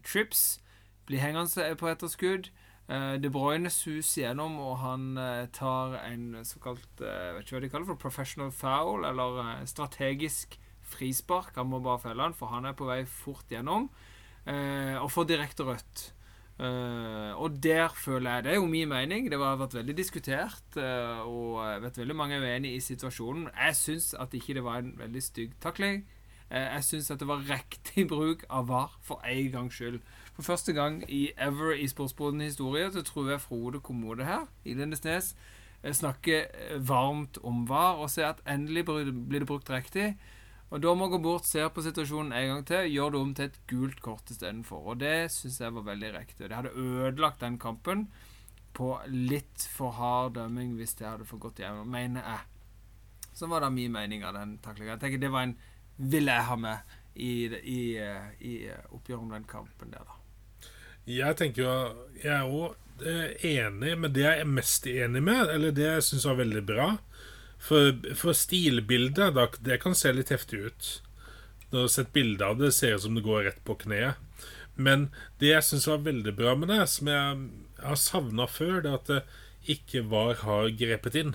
Trips 0.03 0.59
blir 1.07 1.23
hengende 1.23 1.71
på 1.79 1.87
etterskudd. 1.87 2.51
Uh, 2.91 3.15
De 3.23 3.29
Bruyne 3.31 3.69
suser 3.71 4.25
gjennom, 4.25 4.57
og 4.59 4.79
han 4.81 5.11
uh, 5.15 5.47
tar 5.55 5.95
en 6.03 6.41
såkalt 6.43 6.99
jeg 6.99 7.35
vet 7.37 7.45
ikke 7.45 7.55
hva 7.55 7.61
de 7.63 7.69
kaller 7.71 7.87
for 7.87 8.01
professional 8.01 8.51
foul, 8.51 9.05
eller 9.07 9.61
strategisk 9.69 10.57
frispark. 10.91 11.53
Han 11.55 11.69
må 11.71 11.79
bare 11.79 12.01
felle 12.03 12.25
han, 12.25 12.35
for 12.35 12.51
han 12.51 12.67
er 12.67 12.75
på 12.75 12.89
vei 12.89 13.05
fort 13.07 13.47
gjennom, 13.51 13.87
og 14.41 15.11
får 15.13 15.27
direkte 15.29 15.63
rødt. 15.63 16.01
og 17.37 17.59
der 17.63 17.93
føler 17.95 18.31
jeg 18.31 18.43
Det 18.43 18.51
er 18.51 18.55
jo 18.55 18.65
min 18.65 18.89
mening. 18.89 19.29
Det 19.29 19.39
har 19.39 19.55
vært 19.55 19.77
veldig 19.77 19.95
diskutert, 19.95 20.75
og 20.75 21.61
jeg 21.63 21.81
vet 21.83 21.99
veldig 22.01 22.15
mange 22.15 22.35
er 22.35 22.41
uenig 22.41 22.73
i 22.75 22.81
situasjonen. 22.83 23.47
Jeg 23.55 23.75
syns 23.75 24.13
at 24.19 24.33
ikke 24.33 24.57
det 24.57 24.63
var 24.65 24.81
en 24.81 24.97
veldig 24.97 25.23
stygg 25.23 25.53
takling. 25.61 26.03
jeg 26.49 26.83
syns 26.83 27.11
at 27.11 27.19
det 27.19 27.27
var 27.29 27.45
riktig 27.47 28.07
bruk 28.09 28.43
av 28.49 28.67
VAR 28.67 28.97
for 29.01 29.21
en 29.23 29.51
gangs 29.51 29.79
skyld. 29.79 30.01
For 30.35 30.47
første 30.53 30.73
gang 30.73 31.01
i 31.11 31.31
ever 31.37 31.75
i 31.75 31.87
Sportsbodens 31.91 32.53
historie 32.53 32.91
så 32.91 33.03
tror 33.05 33.29
jeg 33.33 33.43
Frode 33.43 33.81
Kommode 33.83 34.25
her 34.25 34.47
i 34.65 34.73
Lindesnes 34.77 35.33
eh, 35.83 35.93
snakker 35.93 36.45
eh, 36.47 36.77
varmt 36.87 37.37
om 37.43 37.65
VAR 37.69 37.99
og 37.99 38.09
ser 38.09 38.31
at 38.31 38.43
endelig 38.47 38.85
blir 38.87 39.43
det 39.43 39.49
brukt 39.49 39.69
riktig. 39.69 40.15
Og 40.71 40.79
Dommer 40.79 41.09
går 41.11 41.19
bort, 41.19 41.45
ser 41.45 41.67
på 41.67 41.83
situasjonen 41.83 42.31
en 42.31 42.47
gang 42.47 42.61
til, 42.67 42.93
gjør 42.93 43.11
det 43.11 43.19
om 43.19 43.33
til 43.35 43.49
et 43.49 43.57
gult 43.67 43.99
kort 44.03 44.31
istedenfor. 44.31 44.85
Og 44.93 45.01
det 45.01 45.27
syns 45.33 45.59
jeg 45.59 45.75
var 45.75 45.83
veldig 45.89 46.13
riktig. 46.15 46.47
Det 46.47 46.55
hadde 46.55 46.71
ødelagt 46.79 47.43
den 47.43 47.57
kampen 47.59 48.05
på 48.71 48.93
litt 49.11 49.67
for 49.67 49.91
hard 49.97 50.37
dømming 50.37 50.77
hvis 50.79 50.95
det 51.01 51.09
hadde 51.09 51.27
fått 51.27 51.43
gått 51.43 51.59
gjennom, 51.59 51.91
mener 51.91 52.23
jeg. 52.23 52.47
Så 53.35 53.51
var 53.51 53.65
det 53.65 53.73
min 53.75 53.91
mening 53.91 54.23
av 54.23 54.39
den 54.39 54.55
taklinga. 54.63 54.95
Det 54.95 55.31
var 55.31 55.49
en 55.49 55.57
Vil 55.97 56.25
jeg 56.25 56.43
ha 56.47 56.55
med 56.55 56.95
i, 57.15 57.45
i, 57.51 57.81
i 58.39 58.53
oppgjøret 58.89 59.21
om 59.21 59.33
den 59.35 59.43
kampen 59.43 59.91
der, 59.91 60.07
da. 60.07 60.20
Jeg 61.09 61.37
tenker 61.39 61.63
jo 61.63 61.75
Jeg 62.21 62.45
òg 62.45 63.05
eh, 63.07 63.33
enig 63.57 63.95
med 63.97 64.13
det 64.13 64.25
jeg 64.25 64.43
er 64.43 64.49
mest 64.49 64.85
enig 64.87 65.23
med, 65.25 65.49
eller 65.49 65.73
det 65.73 65.87
jeg 65.87 66.05
syns 66.05 66.27
var 66.29 66.37
veldig 66.41 66.65
bra. 66.67 66.89
For, 67.61 67.93
for 68.17 68.37
stilbildet, 68.37 69.35
da, 69.37 69.47
det 69.61 69.79
kan 69.81 69.97
se 69.97 70.13
litt 70.13 70.33
heftig 70.33 70.65
ut. 70.69 70.89
Når 71.69 71.77
du 71.77 71.81
har 71.83 71.93
sett 71.93 72.13
bilde 72.13 72.45
av 72.45 72.59
det, 72.59 72.71
ser 72.75 72.97
ut 72.97 73.05
som 73.05 73.17
det 73.17 73.25
går 73.25 73.45
rett 73.47 73.61
på 73.65 73.77
kneet. 73.83 74.17
Men 74.75 75.09
det 75.41 75.51
jeg 75.51 75.67
syns 75.67 75.87
var 75.89 76.05
veldig 76.05 76.33
bra 76.37 76.55
med 76.57 76.71
det, 76.73 76.81
som 76.89 77.09
jeg 77.11 77.45
har 77.81 77.99
savna 77.99 78.47
før, 78.49 78.81
det 78.81 78.91
er 78.91 78.97
at 78.97 79.09
det 79.09 79.21
ikke 79.75 80.05
VAR 80.09 80.41
har 80.45 80.69
grepet 80.77 81.17
inn. 81.21 81.33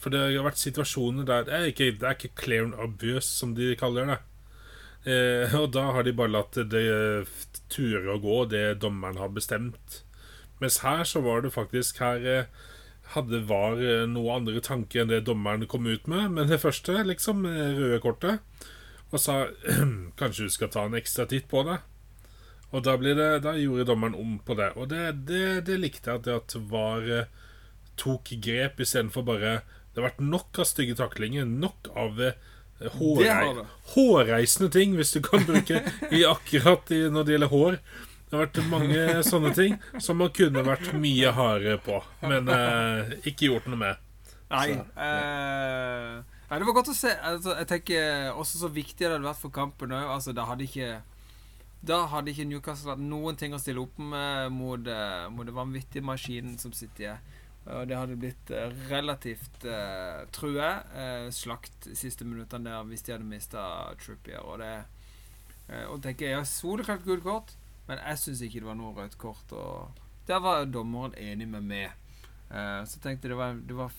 For 0.00 0.14
det 0.14 0.22
har 0.30 0.46
vært 0.46 0.60
situasjoner 0.62 1.26
der 1.28 1.44
Det 1.44 1.54
er 1.56 1.66
ikke, 1.68 1.90
det 2.00 2.06
er 2.06 2.16
ikke 2.16 2.36
clear 2.38 2.64
and 2.64 2.78
obvious, 2.80 3.26
som 3.28 3.54
de 3.54 3.74
kaller 3.76 4.08
det. 4.08 4.20
Eh, 5.08 5.54
og 5.56 5.70
da 5.72 5.86
har 5.94 6.04
de 6.04 6.12
bare 6.16 6.34
latt 6.34 6.58
det 6.72 6.84
ture 7.72 8.04
og 8.12 8.24
gå, 8.26 8.38
det 8.52 8.80
dommeren 8.82 9.20
har 9.20 9.32
bestemt. 9.32 10.02
Mens 10.60 10.82
her 10.84 11.06
så 11.08 11.22
var 11.24 11.40
det 11.40 11.54
faktisk 11.54 12.02
Her 12.04 12.26
eh, 12.28 12.50
hadde 13.14 13.40
VAR 13.48 13.80
eh, 13.80 14.04
noe 14.10 14.36
andre 14.36 14.60
tanker 14.60 15.02
enn 15.02 15.12
det 15.12 15.24
dommeren 15.28 15.66
kom 15.70 15.88
ut 15.88 16.06
med. 16.10 16.36
Men 16.36 16.50
det 16.50 16.60
første, 16.62 17.00
liksom, 17.06 17.46
røde 17.46 18.00
kortet, 18.04 18.44
og 19.10 19.18
sa 19.22 19.46
kanskje 20.20 20.46
du 20.46 20.52
skal 20.52 20.70
ta 20.70 20.84
en 20.86 20.98
ekstra 20.98 21.26
titt 21.30 21.48
på 21.50 21.64
det. 21.66 21.80
Og 22.70 22.84
da, 22.86 22.94
det, 23.02 23.16
da 23.42 23.56
gjorde 23.58 23.88
dommeren 23.88 24.14
om 24.14 24.38
på 24.46 24.54
det. 24.58 24.70
Og 24.78 24.90
det, 24.92 25.26
det, 25.26 25.66
det 25.66 25.80
likte 25.80 26.14
jeg, 26.14 26.36
at 26.36 26.54
VAR 26.70 27.08
eh, 27.10 27.32
tok 28.00 28.32
grep 28.40 28.80
istedenfor 28.80 29.26
bare 29.26 29.60
Det 29.90 29.98
har 29.98 30.06
vært 30.12 30.22
nok 30.22 30.60
av 30.62 30.68
stygge 30.70 30.94
taklinger, 31.00 31.48
nok 31.48 31.90
av 31.98 32.20
eh, 32.22 32.38
hårrei, 32.96 33.64
hårreisende 33.94 34.70
ting, 34.72 34.94
hvis 34.96 35.12
du 35.16 35.20
kan 35.24 35.44
bruke 35.48 35.82
i 36.10 36.24
akkurat 36.28 36.92
i, 36.96 37.02
når 37.12 37.26
det 37.26 37.36
gjelder 37.36 37.52
hår. 37.52 37.80
Det 38.30 38.38
har 38.38 38.44
vært 38.46 38.60
mange 38.70 39.22
sånne 39.26 39.50
ting 39.56 39.76
som 39.98 40.20
man 40.22 40.30
kunne 40.34 40.62
vært 40.62 40.92
mye 40.94 41.32
hardere 41.34 41.80
på, 41.82 41.96
men 42.22 42.46
eh, 42.54 43.16
ikke 43.26 43.50
gjort 43.50 43.66
noe 43.70 43.80
med. 43.80 44.04
Nei. 44.50 44.66
Så, 44.70 44.76
ja. 44.78 45.06
eh, 45.06 46.38
Nei, 46.50 46.58
Det 46.58 46.66
var 46.66 46.76
godt 46.80 46.90
å 46.90 46.96
se. 46.96 47.12
Altså, 47.14 47.54
jeg 47.60 47.68
tenker 47.70 48.32
Også 48.34 48.58
så 48.58 48.70
viktig 48.74 49.04
det 49.04 49.12
hadde 49.12 49.22
vært 49.22 49.38
for 49.38 49.54
kampen 49.54 49.94
òg. 49.94 50.08
Altså, 50.16 50.34
da 50.34 50.48
hadde 50.48 50.66
ikke 50.66 50.88
Da 51.86 52.00
hadde 52.10 52.32
ikke 52.32 52.48
Newcastle 52.50 52.96
hatt 52.96 53.04
noen 53.04 53.38
ting 53.38 53.54
å 53.54 53.60
stille 53.62 53.84
opp 53.84 54.00
med 54.02 54.50
mot, 54.52 54.90
uh, 54.90 55.28
mot 55.32 55.46
den 55.46 55.56
vanvittige 55.56 56.04
maskinen 56.04 56.58
som 56.60 56.74
sitter 56.76 57.06
i. 57.06 57.14
Og 57.68 57.88
det 57.88 57.96
hadde 57.98 58.16
blitt 58.16 58.50
uh, 58.56 58.72
relativt, 58.90 59.64
uh, 59.68 60.24
true. 60.32 60.70
uh, 60.96 61.28
slakt 61.34 61.90
siste 61.94 62.24
minuttene 62.24 62.70
der 62.70 62.86
hvis 62.88 63.04
de 63.04 63.12
hadde 63.12 63.28
mista 63.28 63.62
Trippier. 64.00 64.40
Og 64.40 64.58
det 64.64 64.72
Og 65.86 66.00
tenker 66.02 66.26
jeg, 66.26 66.34
ja, 66.34 66.44
soleklart 66.44 67.04
gult 67.04 67.22
kort, 67.22 67.52
men 67.86 68.00
jeg 68.02 68.18
syns 68.18 68.40
ikke 68.42 68.58
det 68.58 68.66
var 68.66 68.74
noe 68.74 68.94
rødt 68.96 69.14
kort. 69.22 69.52
Og 69.54 70.00
der 70.26 70.40
var 70.42 70.64
dommeren 70.66 71.14
enig 71.14 71.46
med 71.46 71.62
meg. 71.62 71.99
Uh, 72.50 72.82
så 72.82 72.98
tenkte 72.98 73.28
jeg 73.28 73.34
det 73.34 73.38
var, 73.38 73.58
det 73.62 73.76
var 73.78 73.92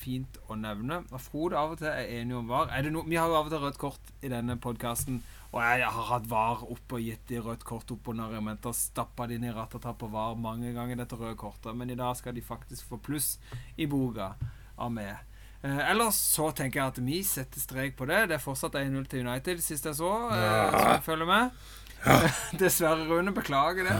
fint 0.00 0.38
å 0.48 0.56
nevne. 0.56 1.02
Og 1.12 1.20
Frode 1.20 1.58
av 1.60 1.74
og 1.74 1.82
til 1.82 1.90
er 1.90 2.08
enig 2.20 2.38
om 2.38 2.48
VAR. 2.48 2.72
No, 2.88 3.04
vi 3.04 3.18
har 3.20 3.28
jo 3.28 3.36
av 3.36 3.50
og 3.50 3.52
til 3.52 3.64
rødt 3.64 3.80
kort 3.80 4.12
i 4.24 4.30
denne 4.32 4.56
podkasten. 4.56 5.20
Og 5.48 5.62
jeg 5.64 5.84
har 5.84 6.08
hatt 6.10 6.28
VAR 6.28 6.64
opp 6.68 6.94
og 6.96 7.00
gitt 7.04 7.28
de 7.28 7.40
rødt 7.44 7.64
kort 7.68 7.90
opp 7.92 8.08
under 8.12 8.28
argumenter. 8.28 8.76
Stappa 8.76 9.28
de 9.28 9.38
inn 9.38 9.48
i 9.48 9.52
ratata 9.54 9.94
på 9.96 10.10
VAR 10.12 10.36
mange 10.40 10.74
ganger, 10.76 11.00
dette 11.00 11.16
røde 11.20 11.36
kortet. 11.40 11.76
Men 11.76 11.92
i 11.92 11.98
dag 11.98 12.16
skal 12.16 12.36
de 12.36 12.44
faktisk 12.44 12.88
få 12.90 13.00
pluss 13.00 13.34
i 13.76 13.88
boka 13.88 14.34
av 14.78 14.92
meg. 14.92 15.16
Eh, 15.62 15.90
ellers 15.90 16.20
så 16.36 16.52
tenker 16.54 16.80
jeg 16.80 16.92
at 16.92 17.00
vi 17.02 17.18
setter 17.26 17.60
strek 17.60 17.96
på 17.98 18.06
det. 18.08 18.28
Det 18.30 18.38
er 18.38 18.44
fortsatt 18.44 18.78
1-0 18.78 19.08
til 19.10 19.26
United, 19.26 19.60
sist 19.64 19.88
jeg 19.88 19.98
så. 19.98 20.14
Eh. 20.30 20.70
Som 20.70 20.92
jeg 20.92 21.04
følger 21.08 21.30
med. 21.32 21.60
Ja. 22.04 22.18
Dessverre, 22.60 23.08
Rune. 23.10 23.34
Beklager 23.34 23.88
det. 23.88 23.98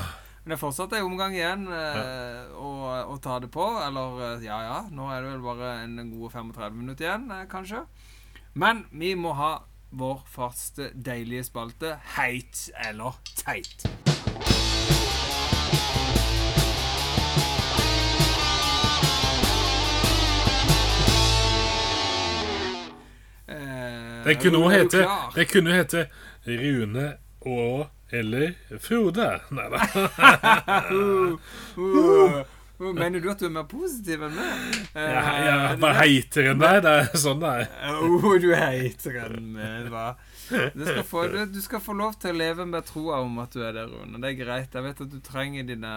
Men 0.49 0.55
det 0.55 0.63
er 0.63 0.65
fortsatt 0.65 0.95
en 0.97 1.05
omgang 1.05 1.35
igjen 1.37 1.67
eh, 1.77 2.53
å, 2.57 2.69
å, 3.13 3.17
ta 3.21 3.35
det 3.37 3.51
på. 3.53 3.67
Eller 3.85 4.23
eh, 4.25 4.47
ja, 4.47 4.63
ja, 4.65 4.79
nå 4.89 5.11
er 5.13 5.21
det 5.21 5.35
vel 5.35 5.43
bare 5.45 5.73
en 5.83 5.99
gode 6.09 6.31
35 6.33 6.73
minutter 6.73 7.05
igjen, 7.05 7.27
eh, 7.37 7.43
kanskje. 7.53 7.83
Men 8.57 8.81
vi 8.89 9.11
må 9.13 9.35
ha 9.37 9.51
vår 9.93 10.23
faste, 10.33 10.89
deilige 10.97 11.45
spalte 11.51 11.99
Heit 12.15 12.71
eller 12.89 13.21
teit. 13.37 13.85
det 24.25 24.41
kunne 24.41 24.65
jo 24.65 24.73
hete, 24.73 25.05
hete 25.77 26.09
Rune 26.49 27.07
og 27.45 27.98
eller 28.11 28.55
Frode. 28.81 29.41
Nei 29.51 29.69
da. 29.73 29.79
Mener 32.79 33.19
du 33.21 33.27
at 33.33 33.41
du 33.43 33.49
er 33.49 33.51
mer 33.51 33.67
positiv 33.67 34.23
enn 34.23 34.37
meg? 34.37 34.77
Ja, 34.95 35.23
jeg 35.43 35.55
er 35.55 35.81
bare 35.83 35.99
heiter 35.99 36.53
enn 36.53 36.61
deg. 36.63 36.77
Det 36.85 36.93
er 36.95 37.09
sånn 37.19 37.41
det 37.43 37.51
er. 37.65 37.65
Oh, 37.99 38.29
du 38.39 38.53
er 38.53 38.63
heiter 38.63 39.19
enn 39.25 39.49
meg, 39.57 39.89
hva? 39.91 40.13
Du 40.49 40.85
skal, 40.87 41.03
få, 41.05 41.27
du, 41.33 41.41
du 41.53 41.59
skal, 41.61 41.83
få, 41.85 41.97
lov 41.99 42.15
til 42.23 42.33
å 42.33 42.39
leve 42.39 42.65
med 42.71 42.87
troa 42.87 43.19
om 43.25 43.41
at 43.43 43.53
du 43.53 43.65
er 43.67 43.75
der, 43.77 43.91
Rune. 43.91 44.23
Det 44.23 44.31
er 44.31 44.39
greit. 44.39 44.71
Jeg 44.79 44.87
vet 44.87 45.03
at 45.05 45.11
du 45.11 45.19
trenger 45.25 45.67
dine 45.67 45.95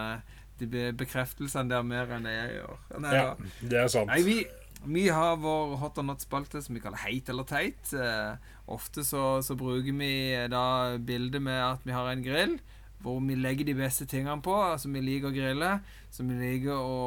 de 0.62 0.90
bekreftelsene 0.94 1.70
der 1.70 1.86
mer 1.86 2.10
enn 2.14 2.26
jeg 2.28 2.58
gjør. 2.58 2.76
Nei, 3.02 3.14
ja, 3.16 3.30
det 3.62 3.78
er 3.80 3.88
sant. 3.90 4.10
Nei, 4.10 4.20
vi, 4.26 4.36
vi 4.84 5.08
har 5.08 5.36
vår 5.36 5.76
hot 5.78 5.98
or 5.98 6.06
not-spalte 6.06 6.62
som 6.62 6.74
vi 6.74 6.82
kaller 6.82 7.00
Heit 7.04 7.28
eller 7.30 7.46
teit. 7.46 7.92
Eh, 7.94 8.34
ofte 8.72 9.04
så, 9.06 9.42
så, 9.42 9.56
bruker 9.58 9.94
vi 9.98 10.12
eh, 10.34 10.48
da 10.50 10.98
bildet 10.98 11.42
med 11.42 11.58
at 11.62 11.84
vi 11.86 11.94
har 11.94 12.10
en 12.10 12.24
grill 12.24 12.58
hvor 13.02 13.18
vi 13.18 13.34
legger 13.34 13.66
de 13.66 13.74
beste 13.74 14.06
tingene 14.06 14.38
på. 14.42 14.54
Altså 14.54 14.90
vi 14.92 15.02
liker 15.02 15.30
å 15.30 15.34
grille. 15.34 15.70
Så 16.12 16.22
vi 16.26 16.36
liker 16.38 16.76
å, 16.76 16.98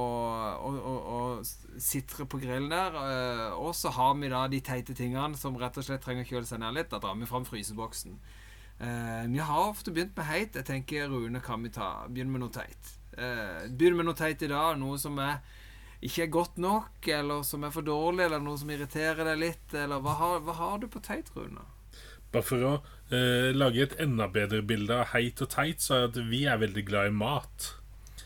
å, 0.67 0.71
å, 0.75 0.95
å 1.15 1.79
sitre 1.79 2.27
på 2.27 2.41
grillen 2.43 2.71
der. 2.71 2.97
Eh, 2.99 3.59
og 3.59 3.71
så 3.79 3.93
har 3.95 4.15
vi 4.19 4.31
da 4.31 4.45
de 4.51 4.59
teite 4.63 4.95
tingene 4.95 5.39
som 5.39 5.55
rett 5.59 5.79
og 5.79 5.87
slett 5.87 6.03
trenger 6.03 6.27
å 6.27 6.31
kjøle 6.33 6.49
seg 6.49 6.63
ned 6.63 6.75
litt. 6.75 6.91
Da 6.91 6.99
drar 7.03 7.15
vi 7.19 7.29
fram 7.29 7.47
fryseboksen. 7.47 8.19
Vi 8.75 9.39
har 9.39 9.69
ofte 9.69 9.93
begynt 9.95 10.17
med 10.19 10.27
heit. 10.27 10.57
Jeg 10.59 10.67
tenker 10.67 11.07
Rune, 11.07 11.39
kan 11.39 11.63
vi 11.63 11.71
ta 11.71 12.09
begynne 12.09 12.33
med 12.33 12.43
noe 12.43 12.51
teit? 12.51 12.89
Begynne 13.15 14.01
med 14.01 14.09
noe 14.09 14.19
teit 14.19 14.43
i 14.43 14.51
dag. 14.51 14.75
Noe 14.81 14.99
som 14.99 15.15
er 15.23 15.39
ikke 16.05 16.25
er 16.25 16.33
godt 16.33 16.59
nok, 16.61 17.07
eller 17.09 17.45
som 17.47 17.63
er 17.65 17.73
for 17.73 17.85
dårlig, 17.85 18.27
eller 18.27 18.43
noe 18.43 18.59
som 18.61 18.69
irriterer 18.73 19.25
deg 19.31 19.39
litt? 19.41 19.73
Eller 19.73 20.03
hva 20.03 20.17
har, 20.19 20.43
hva 20.45 20.57
har 20.59 20.77
du 20.83 20.87
på 20.91 21.01
teit, 21.05 21.31
Rune? 21.35 21.65
Bare 22.33 22.45
for 22.45 22.67
å 22.67 22.73
eh, 23.15 23.51
lage 23.55 23.85
et 23.85 23.97
enda 24.03 24.27
bedre 24.31 24.61
bilde 24.65 25.01
av 25.01 25.13
heit 25.13 25.41
og 25.43 25.51
teit, 25.53 25.81
så 25.81 25.97
er 25.97 26.07
at 26.09 26.21
vi 26.29 26.45
er 26.49 26.61
veldig 26.61 26.85
glad 26.87 27.11
i 27.11 27.15
mat. 27.15 27.71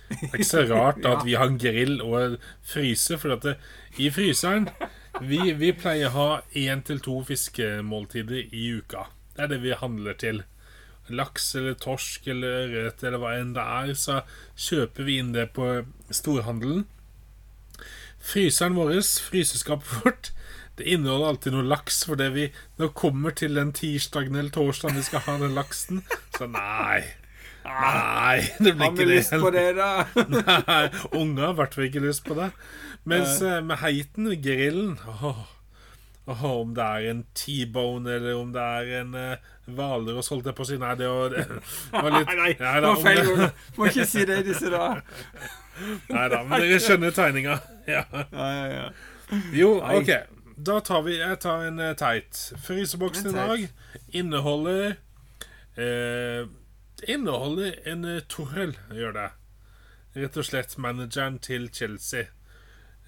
Det 0.09 0.31
er 0.31 0.39
ikke 0.39 0.49
så 0.49 0.65
rart 0.73 1.03
ja. 1.05 1.15
at 1.15 1.25
vi 1.27 1.35
har 1.37 1.51
en 1.51 1.59
grill 1.61 1.99
og 2.01 2.15
en 2.19 2.37
fryser, 2.65 3.21
for 3.21 3.37
at 3.37 3.45
det, 3.45 3.55
i 4.01 4.09
fryseren 4.13 4.69
vi, 5.21 5.39
vi, 5.57 5.73
pleier 5.75 6.09
å 6.09 6.15
ha 6.15 6.29
én 6.57 6.83
til 6.85 7.01
to 7.03 7.19
fiskemåltider 7.27 8.53
i 8.55 8.69
uka. 8.79 9.07
Det 9.35 9.45
er 9.45 9.51
det 9.53 9.63
vi 9.63 9.75
handler 9.77 10.17
til. 10.19 10.43
Laks 11.09 11.53
eller 11.57 11.75
torsk 11.79 12.27
eller 12.29 12.67
ørret 12.67 13.03
eller 13.03 13.21
hva 13.21 13.33
enn 13.39 13.55
det 13.55 13.65
er, 13.65 13.93
så 13.97 14.21
kjøper 14.53 15.07
vi 15.07 15.17
inn 15.21 15.33
det 15.33 15.49
på 15.55 15.71
storhandelen. 16.13 16.85
Fryseren 18.19 18.75
vår, 18.75 18.97
fryseskapet 19.29 20.03
vårt, 20.03 20.31
det 20.79 20.87
inneholder 20.93 21.33
alltid 21.33 21.55
noe 21.55 21.67
laks. 21.67 22.03
For 22.07 22.19
det 22.19 22.29
vi 22.35 22.49
nå 22.79 22.91
kommer 22.97 23.35
til 23.35 23.57
den 23.59 23.73
tirsdagen 23.75 24.35
eller 24.35 24.51
torsdagen 24.53 24.99
vi 24.99 25.07
skal 25.07 25.25
ha 25.27 25.39
den 25.41 25.57
laksen, 25.57 26.03
så 26.37 26.47
nei. 26.51 27.03
Nei, 27.69 28.39
det 28.57 28.73
blir 28.79 28.87
ikke 28.87 28.87
det. 28.87 28.87
Har 28.87 28.95
vi 28.95 29.05
lyst 29.11 29.35
på 29.43 29.51
det, 29.53 29.65
da? 29.77 29.89
nei, 30.71 30.83
Unger 31.11 31.43
har 31.43 31.53
i 31.53 31.59
hvert 31.59 31.75
fall 31.75 31.89
ikke 31.89 32.03
lyst 32.07 32.23
på 32.25 32.37
det. 32.39 32.49
Mens 33.09 33.39
uh, 33.43 33.59
med 33.63 33.79
heiten, 33.83 34.29
grillen 34.43 34.97
åh, 35.07 35.43
åh, 36.27 36.41
Om 36.49 36.73
det 36.75 36.83
er 36.83 37.11
en 37.11 37.21
T-bone, 37.35 38.11
eller 38.17 38.35
om 38.39 38.51
det 38.55 38.63
er 38.63 38.89
en 39.01 39.15
Hvalross, 39.69 40.31
uh, 40.31 40.35
holdt 40.35 40.49
jeg 40.49 40.57
på 40.57 40.65
å 40.65 40.67
si 40.67 40.79
Nei, 40.81 40.95
det 40.99 41.07
var, 41.11 41.35
det 41.93 42.03
var 42.03 42.15
litt 42.17 42.33
Nei, 42.33 42.51
nei, 42.59 42.75
det 42.79 42.89
var 42.89 43.01
feil 43.03 43.33
ord. 43.35 43.65
Må 43.77 43.89
ikke 43.91 44.07
si 44.09 44.27
det 44.27 44.41
i 44.43 44.47
disse 44.51 44.71
dager. 44.73 45.03
Nei 46.09 46.25
da, 46.31 46.43
men 46.43 46.63
dere 46.65 46.81
skjønner 46.83 47.15
tegninga. 47.15 47.59
Ja. 47.89 48.03
Ja, 48.13 48.47
ja, 48.53 48.65
ja. 48.69 48.89
Jo, 49.55 49.69
OK. 49.81 50.09
Da 50.61 50.75
tar 50.85 51.01
vi 51.01 51.15
Jeg 51.17 51.39
tar 51.41 51.63
en 51.65 51.79
uh, 51.81 51.95
teit. 51.97 52.37
Fryseboksen 52.61 53.31
i 53.31 53.33
dag 53.33 53.63
inneholder 54.13 54.91
eh, 55.79 56.43
Inneholder 57.09 57.79
en 57.89 58.05
uh, 58.05 58.19
Torrell, 58.29 58.75
gjør 58.93 59.15
det. 59.15 59.29
Rett 60.19 60.37
og 60.37 60.45
slett 60.45 60.77
manageren 60.77 61.39
til 61.41 61.69
Chelsea. 61.73 62.27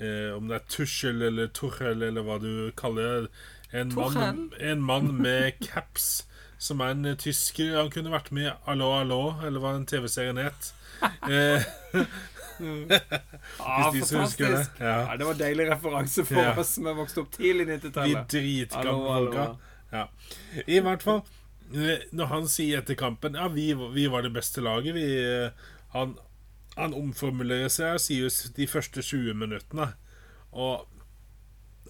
Eh, 0.01 0.34
om 0.34 0.47
det 0.49 0.55
er 0.55 0.67
Tuschel 0.69 1.22
eller 1.22 1.51
Torrell 1.53 2.01
eller 2.07 2.26
hva 2.26 2.39
du 2.41 2.72
kaller 2.78 3.28
det. 3.28 3.32
En, 3.72 3.93
mann, 3.95 4.49
en 4.59 4.82
mann 4.82 5.13
med 5.22 5.51
caps 5.67 6.26
som 6.62 6.82
er 6.86 6.93
en 6.93 7.09
tysker. 7.20 7.74
Han 7.80 7.91
kunne 7.93 8.14
vært 8.14 8.32
med 8.36 8.51
i 8.51 8.55
Allo 8.70 8.91
Allo, 8.93 9.22
eller 9.45 9.64
hva 9.64 9.74
den 9.78 9.89
TV-serien 9.89 10.41
het. 10.41 10.74
Eh, 12.62 12.78
ah, 13.57 13.88
fantastisk. 13.89 14.38
Det. 14.38 14.49
Ja. 14.78 14.97
Ja, 15.07 15.16
det 15.18 15.26
var 15.26 15.38
deilig 15.39 15.66
referanse 15.72 16.22
for 16.28 16.38
ja. 16.38 16.51
oss 16.62 16.76
som 16.76 16.86
har 16.86 16.93
vokst 16.99 17.18
opp 17.18 17.32
tidlig 17.34 17.66
i 17.66 17.70
90-tallet. 17.72 18.36
Vi 18.36 18.36
dritgamle 18.36 19.16
folka. 19.16 19.45
Ja. 19.89 20.03
I 20.70 20.78
hvert 20.86 21.01
fall, 21.01 21.24
eh, 21.74 22.03
når 22.14 22.30
han 22.36 22.45
sier 22.53 22.84
etter 22.84 22.99
kampen 22.99 23.34
Ja, 23.39 23.47
vi, 23.49 23.72
vi 23.95 24.05
var 24.14 24.22
det 24.22 24.34
beste 24.36 24.62
laget, 24.62 24.93
vi 24.93 25.07
eh, 25.24 25.72
Han 25.95 26.14
han 26.78 26.95
omformulerer 26.95 27.72
seg 27.72 27.97
og 27.97 28.03
sier 28.03 28.28
jo 28.28 28.51
de 28.55 28.68
første 28.70 29.03
20 29.03 29.36
minuttene. 29.38 29.89
Og 30.51 30.88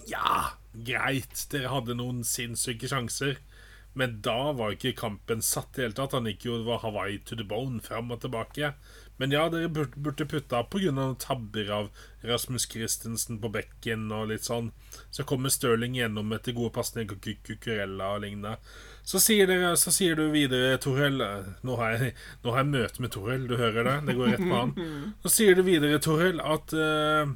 ja, 0.10 0.58
greit, 0.74 1.46
dere 1.52 1.72
hadde 1.74 1.98
noen 2.00 2.24
sinnssyke 2.26 2.90
sjanser. 2.90 3.38
Men 3.94 4.22
da 4.24 4.54
var 4.56 4.76
ikke 4.76 4.96
kampen 4.96 5.42
satt 5.44 5.78
i 5.78 5.86
hele 5.86 5.96
tatt. 5.98 6.16
Han 6.16 6.30
gikk 6.30 6.48
jo 6.48 6.62
var 6.64 6.80
Hawaii 6.86 7.20
to 7.28 7.36
the 7.36 7.48
bone 7.48 7.82
fram 7.84 8.12
og 8.14 8.22
tilbake. 8.24 8.74
Men 9.22 9.34
ja, 9.36 9.44
dere 9.54 9.70
burde 9.70 10.26
putta 10.26 10.64
pga. 10.64 11.16
tabber 11.20 11.72
av 11.72 11.90
Rasmus 12.26 12.66
Christensen 12.72 13.38
på 13.42 13.52
bekken 13.54 14.08
og 14.12 14.32
litt 14.32 14.48
sånn. 14.48 14.72
Så 15.12 15.24
kommer 15.28 15.54
Stirling 15.54 15.94
gjennom 16.00 16.32
etter 16.34 16.56
gode 16.58 16.74
pasninger 16.74 17.20
til 17.22 17.38
Cucurella 17.46 18.16
og 18.16 18.24
lignende. 18.24 18.56
Så 19.04 19.20
sier, 19.20 19.46
dere, 19.46 19.76
så 19.78 19.92
sier 19.94 20.16
du 20.16 20.32
videre, 20.32 20.78
Torell 20.82 21.20
nå, 21.20 21.76
har 21.78 21.98
jeg, 21.98 22.16
nå 22.42 22.56
har 22.56 22.64
jeg 22.64 22.72
møte 22.72 23.04
med 23.04 23.14
Torell, 23.14 23.46
du 23.50 23.58
hører 23.60 23.86
det? 23.90 23.98
Det 24.08 24.18
går 24.18 24.34
rett 24.34 24.46
på 24.46 24.58
han. 24.58 24.74
Så 25.26 25.34
sier 25.36 25.58
du 25.58 25.64
videre, 25.66 26.02
Torell, 26.02 26.42
at 26.42 26.74
uh, 26.74 27.34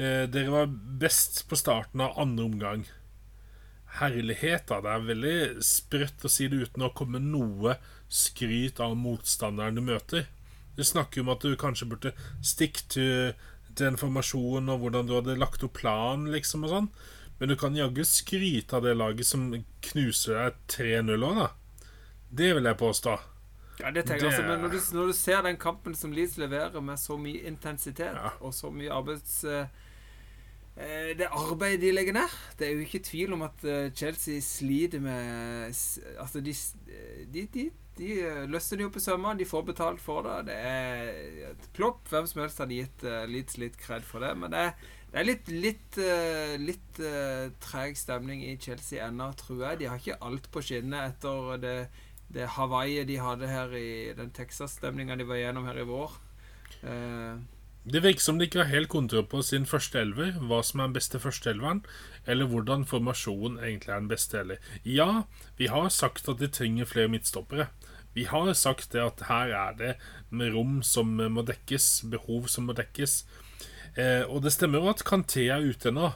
uh, 0.00 0.24
dere 0.30 0.54
var 0.54 0.70
best 1.02 1.44
på 1.50 1.58
starten 1.58 2.02
av 2.06 2.18
andre 2.18 2.46
omgang 2.46 2.86
herlighet. 3.98 4.68
da 4.68 4.80
Det 4.80 4.90
er 4.92 5.06
veldig 5.08 5.62
sprøtt 5.64 6.24
å 6.24 6.30
si 6.32 6.48
det 6.48 6.66
uten 6.66 6.86
å 6.86 6.92
komme 6.94 7.20
noe 7.22 7.76
skryt 8.10 8.80
av 8.80 8.96
motstanderen 8.98 9.78
du 9.78 9.82
møter. 9.84 10.28
Du 10.76 10.84
snakker 10.86 11.22
om 11.22 11.32
at 11.32 11.42
du 11.42 11.56
kanskje 11.58 11.88
burde 11.90 12.12
stikke 12.42 12.86
til 12.88 13.32
den 13.78 13.98
formasjonen 14.00 14.70
og 14.72 14.84
hvordan 14.84 15.08
du 15.08 15.16
hadde 15.18 15.38
lagt 15.38 15.64
opp 15.66 15.78
planen, 15.78 16.30
liksom, 16.34 16.64
og 16.66 16.74
sånn. 16.74 16.88
Men 17.40 17.52
du 17.52 17.56
kan 17.56 17.76
jaggu 17.76 18.02
skryte 18.04 18.76
av 18.76 18.84
det 18.84 18.96
laget 18.98 19.26
som 19.26 19.48
knuser 19.90 20.36
deg 20.36 20.62
3-0 20.74 21.26
òg, 21.26 21.38
da. 21.40 21.50
Det 22.30 22.50
vil 22.56 22.68
jeg 22.68 22.78
påstå. 22.78 23.14
Ja, 23.80 23.90
det 23.94 24.04
tenker 24.04 24.26
jeg 24.26 24.34
altså, 24.34 24.44
men 24.44 24.60
når 24.60 24.74
du, 24.74 24.80
når 24.98 25.06
du, 25.08 25.14
ser 25.16 25.40
den 25.46 25.56
kampen 25.60 25.94
som 25.96 26.12
Leeds 26.12 26.36
leverer 26.38 26.82
med 26.84 27.00
så 27.00 27.16
mye 27.16 27.46
intensitet 27.48 28.12
ja. 28.12 28.34
og 28.40 28.54
så 28.54 28.72
mye 28.74 28.92
arbeids... 28.92 29.40
Uh, 29.44 29.64
det 31.18 31.28
arbeidet 31.28 31.82
de 31.82 31.92
legger 31.92 32.14
ned 32.16 32.36
Det 32.58 32.66
er 32.66 32.72
jo 32.72 32.84
ikke 32.86 33.02
tvil 33.04 33.34
om 33.36 33.42
at 33.44 33.64
eh, 33.68 33.90
Chelsea 33.92 34.40
sliter 34.40 35.02
med 35.04 35.74
Altså, 36.16 36.40
de, 36.40 36.54
de, 37.32 37.46
de, 37.54 37.66
de 37.98 38.14
løsner 38.48 38.80
det 38.80 38.86
opp 38.88 38.96
i 38.96 39.02
sømmer. 39.04 39.36
De 39.36 39.48
får 39.48 39.66
betalt 39.68 40.00
for 40.00 40.24
det. 40.24 40.38
Det 40.48 40.56
er 40.56 41.66
plopp. 41.76 42.06
Hvem 42.08 42.28
som 42.30 42.40
helst 42.40 42.62
hadde 42.62 42.78
gitt 42.78 43.04
Leeds 43.28 43.58
litt 43.60 43.76
kred 43.80 44.06
for 44.08 44.24
det. 44.24 44.32
Men 44.40 44.54
det 44.54 44.62
er, 44.68 44.72
det 45.10 45.20
er 45.20 45.28
litt 45.28 45.50
litt, 45.52 45.98
litt 46.62 47.00
treg 47.60 47.98
stemning 47.98 48.46
i 48.46 48.54
Chelsea 48.62 49.04
ennå, 49.04 49.28
tror 49.36 49.66
jeg. 49.66 49.82
De 49.82 49.90
har 49.90 50.00
ikke 50.00 50.20
alt 50.24 50.48
på 50.54 50.64
skinnet 50.64 51.12
etter 51.12 51.60
det, 51.60 51.76
det 52.32 52.48
Hawaii 52.56 53.04
de 53.04 53.20
hadde 53.20 53.48
her 53.50 53.72
i 53.76 54.12
den 54.16 54.30
Texas-stemninga 54.32 55.18
de 55.18 55.26
var 55.28 55.40
igjennom 55.40 55.66
her 55.68 55.82
i 55.82 55.86
vår. 55.88 56.14
Uh, 56.84 57.40
det 57.84 58.02
virker 58.04 58.20
som 58.20 58.38
de 58.38 58.44
ikke 58.44 58.60
har 58.60 58.72
helt 58.74 58.90
kontroll 58.92 59.24
på 59.24 59.40
sin 59.42 59.64
første 59.68 60.02
elver, 60.02 60.34
hva 60.36 60.60
som 60.66 60.82
er 60.82 60.90
den 60.90 60.96
beste 60.98 61.20
førsteelveren, 61.22 61.80
eller 62.28 62.48
hvordan 62.50 62.84
formasjonen 62.84 63.58
egentlig 63.58 63.94
er 63.94 64.02
den 64.02 64.10
beste. 64.10 64.36
heller. 64.36 64.58
Ja, 64.84 65.22
vi 65.56 65.66
har 65.66 65.88
sagt 65.88 66.28
at 66.28 66.38
de 66.38 66.48
trenger 66.48 66.84
flere 66.84 67.08
midtstoppere. 67.08 67.68
Vi 68.12 68.24
har 68.24 68.52
sagt 68.52 68.92
det 68.92 69.00
at 69.00 69.22
her 69.28 69.54
er 69.54 69.72
det 69.78 69.94
med 70.30 70.52
rom 70.54 70.82
som 70.82 71.06
må 71.08 71.42
dekkes, 71.42 72.04
behov 72.10 72.48
som 72.48 72.66
må 72.66 72.76
dekkes. 72.76 73.24
Eh, 73.96 74.22
og 74.28 74.42
det 74.42 74.52
stemmer 74.52 74.78
jo 74.82 74.90
at 74.90 75.04
Kanté 75.06 75.48
er 75.48 75.64
ute 75.64 75.90
nå, 75.90 76.12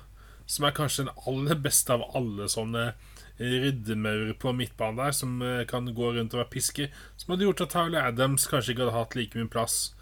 som 0.47 0.67
er 0.67 0.77
kanskje 0.77 1.07
den 1.07 1.17
aller 1.27 1.57
beste 1.57 1.95
av 1.95 2.05
alle 2.15 2.49
sånne 2.51 2.93
ryddemaur 3.39 4.35
på 4.39 4.53
midtbanen 4.55 5.01
der, 5.01 5.17
som 5.17 5.41
eh, 5.43 5.65
kan 5.71 5.89
gå 5.95 6.13
rundt 6.13 6.35
og 6.35 6.43
være 6.43 6.53
pisker, 6.53 6.93
som 7.17 7.33
hadde 7.33 7.49
gjort 7.49 7.65
at 7.65 7.73
Tyler 7.73 8.11
Adams 8.11 8.47
kanskje 8.51 8.75
ikke 8.75 8.85
hadde 8.85 8.99
hatt 8.99 9.17
like 9.19 9.39
mye 9.39 9.51
plass. 9.51 9.95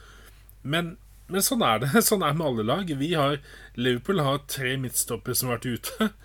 Men 0.62 0.96
men 1.30 1.44
sånn 1.44 1.62
er 1.66 1.82
det. 1.82 1.90
Sånn 2.08 2.24
er 2.24 2.34
det 2.34 2.40
med 2.40 2.48
alle 2.48 2.66
lag. 2.66 2.94
Vi 2.98 3.12
har, 3.14 3.38
Liverpool 3.78 4.22
har 4.24 4.42
tre 4.50 4.76
midtstoppere 4.80 5.36
som 5.38 5.50
har 5.52 5.60
vært 5.60 5.72
ute. 5.78 6.12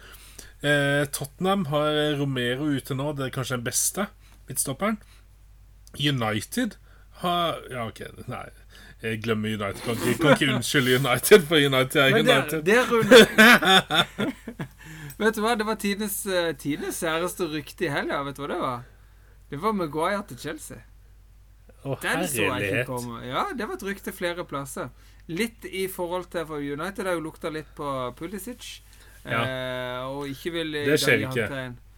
Eh, 0.65 1.03
Tottenham 1.13 1.67
har 1.69 1.93
Romero 2.17 2.65
ute 2.73 2.95
nå. 2.97 3.11
Det 3.13 3.27
er 3.27 3.33
kanskje 3.35 3.59
den 3.59 3.65
beste 3.67 4.07
midtstopperen. 4.47 4.95
United 6.01 6.79
har 7.21 7.59
Ja, 7.69 7.83
OK, 7.85 8.01
nei. 8.25 8.47
Jeg 9.03 9.21
glemmer 9.21 9.53
United. 9.53 9.83
Kan 9.85 10.01
ikke, 10.01 10.17
kan 10.23 10.33
ikke 10.33 10.55
unnskylde 10.55 10.95
United, 10.97 11.45
for 11.45 11.61
United 11.61 12.01
er 12.01 12.17
United. 12.17 12.63
Det, 12.65 12.77
det 12.89 13.27
Vet 15.21 15.37
du 15.37 15.41
hva, 15.41 15.53
det 15.57 15.65
var 15.69 15.77
tidenes, 15.81 16.17
uh, 16.25 16.49
tidenes 16.57 16.97
særeste 17.05 17.45
rykte 17.53 17.85
i 17.85 17.93
helga. 17.93 18.23
Vet 18.25 18.37
du 18.37 18.43
hva 18.43 18.49
det 18.49 18.59
var? 18.61 18.83
Det 19.49 19.61
var 19.61 19.77
Maguire 19.77 20.23
til 20.29 20.41
Chelsea. 20.41 20.81
Å, 21.87 21.97
komme 22.87 23.21
Ja, 23.25 23.47
det 23.55 23.67
var 23.67 23.77
et 23.79 23.85
rykte 23.87 24.13
flere 24.15 24.45
plasser. 24.47 24.89
Litt 25.27 25.65
i 25.67 25.87
forhold 25.91 26.29
til 26.31 26.45
For 26.47 26.63
United 26.63 27.07
har 27.07 27.17
jo 27.17 27.25
lukta 27.25 27.51
litt 27.51 27.69
på 27.75 27.93
Pulisic. 28.17 28.81
Ja. 29.27 29.41
Eh, 29.43 30.05
og 30.07 30.29
ikke 30.31 30.53
vil 30.55 30.77
Det 30.87 30.99
skjer 31.01 31.27
ikke. 31.27 31.47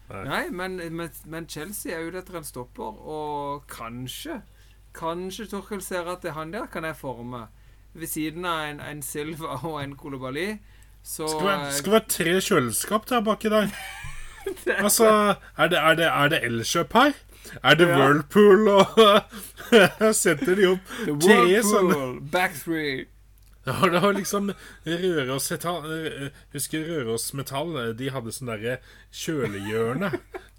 Nei, 0.09 0.23
Nei 0.25 0.43
men, 0.49 0.79
men, 0.97 1.11
men, 1.29 1.45
Chelsea 1.49 1.93
er 1.93 2.07
ute 2.07 2.23
etter 2.23 2.39
en 2.39 2.47
stopper, 2.47 2.97
og 3.05 3.67
kanskje 3.69 4.39
Kanskje 4.97 5.45
Torkel 5.51 5.83
ser 5.85 6.09
at 6.09 6.23
det 6.25 6.31
er 6.31 6.39
han 6.39 6.49
der 6.49 6.65
kan 6.71 6.83
jeg 6.83 6.97
forme. 6.97 7.45
Ved 7.93 8.09
siden 8.09 8.45
av 8.45 8.63
en, 8.71 8.79
en 8.81 9.03
Silva 9.05 9.59
og 9.61 9.77
en 9.83 9.93
Kolobali. 9.97 10.57
Så 11.05 11.27
Skal 11.29 11.85
det 11.85 11.91
være 11.93 12.09
tre 12.09 12.33
kjøleskap 12.41 13.05
der 13.09 13.21
baki 13.21 13.51
der. 13.53 13.69
altså, 14.85 15.35
er 15.57 15.67
det, 15.67 15.77
er 15.77 15.95
det, 15.95 16.07
er 16.09 16.33
det 16.33 16.39
Elkjøp 16.49 16.93
her? 16.97 17.13
Er 17.63 17.77
det 17.79 17.87
ja. 17.89 17.97
Whirlpool 17.97 18.67
og 18.73 18.99
Setter 20.21 20.59
de 20.59 20.67
opp 20.73 20.91
tre 21.23 21.63
sånne 21.65 22.03
Back 22.33 22.57
three. 22.63 23.07
Ja, 23.67 23.89
det 23.91 23.99
var 24.01 24.13
liksom 24.13 24.51
Røros 24.85 25.51
Husker 26.53 26.85
Røros 26.87 27.33
Metall? 27.37 27.75
De 27.99 28.07
hadde 28.09 28.31
sånn 28.33 28.49
derre 28.49 28.77
kjølehjørne. 29.13 30.09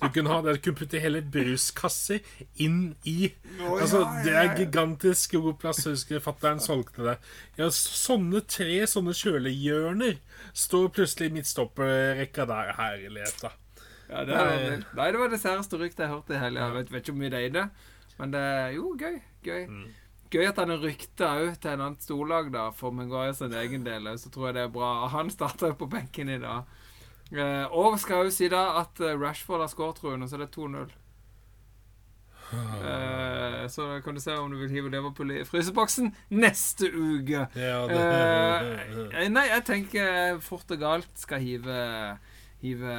Du 0.01 0.07
kunne 0.13 0.31
ha 0.31 0.41
det, 0.45 0.55
du 0.59 0.63
kunne 0.67 0.79
putte 0.79 1.01
hele 1.03 1.23
bruskasser 1.25 2.21
inn 2.63 2.95
i. 3.09 3.33
Altså, 3.67 4.05
Det 4.25 4.37
er 4.37 4.55
gigantisk 4.59 5.35
god 5.39 5.59
plass. 5.63 5.83
Husker 5.89 6.23
fatter'n 6.23 6.63
solgte 6.63 7.09
det. 7.09 7.17
Ja, 7.59 7.71
sånne 7.75 8.45
tre 8.47 8.85
sånne 8.89 9.17
kjølehjørner 9.17 10.21
står 10.53 10.93
plutselig 10.95 11.33
i 11.33 11.39
midtstopperrekka 11.41 12.47
der. 12.53 12.75
Herlighet, 12.79 13.43
da. 13.43 13.55
Ja, 14.11 14.27
det 14.27 14.35
er, 14.35 14.85
nei, 14.99 15.09
det 15.15 15.21
var 15.21 15.31
det 15.31 15.39
særeste 15.39 15.79
ryktet 15.79 16.05
jeg 16.05 16.11
hørte 16.11 16.35
i 16.35 16.43
helga. 16.43 16.67
Jeg 16.67 16.77
vet, 16.77 16.93
vet, 16.93 17.03
ikke 17.05 17.15
hvor 17.15 17.23
mye 17.23 17.33
det 17.33 17.41
er 17.41 17.49
i 17.49 17.55
det, 17.55 17.67
men 18.19 18.33
det 18.35 18.41
er 18.43 18.71
jo 18.75 18.95
gøy. 18.99 19.19
Gøy. 19.47 19.67
Mm. 19.71 19.89
Gøy 20.31 20.47
at 20.47 20.59
han 20.63 20.71
er 20.75 20.83
rykta 20.83 21.31
òg 21.41 21.57
til 21.59 21.73
en 21.73 21.85
annen 21.85 21.99
storlag, 22.03 22.51
da, 22.55 22.69
for 22.75 22.95
Maguire 22.95 23.35
sin 23.35 23.55
egen 23.55 23.87
del. 23.87 24.11
Så 24.19 24.31
tror 24.35 24.51
jeg 24.51 24.59
det 24.59 24.65
er 24.67 24.75
bra. 24.75 24.91
Han 25.15 25.31
starta 25.31 25.71
jo 25.71 25.79
på 25.79 25.91
benken 25.91 26.31
i 26.31 26.39
dag. 26.43 26.67
Eh, 27.31 27.67
og 27.71 27.99
skal 28.03 28.27
jo 28.27 28.35
si 28.35 28.51
da 28.51 28.81
at 28.83 29.03
eh, 29.03 29.19
Rashford 29.19 29.63
har 29.63 29.71
skåret, 29.71 30.03
Og 30.03 30.29
så 30.29 30.39
det 30.39 30.49
er 30.51 30.55
2-0. 30.59 30.91
Eh, 32.51 33.69
så 33.71 34.01
kan 34.05 34.15
du 34.15 34.21
se 34.21 34.35
om 34.35 34.51
du 34.51 34.59
vil 34.59 34.71
hive 34.71 34.91
Liverpool 34.91 35.31
i 35.31 35.45
fryseboksen 35.47 36.11
neste 36.35 36.91
uke. 36.91 37.47
Eh, 37.55 39.29
nei, 39.31 39.47
jeg 39.53 39.65
tenker 39.67 40.41
fort 40.43 40.71
og 40.71 40.83
galt 40.83 41.11
skal 41.15 41.43
hive 41.43 41.79
hive 42.61 42.95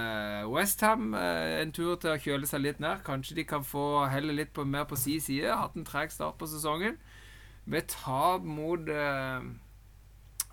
Westham 0.50 1.14
eh, 1.18 1.62
en 1.62 1.74
tur 1.76 1.96
til 2.02 2.14
å 2.14 2.22
kjøle 2.22 2.50
seg 2.50 2.64
litt 2.64 2.80
ned. 2.84 3.04
Kanskje 3.06 3.38
de 3.40 3.48
kan 3.48 3.66
få 3.66 4.06
helle 4.12 4.36
litt 4.36 4.54
på, 4.56 4.66
mer 4.66 4.88
på 4.90 5.00
si 5.00 5.20
side. 5.24 5.52
Hatt 5.54 5.78
en 5.78 5.88
treg 5.88 6.14
start 6.14 6.40
på 6.42 6.50
sesongen. 6.50 6.98
Med 7.70 7.92
tap 7.94 8.46
mot 8.46 8.90
eh, 8.90 9.52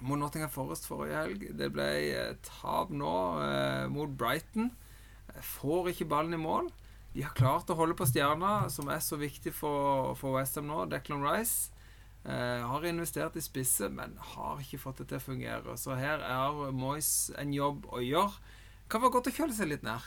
mot 0.01 0.19
Nottingham 0.19 0.53
Forest 0.53 0.87
forrige 0.87 1.23
helg. 1.23 1.47
Det 1.59 1.71
ble 1.75 1.89
eh, 2.11 2.35
tap 2.47 2.93
nå 2.95 3.15
eh, 3.45 3.87
mot 3.93 4.13
Brighton. 4.21 4.71
Får 5.57 5.93
ikke 5.93 6.09
ballen 6.11 6.37
i 6.37 6.43
mål. 6.43 6.71
De 7.15 7.25
har 7.25 7.35
klart 7.35 7.71
å 7.73 7.77
holde 7.79 7.97
på 7.99 8.07
stjerna, 8.07 8.69
som 8.71 8.91
er 8.93 9.01
så 9.03 9.17
viktig 9.19 9.55
for, 9.57 10.13
for 10.21 10.37
Westham 10.37 10.69
nå. 10.69 10.85
Declan 10.93 11.25
Rice. 11.25 11.73
Eh, 12.29 12.63
har 12.69 12.85
investert 12.85 13.37
i 13.39 13.43
spisse, 13.43 13.89
men 13.89 14.17
har 14.35 14.61
ikke 14.61 14.81
fått 14.83 15.03
det 15.03 15.09
til 15.11 15.21
å 15.21 15.27
fungere. 15.31 15.77
Så 15.81 15.97
her 15.99 16.23
er 16.23 16.73
Moyes 16.77 17.31
en 17.41 17.55
jobb 17.57 17.89
å 17.89 18.03
gjøre. 18.05 18.57
Kan 18.89 19.05
være 19.05 19.15
godt 19.19 19.31
å 19.31 19.35
kjøle 19.37 19.57
seg 19.57 19.71
litt 19.73 19.85
nær. 19.87 20.05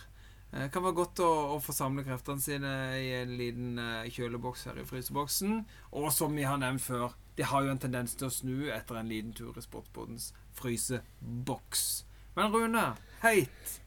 Det 0.51 0.67
kan 0.73 0.83
være 0.83 0.97
godt 0.97 1.21
å, 1.23 1.29
å 1.55 1.57
få 1.63 1.71
samle 1.71 2.03
kreftene 2.03 2.43
sine 2.43 2.71
i 2.99 3.11
en 3.21 3.35
liten 3.39 3.77
uh, 3.79 4.07
kjøleboks 4.11 4.65
her 4.67 4.81
i 4.81 4.87
fryseboksen. 4.87 5.61
Og 5.95 6.09
som 6.11 6.35
vi 6.35 6.43
har 6.43 6.59
nevnt 6.59 6.83
før, 6.83 7.13
de 7.37 7.45
har 7.47 7.63
jo 7.63 7.71
en 7.71 7.79
tendens 7.79 8.17
til 8.19 8.27
å 8.27 8.33
snu 8.33 8.55
etter 8.73 8.99
en 8.99 9.11
liten 9.11 9.31
tur 9.37 9.55
i 9.55 9.63
sportsbodens 9.63 10.31
fryseboks. 10.59 11.85
Men 12.35 12.51
Rune, 12.51 12.83
heit, 13.23 13.77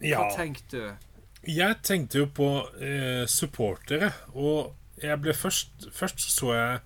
hva 0.00 0.08
ja. 0.08 0.22
tenkte 0.36 0.80
du? 0.80 1.10
Jeg 1.44 1.76
tenkte 1.84 2.22
jo 2.22 2.28
på 2.32 2.48
eh, 2.80 3.26
supportere, 3.28 4.14
og 4.32 4.72
jeg 5.02 5.18
ble 5.20 5.34
først 5.36 5.90
Først 5.92 6.22
så 6.32 6.54
jeg 6.54 6.78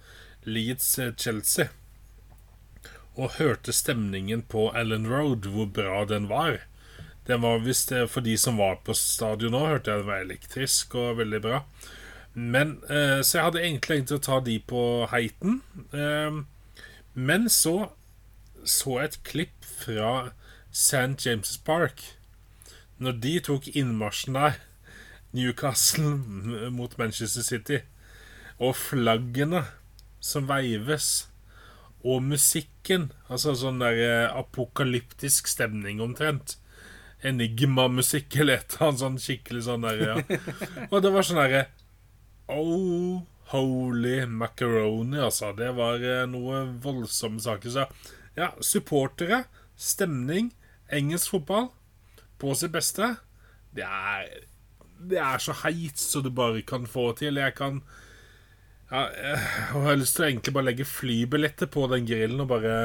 Leeds 0.49 0.89
eh, 0.99 1.13
Chelsea. 1.15 1.69
Og 3.19 3.37
hørte 3.39 3.75
stemningen 3.75 4.43
på 4.51 4.69
Ellen 4.79 5.07
Road, 5.11 5.47
hvor 5.53 5.71
bra 5.71 6.03
den 6.11 6.27
var. 6.31 6.65
Den 7.29 7.43
var 7.45 7.61
visst 7.65 7.93
eh, 7.93 8.07
For 8.09 8.25
de 8.25 8.37
som 8.41 8.57
var 8.61 8.81
på 8.87 8.97
stadion 8.97 9.53
nå, 9.53 9.65
hørte 9.69 9.93
jeg 9.93 10.03
det 10.03 10.09
var 10.09 10.25
elektrisk 10.25 10.95
og 10.99 11.19
veldig 11.21 11.41
bra. 11.45 11.63
Men 12.35 12.79
eh, 12.89 13.21
Så 13.23 13.39
jeg 13.39 13.47
hadde 13.49 13.63
egentlig 13.65 13.99
tenkt 14.01 14.17
å 14.17 14.23
ta 14.25 14.41
de 14.45 14.59
på 14.61 14.83
heiten. 15.13 15.61
Eh, 15.93 16.43
Men 17.15 17.49
så 17.53 17.93
så 18.69 18.99
jeg 18.99 19.09
et 19.09 19.19
klipp 19.25 19.65
fra 19.65 20.09
St. 20.75 21.15
James' 21.25 21.57
Park. 21.65 22.03
Når 22.99 23.21
de 23.23 23.35
tok 23.47 23.69
innmarsjen 23.73 24.37
der, 24.37 24.59
Newcastle 25.33 26.17
mot 26.75 26.97
Manchester 26.99 27.45
City, 27.47 27.79
og 28.59 28.75
flaggene 28.77 29.63
som 30.21 30.49
veives, 30.51 31.29
og 32.03 32.23
musikken 32.23 33.11
Altså 33.29 33.55
sånn 33.59 33.81
der 33.83 33.97
eh, 33.99 34.37
apokalyptisk 34.39 35.49
stemning 35.51 36.03
omtrent. 36.03 36.57
Enigma-musikk 37.27 38.37
eller 38.39 38.61
et 38.61 38.77
eller 38.77 38.89
annet 38.89 39.03
sånn 39.03 39.19
skikkelig 39.23 39.65
sånn 39.67 39.87
der, 39.87 40.03
ja. 40.05 40.39
Og 40.93 41.01
det 41.03 41.11
var 41.15 41.27
sånn 41.27 41.41
derre 41.43 41.67
Oh, 42.49 43.21
holy 43.53 44.23
macaroni, 44.27 45.19
altså. 45.21 45.51
Det 45.57 45.69
var 45.77 46.01
eh, 46.01 46.25
noe 46.31 46.63
voldsomme 46.81 47.43
saker. 47.45 47.75
Så 47.75 47.85
ja, 48.39 48.53
supportere, 48.65 49.43
stemning, 49.77 50.53
engelsk 50.89 51.35
fotball 51.35 51.69
på 52.41 52.55
sitt 52.57 52.73
beste. 52.73 53.17
Det 53.77 53.85
er, 53.85 54.31
det 55.11 55.21
er 55.21 55.43
så 55.43 55.57
heit 55.65 56.01
så 56.01 56.23
du 56.25 56.31
bare 56.33 56.65
kan 56.65 56.87
få 56.89 57.11
til. 57.19 57.37
Jeg 57.37 57.57
kan 57.59 57.83
ja, 58.89 59.05
Jeg 59.13 59.43
har 59.75 60.01
lyst 60.01 60.17
til 60.17 60.25
å 60.25 60.31
egentlig 60.31 60.55
bare 60.57 60.71
legge 60.71 60.89
flybilletter 60.89 61.69
på 61.69 61.85
den 61.93 62.09
grillen 62.09 62.41
og 62.47 62.49
bare 62.55 62.79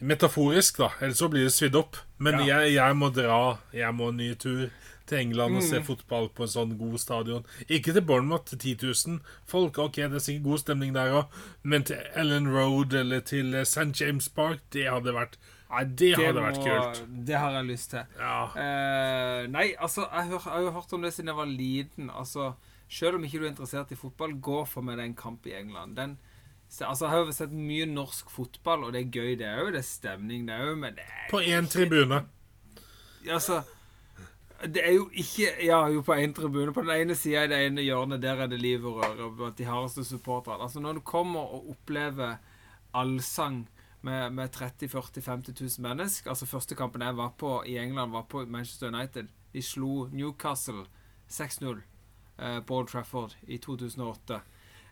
Metaforisk, 0.00 0.78
da. 0.78 0.88
Ellers 1.00 1.18
så 1.20 1.28
blir 1.30 1.44
det 1.44 1.52
svidd 1.52 1.74
opp. 1.76 1.96
Men 2.18 2.38
Ja. 2.40 2.60
jeg, 2.60 2.74
jeg 2.74 2.96
må 2.96 3.10
dra. 3.12 3.58
Jeg 3.72 3.94
må 3.94 4.08
en 4.08 4.16
ny 4.16 4.34
tur 4.34 4.70
til 5.06 5.18
England 5.18 5.56
og 5.56 5.62
Mm. 5.62 5.68
se 5.68 5.80
fotball 5.82 6.28
på 6.28 6.42
en 6.42 6.48
sånn 6.48 6.78
god 6.78 6.98
stadion. 7.00 7.44
Ikke 7.68 7.92
til 7.92 8.00
Bournemouth 8.02 8.44
til 8.46 8.58
10 8.58 8.74
000 9.08 9.20
folk. 9.46 9.78
Ok, 9.78 9.96
det 9.96 10.12
er 10.14 10.18
sikkert 10.18 10.44
god 10.44 10.58
stemning 10.58 10.92
der 10.94 11.10
òg. 11.12 11.26
Men 11.62 11.82
til 11.84 11.96
Ellen 12.14 12.48
Road 12.48 12.92
eller 12.94 13.20
til 13.20 13.54
eh, 13.54 13.62
St. 13.64 13.92
James 14.00 14.28
Park, 14.28 14.60
det 14.72 14.88
hadde 14.90 15.12
vært 15.12 15.36
Nei, 15.70 15.84
det, 15.84 16.16
hadde 16.16 16.34
vært 16.42 16.56
kult. 16.64 17.26
Det 17.26 17.36
har 17.38 17.52
jeg 17.52 17.64
lyst 17.66 17.90
til. 17.90 18.02
Ja. 18.18 18.44
Uh, 18.56 19.46
nei, 19.46 19.74
altså, 19.78 20.00
jeg, 20.12 20.26
hør, 20.26 20.40
jeg 20.44 20.52
har 20.52 20.60
jo 20.60 20.70
hørt 20.70 20.92
om 20.92 21.02
det 21.02 21.12
siden 21.14 21.28
jeg 21.28 21.36
var 21.36 21.46
liten. 21.46 22.10
Altså, 22.10 22.54
Selv 22.88 23.14
om 23.14 23.22
ikke 23.24 23.38
du 23.38 23.44
er 23.44 23.50
interessert 23.52 23.92
i 23.92 23.94
fotball, 23.94 24.32
gå 24.42 24.64
for 24.66 24.82
meg 24.82 24.96
den 24.98 25.14
kamp 25.14 25.46
i 25.46 25.52
England. 25.54 25.94
Den, 25.96 26.18
altså, 26.78 27.04
Jeg 27.04 27.10
har 27.10 27.18
jo 27.18 27.32
sett 27.32 27.52
mye 27.52 27.86
norsk 27.86 28.30
fotball, 28.30 28.84
og 28.84 28.92
det 28.94 29.00
er 29.00 29.10
gøy, 29.10 29.34
det 29.38 29.50
jo 29.58 29.70
det 29.74 29.82
er 29.82 29.88
stemning, 29.88 30.46
det 30.48 30.58
jo 30.58 30.74
Men 30.76 30.94
det 30.94 31.04
er, 31.06 31.26
På 31.30 31.40
én 31.42 31.68
tribune. 31.70 32.24
altså 33.28 33.62
det 34.60 34.82
er 34.84 34.92
jo 34.92 35.08
ikke 35.12 35.64
Ja, 35.64 35.86
jo 35.88 36.02
på 36.04 36.12
én 36.12 36.34
tribune. 36.36 36.72
På 36.72 36.82
den 36.84 36.90
ene 36.90 37.14
sida 37.16 37.44
i 37.44 37.48
det 37.48 37.66
ene 37.66 37.82
hjørnet, 37.82 38.20
der 38.22 38.42
er 38.42 38.46
det 38.46 38.60
liv 38.60 38.84
og 38.84 38.98
røre 39.00 39.30
blant 39.36 39.58
de 39.58 39.64
hardeste 39.64 40.04
supporterne. 40.04 40.62
Altså, 40.62 40.80
når 40.80 40.92
du 40.92 41.00
kommer 41.00 41.40
og 41.40 41.70
opplever 41.70 42.36
allsang 42.94 43.68
med, 44.02 44.30
med 44.30 44.52
30 44.52 44.88
40 44.88 45.22
50 45.22 45.60
000 45.78 45.88
mennesker 45.88 46.30
Altså, 46.30 46.46
første 46.46 46.74
kampen 46.74 47.02
jeg 47.02 47.16
var 47.16 47.32
på 47.38 47.62
i 47.66 47.78
England, 47.78 48.12
var 48.12 48.22
på 48.28 48.44
Manchester 48.46 48.88
United. 48.92 49.28
De 49.52 49.62
slo 49.62 50.08
Newcastle 50.12 50.84
6-0 51.30 51.80
eh, 52.38 52.60
på 52.60 52.76
Old 52.76 52.88
Trafford 52.88 53.36
i 53.42 53.58
2008. 53.58 54.40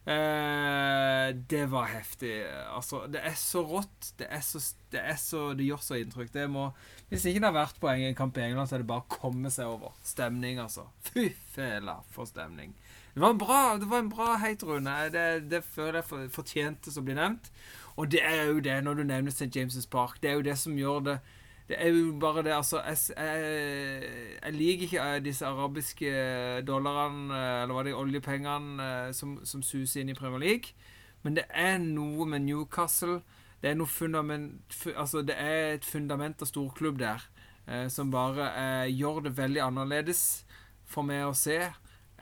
Eh, 0.09 1.35
det 1.51 1.67
var 1.69 1.91
heftig. 1.93 2.33
Altså, 2.73 3.03
det 3.13 3.21
er 3.29 3.35
så 3.37 3.61
rått. 3.67 4.13
Det 4.17 4.29
er 4.33 4.41
så, 4.41 4.61
det 4.93 5.03
er 5.05 5.19
så 5.21 5.41
Det 5.53 5.67
gjør 5.67 5.83
så 5.85 5.99
inntrykk. 6.01 6.31
Det 6.33 6.47
må 6.51 6.71
Hvis 7.11 7.27
ikke 7.29 7.43
det 7.43 7.51
har 7.51 7.57
vært 7.59 7.81
på 7.81 7.91
en 7.93 8.15
kamp 8.17 8.39
i 8.39 8.47
England, 8.47 8.71
så 8.71 8.79
er 8.79 8.85
det 8.85 8.89
bare 8.89 9.05
å 9.05 9.19
komme 9.19 9.53
seg 9.53 9.69
over. 9.69 9.93
Stemning, 10.05 10.61
altså. 10.65 10.87
Fy 11.11 11.29
fela 11.53 11.99
for 12.15 12.29
stemning. 12.29 12.73
Det 13.13 13.21
var 13.21 13.35
en 13.35 13.41
bra, 13.41 13.61
det 13.81 13.89
var 13.91 13.99
en 14.05 14.13
bra 14.13 14.37
heit, 14.41 14.63
Rune. 14.63 14.95
Det, 15.13 15.27
det 15.51 15.65
føler 15.67 16.01
jeg 16.01 16.09
for, 16.09 16.29
fortjente 16.39 16.93
å 16.95 17.05
bli 17.05 17.17
nevnt. 17.19 17.53
Og 17.99 18.09
det 18.13 18.23
er 18.25 18.45
jo 18.53 18.61
det, 18.65 18.79
når 18.85 19.01
du 19.01 19.05
nevner 19.09 19.35
St. 19.35 19.51
James' 19.57 19.89
Park, 19.91 20.21
det 20.23 20.31
er 20.31 20.39
jo 20.39 20.47
det 20.47 20.57
som 20.61 20.77
gjør 20.79 21.05
det 21.05 21.17
det 21.69 21.77
er 21.85 21.93
jo 21.93 22.13
bare 22.21 22.43
det, 22.43 22.53
altså 22.57 22.81
Jeg, 22.81 22.97
jeg, 23.17 24.39
jeg 24.43 24.53
liker 24.55 24.85
ikke 24.87 25.09
eh, 25.17 25.25
disse 25.25 25.47
arabiske 25.47 26.13
dollarene, 26.67 27.35
eh, 27.35 27.63
eller 27.63 27.75
hva 27.77 27.83
det 27.85 27.93
er, 27.93 27.99
oljepengene, 28.01 28.87
eh, 29.09 29.11
som, 29.13 29.39
som 29.45 29.63
suser 29.63 30.01
inn 30.01 30.13
i 30.15 30.17
Premier 30.17 30.41
League. 30.41 30.73
Men 31.23 31.37
det 31.37 31.45
er 31.51 31.79
noe 31.83 32.25
med 32.31 32.47
Newcastle 32.47 33.21
Det 33.61 33.73
er 33.73 33.75
noe 33.75 33.91
fundament 33.91 34.77
Altså, 34.95 35.25
det 35.27 35.35
er 35.35 35.75
et 35.75 35.85
fundament 35.85 36.43
av 36.43 36.49
storklubb 36.49 37.01
der 37.03 37.25
eh, 37.67 37.89
som 37.93 38.13
bare 38.15 38.49
eh, 38.55 38.95
gjør 38.95 39.25
det 39.27 39.37
veldig 39.37 39.65
annerledes 39.67 40.23
for 40.89 41.05
meg 41.05 41.27
å 41.27 41.35
se 41.37 41.59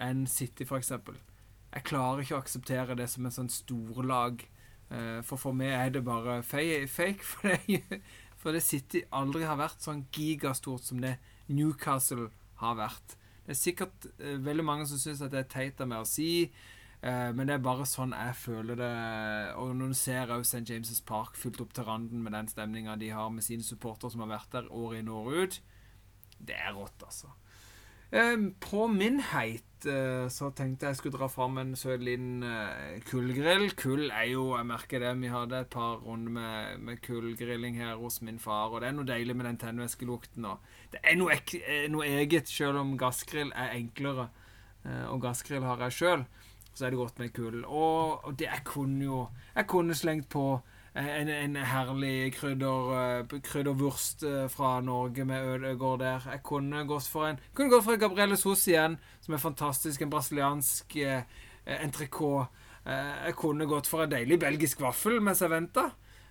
enn 0.03 0.27
City, 0.27 0.67
eksempel. 0.67 1.17
Jeg 1.73 1.85
klarer 1.87 2.25
ikke 2.25 2.37
å 2.37 2.43
akseptere 2.43 2.97
det 2.99 3.07
som 3.13 3.27
en 3.29 3.35
sånn 3.35 3.53
storlag. 3.53 4.43
Eh, 4.91 5.21
for 5.27 5.39
for 5.41 5.57
meg 5.57 5.73
er 5.77 5.93
det 5.95 6.03
bare 6.07 6.41
fake. 6.43 6.89
For 7.31 7.53
det, 7.53 8.01
for 8.41 8.57
det 8.57 8.65
City 8.65 9.03
aldri 9.17 9.47
har 9.49 9.59
vært 9.61 9.85
sånn 9.85 10.05
gigastort 10.15 10.85
som 10.87 11.01
det 11.03 11.17
Newcastle 11.49 12.29
har 12.61 12.79
vært. 12.79 13.17
Det 13.47 13.55
er 13.55 13.61
sikkert 13.61 14.09
uh, 14.21 14.37
veldig 14.43 14.67
mange 14.67 14.89
som 14.91 15.01
syns 15.01 15.23
at 15.25 15.35
det 15.35 15.45
er 15.45 15.53
teit 15.53 15.83
av 15.83 15.91
meg 15.91 16.03
å 16.03 16.09
si, 16.09 16.49
uh, 17.05 17.31
men 17.37 17.47
det 17.47 17.57
er 17.57 17.65
bare 17.65 17.87
sånn 17.89 18.15
jeg 18.17 18.37
føler 18.43 18.81
det. 18.81 18.93
Og 19.63 19.75
når 19.79 19.95
du 19.95 19.99
ser 19.99 20.35
òg 20.35 20.45
St. 20.47 20.65
James' 20.67 21.03
Park 21.07 21.39
fylt 21.39 21.63
opp 21.63 21.75
til 21.77 21.87
randen 21.89 22.25
med 22.25 22.35
den 22.37 22.51
stemninga 22.51 22.99
de 23.01 23.13
har 23.15 23.31
med 23.33 23.47
sine 23.47 23.67
supportere 23.67 24.13
som 24.15 24.25
har 24.25 24.35
vært 24.37 24.53
der 24.59 24.71
år 24.75 24.99
inn 25.01 25.13
og 25.13 25.31
år 25.31 25.47
ut, 25.47 25.61
det 26.47 26.59
er 26.59 26.75
rått, 26.77 27.07
altså. 27.07 27.33
Uh, 28.13 28.51
På 28.63 28.87
min 28.91 29.21
heit 29.33 29.76
så 30.33 30.51
tenkte 30.57 30.87
jeg 30.89 30.97
skulle 30.99 31.17
dra 31.19 31.27
fram 31.31 31.59
en 31.59 31.75
søt 31.79 32.03
liten 32.05 32.43
eh, 32.47 32.97
kullgrill. 33.09 33.71
Kull 33.79 34.11
er 34.11 34.27
jo 34.33 34.57
Jeg 34.57 34.67
merker 34.67 35.01
det. 35.03 35.13
Vi 35.21 35.31
hadde 35.33 35.61
et 35.61 35.71
par 35.71 35.97
runder 36.05 36.31
med, 36.37 36.79
med 36.81 37.01
kullgrilling 37.05 37.77
her 37.79 37.95
hos 38.01 38.21
min 38.23 38.39
far, 38.43 38.71
og 38.75 38.81
det 38.83 38.89
er 38.91 38.97
noe 38.99 39.09
deilig 39.09 39.37
med 39.37 39.47
den 39.51 39.59
tennvæskelukten. 39.63 40.47
Det 40.93 41.01
er 41.03 41.17
noe, 41.21 41.33
ek, 41.37 41.55
eh, 41.63 41.87
noe 41.93 42.07
eget, 42.07 42.49
selv 42.49 42.81
om 42.83 42.97
gassgrill 42.99 43.53
er 43.55 43.75
enklere. 43.79 44.29
eh, 44.85 45.05
Og 45.13 45.21
gassgrill 45.23 45.63
har 45.65 45.79
jeg 45.87 45.93
sjøl, 45.93 46.27
så 46.75 46.87
er 46.87 46.91
det 46.91 46.99
godt 46.99 47.19
med 47.19 47.33
kull. 47.33 47.65
Og, 47.65 48.25
og 48.27 48.39
det 48.39 48.49
jeg 48.51 48.65
kunne 48.65 49.05
jo 49.05 49.29
Jeg 49.55 49.67
kunne 49.67 49.95
slengt 49.95 50.29
på 50.29 50.61
en, 50.97 51.29
en 51.29 51.57
herlig 51.57 52.33
krydder, 52.37 52.93
eh, 52.97 53.41
kryddervurst 53.45 54.23
eh, 54.25 54.47
fra 54.49 54.81
Norge 54.81 55.25
med 55.29 55.45
Ødegård 55.55 56.01
der. 56.01 56.29
Jeg 56.33 56.43
kunne 56.43 56.85
gått 56.89 57.09
for 57.13 57.29
en 57.29 57.41
kunne 57.55 57.71
gått 57.71 57.85
for 57.85 57.97
en 57.97 58.01
Gabrielle 58.01 58.37
Sos 58.41 58.67
igjen, 58.69 58.97
som 59.21 59.35
er 59.37 59.43
fantastisk. 59.43 60.03
En 60.03 60.11
brasiliansk 60.11 60.97
eh, 60.97 61.23
entrecôte. 61.67 62.49
Eh, 62.87 63.27
jeg 63.27 63.37
kunne 63.37 63.67
gått 63.69 63.91
for 63.91 64.05
en 64.05 64.11
deilig 64.11 64.41
belgisk 64.41 64.81
vaffel 64.81 65.21
mens 65.21 65.43
jeg 65.45 65.53
venta. 65.53 65.91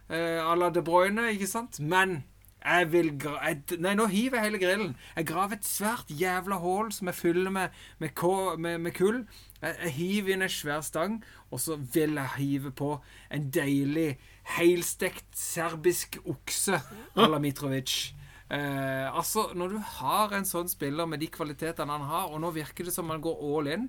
Eh, 0.10 0.42
à 0.42 0.56
la 0.56 0.70
De 0.70 0.82
Bruyne, 0.86 1.30
ikke 1.34 1.50
sant? 1.50 1.80
Men 1.80 2.24
jeg 2.66 2.92
vil 2.92 3.12
gra 3.22 3.36
jeg, 3.46 3.80
Nei, 3.80 3.94
nå 3.98 4.08
hiver 4.10 4.40
jeg 4.40 4.50
hele 4.50 4.62
grillen. 4.62 4.94
Jeg 5.16 5.28
graver 5.30 5.60
et 5.60 5.68
svært 5.68 6.10
jævla 6.10 6.58
hull 6.64 6.92
som 6.96 7.12
jeg 7.12 7.18
fyller 7.18 7.54
med, 7.54 7.76
med, 8.02 8.24
med, 8.58 8.78
med 8.88 8.96
kull. 8.98 9.22
Jeg, 9.62 9.76
jeg 9.84 9.96
hiver 10.00 10.34
inn 10.34 10.46
en 10.46 10.52
svær 10.52 10.82
stang, 10.86 11.20
og 11.52 11.62
så 11.62 11.78
vil 11.78 12.18
jeg 12.18 12.36
hive 12.38 12.72
på 12.76 12.96
en 13.34 13.50
deilig 13.54 14.16
helstekt 14.58 15.30
serbisk 15.38 16.20
okse 16.26 16.82
à 17.16 17.28
la 17.30 17.40
Mitrovic. 17.40 18.14
Eh, 18.50 19.18
altså, 19.18 19.48
når 19.58 19.74
du 19.74 19.78
har 20.00 20.34
en 20.38 20.46
sånn 20.46 20.70
spiller 20.70 21.08
med 21.10 21.24
de 21.24 21.30
kvalitetene 21.34 21.96
han 21.98 22.10
har, 22.10 22.30
og 22.30 22.42
nå 22.44 22.54
virker 22.54 22.86
det 22.86 22.94
som 22.94 23.10
han 23.10 23.24
går 23.24 23.42
all 23.42 23.72
in 23.74 23.88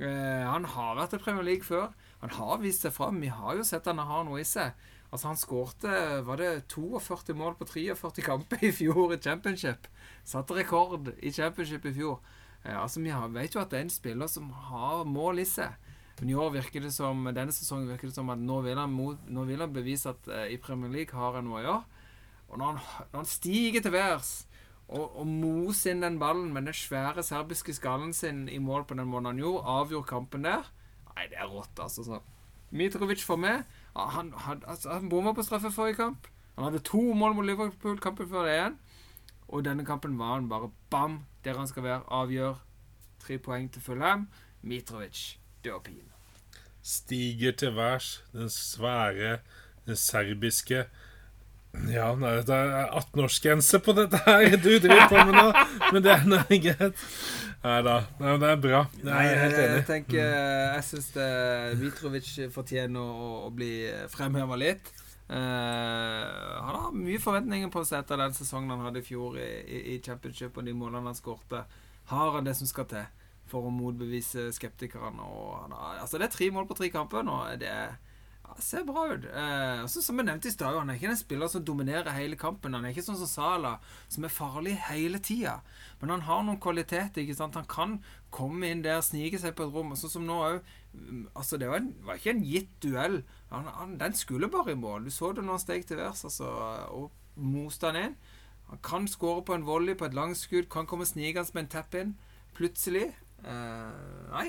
eh, 0.00 0.46
Han 0.48 0.64
har 0.64 0.96
vært 0.96 1.18
i 1.18 1.20
Premier 1.20 1.44
League 1.44 1.66
før. 1.66 1.90
Han 2.22 2.32
har 2.38 2.62
vist 2.62 2.86
seg 2.86 2.94
fram. 2.96 3.20
Vi 3.20 3.28
har 3.32 3.58
jo 3.58 3.66
sett 3.66 3.88
han 3.90 4.00
har 4.00 4.24
noe 4.24 4.40
i 4.40 4.48
seg. 4.48 4.72
Altså, 5.12 5.28
han 5.28 5.36
skårte 5.36 6.22
var 6.24 6.40
det 6.40 6.64
42 6.72 7.34
mål 7.36 7.58
på 7.58 7.66
43 7.68 8.24
kamper 8.24 8.62
i 8.64 8.72
fjor 8.72 9.12
i 9.12 9.20
championship. 9.20 9.88
Satte 10.24 10.56
rekord 10.56 11.12
i 11.20 11.32
championship 11.32 11.84
i 11.84 11.92
fjor. 11.92 12.22
Eh, 12.64 12.82
altså, 12.82 13.00
Vi 13.00 13.12
vet 13.34 13.54
jo 13.54 13.60
at 13.60 13.70
det 13.70 13.78
er 13.78 13.84
en 13.86 13.92
spiller 13.92 14.26
som 14.26 14.48
har 14.50 15.04
mål 15.04 15.42
i 15.42 15.44
seg. 15.44 15.74
Men 16.20 16.30
i 16.30 16.34
år 16.34 16.52
virker 16.54 16.80
det 16.80 16.92
som, 16.94 17.24
denne 17.34 17.52
sesongen 17.52 17.90
virker 17.90 18.08
det 18.08 18.14
som 18.16 18.30
at 18.30 18.40
nå 18.40 18.60
vil 18.64 18.78
han, 18.78 18.94
nå 19.28 19.44
vil 19.44 19.60
han 19.60 19.72
bevise 19.74 20.14
at 20.14 20.28
eh, 20.28 20.54
i 20.54 20.56
Premier 20.56 20.92
League 20.92 21.18
har 21.18 21.36
han 21.36 21.44
noe 21.48 21.60
å 21.60 21.64
gjøre. 21.66 22.00
Og 22.48 22.58
når 22.58 22.66
han, 22.72 22.80
når 23.12 23.18
han 23.18 23.28
stiger 23.28 23.84
til 23.84 23.92
værs 23.92 24.32
og, 24.92 25.06
og 25.18 25.26
moser 25.26 25.92
inn 25.92 26.04
den 26.04 26.18
ballen 26.20 26.52
med 26.52 26.68
den 26.68 26.76
svære 26.76 27.24
serbiske 27.24 27.74
skallen 27.76 28.12
sin 28.16 28.44
i 28.48 28.60
mål 28.60 28.84
på 28.88 28.96
den 28.96 29.08
måten 29.08 29.32
han 29.32 29.40
gjorde, 29.40 29.64
avgjorde 29.76 30.08
kampen 30.08 30.48
der 30.48 30.68
Nei, 31.12 31.26
det 31.28 31.36
er 31.36 31.50
rått, 31.52 31.76
altså. 31.76 32.00
Så. 32.06 32.18
Mitrovic 32.72 33.20
får 33.20 33.36
ah, 33.44 33.64
Han, 33.96 34.32
han, 34.36 34.62
altså, 34.66 34.92
han 34.92 35.08
bomma 35.08 35.32
på 35.32 35.42
straffe 35.42 35.70
forrige 35.70 35.98
kamp. 36.00 36.26
Han 36.56 36.64
hadde 36.64 36.78
to 36.84 37.00
mål 37.12 37.34
mot 37.34 37.46
Liverpool 37.46 37.98
kampen 38.00 38.28
før 38.28 38.46
det 38.46 38.54
igjen. 38.56 38.78
Og 39.48 39.64
denne 39.64 39.84
kampen 39.84 40.18
var 40.18 40.34
han 40.34 40.48
bare 40.48 40.70
bam, 40.90 41.24
der 41.44 41.58
han 41.58 41.68
skal 41.68 41.82
være. 41.82 42.02
Avgjør. 42.08 42.54
Tre 43.20 43.38
poeng 43.38 43.68
til 43.72 43.82
Fulham. 43.82 44.28
Mitrovic, 44.62 45.36
dørpine. 45.64 46.08
Stiger 46.82 47.52
til 47.52 47.76
værs, 47.76 48.24
den 48.32 48.50
svære, 48.50 49.38
den 49.86 49.96
serbiske 49.96 50.84
Ja, 51.88 52.10
nei, 52.20 52.34
det 52.44 52.52
er 52.52 52.90
18-årsgrense 53.00 53.78
på 53.82 53.94
dette 53.96 54.18
her 54.26 54.56
du 54.60 54.74
driver 54.82 55.06
på 55.08 55.22
med 55.30 55.38
nå. 55.38 55.46
Men 55.94 56.04
det 56.04 56.12
er 56.12 56.26
nå 56.28 56.40
greit. 56.50 57.04
Nei 57.62 57.78
da. 57.86 57.94
Nei, 58.20 58.34
det 58.42 58.50
er 58.50 58.58
bra. 58.60 58.80
Det 58.92 59.06
Nei, 59.06 59.22
er 59.22 59.30
jeg 59.30 59.40
helt 59.42 59.60
enig. 59.62 59.76
jeg 59.78 59.86
tenker 59.88 60.34
Jeg 60.34 60.84
syns 60.88 61.08
Mitrovic 61.80 62.28
fortjener 62.52 63.00
å, 63.00 63.30
å 63.46 63.50
bli 63.54 63.72
fremheva 64.12 64.58
litt. 64.60 64.92
Uh, 65.32 66.58
han 66.60 66.76
har 66.76 66.92
mye 66.92 67.20
forventninger 67.22 67.70
på 67.72 67.84
seg 67.88 68.02
etter 68.02 68.20
den 68.20 68.34
sesongen 68.36 68.74
han 68.74 68.82
hadde 68.84 69.00
i 69.00 69.06
fjor 69.06 69.38
i, 69.40 69.48
i, 69.64 69.78
i 69.94 70.00
championship 70.04 70.58
og 70.60 70.66
de 70.68 70.74
målene 70.76 71.08
han 71.08 71.16
skårte. 71.16 71.62
Har 72.10 72.34
han 72.36 72.44
det 72.48 72.56
som 72.58 72.68
skal 72.68 72.88
til 72.90 73.06
for 73.48 73.68
å 73.68 73.72
motbevise 73.72 74.50
skeptikerne? 74.52 75.24
Og 75.24 75.72
altså 75.78 76.20
det 76.20 76.28
er 76.28 76.34
tre 76.36 76.50
mål 76.52 76.68
på 76.68 76.76
tre 76.82 76.90
kamper 76.92 77.24
nå. 77.24 77.38
Det 77.62 77.70
er, 77.70 77.94
ser 78.60 78.84
bra 78.84 79.04
ut. 79.12 79.24
Eh, 79.24 79.82
også, 79.84 80.02
som 80.04 80.18
jeg 80.18 80.26
nevnte 80.28 80.50
i 80.50 80.52
stad, 80.54 80.76
han 80.76 80.90
er 80.90 80.98
ikke 80.98 81.10
en 81.12 81.18
spiller 81.20 81.48
som 81.48 81.64
dominerer 81.64 82.12
hele 82.16 82.36
kampen. 82.36 82.74
Han 82.76 82.84
er 82.84 82.92
ikke 82.92 83.04
sånn 83.06 83.18
som 83.20 83.30
Sala, 83.30 83.72
som 84.12 84.26
er 84.26 84.34
farlig 84.34 84.74
hele 84.88 85.20
tida. 85.22 85.60
Men 86.00 86.12
han 86.16 86.26
har 86.26 86.42
noen 86.46 86.60
kvaliteter. 86.60 87.22
ikke 87.22 87.38
sant? 87.38 87.56
Han 87.56 87.68
kan 87.70 87.96
komme 88.34 88.68
inn 88.68 88.84
der, 88.84 89.00
snike 89.04 89.40
seg 89.40 89.54
på 89.56 89.68
et 89.68 89.74
rom. 89.74 89.94
og 89.94 90.00
Sånn 90.00 90.14
som 90.16 90.26
nå 90.28 90.38
òg. 90.48 90.72
Altså, 91.34 91.56
det 91.60 91.70
var, 91.70 91.80
en, 91.80 91.92
var 92.04 92.20
ikke 92.20 92.34
en 92.34 92.44
gitt 92.44 92.74
duell. 92.84 93.22
Han, 93.54 93.70
han, 93.78 93.96
den 94.02 94.18
skulle 94.18 94.50
bare 94.52 94.74
i 94.74 94.78
mål. 94.78 95.06
Du 95.08 95.14
så 95.14 95.32
det 95.32 95.46
når 95.46 95.58
han 95.58 95.64
steg 95.64 95.86
til 95.88 96.02
værs 96.02 96.24
altså, 96.28 96.50
og 96.92 97.10
moste 97.36 97.88
han 97.88 98.00
inn. 98.02 98.18
Han 98.72 98.80
kan 98.84 99.08
skåre 99.08 99.44
på 99.44 99.54
en 99.54 99.66
volley 99.68 99.94
på 99.98 100.06
et 100.08 100.14
langskudd, 100.16 100.70
kan 100.72 100.86
komme 100.88 101.04
snikende 101.08 101.52
med 101.54 101.66
en 101.66 101.72
tepp 101.76 101.96
inn. 102.00 102.14
Plutselig. 102.56 103.10
Eh, 103.44 104.28
nei. 104.32 104.48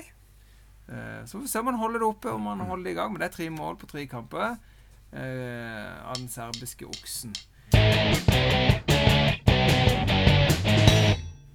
Eh, 0.88 1.24
så 1.24 1.38
får 1.38 1.44
vi 1.46 1.48
se 1.48 1.58
om 1.58 1.66
han 1.66 1.80
holder 1.80 1.98
det 2.02 2.06
oppe, 2.06 2.30
om 2.30 2.46
han 2.46 2.60
holder 2.60 2.84
det 2.84 2.94
i 2.94 2.98
gang. 2.98 3.12
Men 3.12 3.22
det 3.22 3.30
er 3.30 3.36
tre 3.38 3.50
mål 3.50 3.78
på 3.80 3.88
tre 3.90 4.06
kamper 4.10 4.56
eh, 5.12 5.92
av 6.04 6.18
den 6.18 6.28
serbiske 6.28 6.88
oksen. 6.88 7.34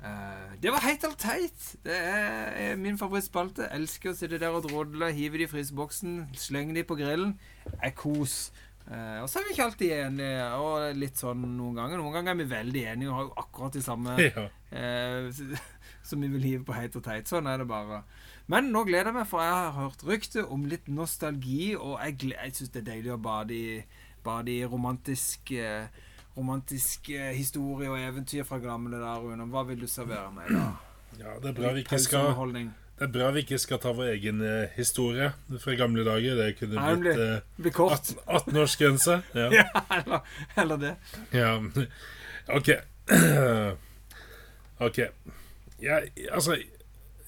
Eh, 0.04 0.52
det 0.62 0.72
var 0.74 0.88
eller 0.90 1.20
teit. 1.20 1.76
Det 1.84 1.96
er 1.96 2.40
er 2.70 2.80
min 2.80 2.98
favorittspalte. 2.98 3.70
Elsker 3.76 4.12
å 4.12 4.18
sitte 4.18 4.40
der 4.42 4.56
og 4.56 4.66
drodle, 4.68 5.12
hive 5.16 5.38
de 5.40 5.46
i 5.48 5.52
fryseboksen, 5.52 6.26
slenge 6.38 6.76
de 6.76 6.84
på 6.84 6.98
grillen. 7.00 7.38
Er 7.82 7.94
kos. 7.96 8.52
Uh, 8.90 9.22
og 9.22 9.28
så 9.30 9.38
er 9.38 9.44
vi 9.46 9.52
ikke 9.54 9.66
alltid 9.68 9.92
enige, 9.94 10.46
og 10.58 10.96
litt 10.98 11.20
sånn 11.22 11.44
noen 11.46 11.76
ganger. 11.78 12.00
Noen 12.02 12.16
ganger 12.16 12.34
er 12.34 12.40
vi 12.40 12.48
veldig 12.50 12.82
enige 12.90 13.12
og 13.12 13.18
har 13.20 13.28
jo 13.28 13.36
akkurat 13.44 13.76
de 13.78 13.84
samme 13.86 14.16
Ja. 14.26 14.48
uh, 14.74 15.60
som 16.10 16.24
vi 16.26 16.30
vil 16.34 16.48
hive 16.48 16.64
på 16.66 16.74
heit 16.74 16.98
og 16.98 17.06
teit. 17.06 17.30
Sånn 17.30 17.46
er 17.52 17.62
det 17.62 17.68
bare. 17.70 18.02
Men 18.50 18.72
nå 18.74 18.82
gleder 18.88 19.12
jeg 19.12 19.18
meg, 19.20 19.28
for 19.30 19.44
jeg 19.46 19.54
har 19.54 19.76
hørt 19.78 20.04
rykte 20.08 20.44
om 20.50 20.64
litt 20.70 20.88
nostalgi, 20.90 21.76
og 21.78 22.00
jeg, 22.02 22.32
jeg 22.34 22.56
syns 22.58 22.72
det 22.74 22.82
er 22.82 22.88
deilig 22.96 23.12
å 23.14 23.20
bade 23.22 23.54
i, 23.54 23.80
bade 24.26 24.54
i 24.56 24.64
romantisk 24.66 25.54
eh, 25.54 25.86
Romantisk 26.40 27.10
eh, 27.12 27.34
historie 27.36 27.90
og 27.92 28.00
eventyr 28.00 28.46
fra 28.48 28.62
gamle 28.64 29.00
der, 29.02 29.18
Rune. 29.20 29.48
Hva 29.52 29.64
vil 29.68 29.82
du 29.82 29.88
servere 29.92 30.30
meg, 30.32 30.48
da? 30.54 30.68
ja, 31.20 31.34
det 31.42 31.50
er 31.50 31.58
bra 31.58 31.72
vi 31.76 31.82
ikke 31.84 32.00
skal 32.00 32.30
Det 32.54 33.08
er 33.08 33.12
bra 33.12 33.32
vi 33.36 33.42
ikke 33.44 33.60
skal 33.60 33.82
ta 33.84 33.92
vår 33.98 34.14
egen 34.14 34.40
eh, 34.46 34.70
historie 34.78 35.32
fra 35.60 35.76
gamle 35.76 36.06
dager. 36.08 36.38
Det 36.40 36.54
kunne 36.62 36.78
Nei, 36.80 36.94
blitt 37.02 37.20
eh, 37.20 37.42
Det 37.58 37.66
blir 37.66 37.76
kort. 37.76 38.14
18-årsgrense. 38.24 39.20
Ja. 39.42 39.50
Ja, 39.58 39.66
eller, 39.98 40.32
eller 40.64 40.82
det. 40.86 40.94
ja. 41.36 41.52
OK. 42.56 42.72
OK. 44.88 45.02
Jeg, 45.82 46.12
altså 46.32 46.56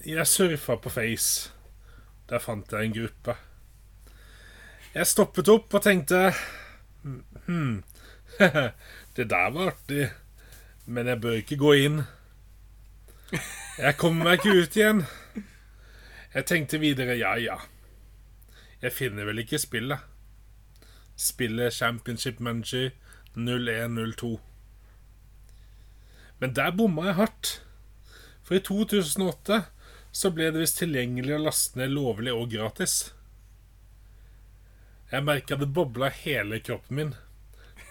Jeg 0.05 0.27
surfa 0.27 0.75
på 0.75 0.89
Face. 0.89 1.51
Der 2.29 2.39
fant 2.39 2.71
jeg 2.71 2.85
en 2.85 2.93
gruppe. 2.93 3.35
Jeg 4.95 5.07
stoppet 5.07 5.49
opp 5.49 5.73
og 5.77 5.83
tenkte 5.85 6.31
Hm 7.45 7.83
Det 9.15 9.27
der 9.29 9.51
var 9.53 9.67
artig, 9.67 10.07
men 10.85 11.07
jeg 11.07 11.21
bør 11.21 11.31
ikke 11.31 11.57
gå 11.57 11.73
inn. 11.73 12.01
Jeg 13.77 13.97
kommer 13.97 14.23
meg 14.25 14.39
ikke 14.39 14.63
ut 14.63 14.77
igjen. 14.79 15.03
Jeg 16.33 16.45
tenkte 16.45 16.79
videre 16.79 17.17
ja, 17.19 17.35
ja. 17.37 17.57
Jeg 18.81 18.93
finner 18.95 19.27
vel 19.27 19.43
ikke 19.43 19.59
spillet. 19.59 19.99
Spillet 21.15 21.73
Championship 21.73 22.39
Manager 22.39 22.89
0102. 23.35 24.39
Men 26.39 26.55
der 26.55 26.71
bomma 26.71 27.05
jeg 27.11 27.19
hardt. 27.19 27.51
For 28.43 28.55
i 28.55 28.63
2008 28.63 29.61
så 30.11 30.31
ble 30.31 30.51
det 30.51 30.59
visst 30.59 30.81
tilgjengelig 30.81 31.35
å 31.37 31.43
laste 31.45 31.79
ned 31.79 31.93
lovlig 31.95 32.33
og 32.35 32.49
gratis. 32.51 33.13
Jeg 35.11 35.27
merka 35.27 35.57
det 35.59 35.67
bobla 35.75 36.09
hele 36.21 36.59
kroppen 36.63 36.97
min. 36.97 37.13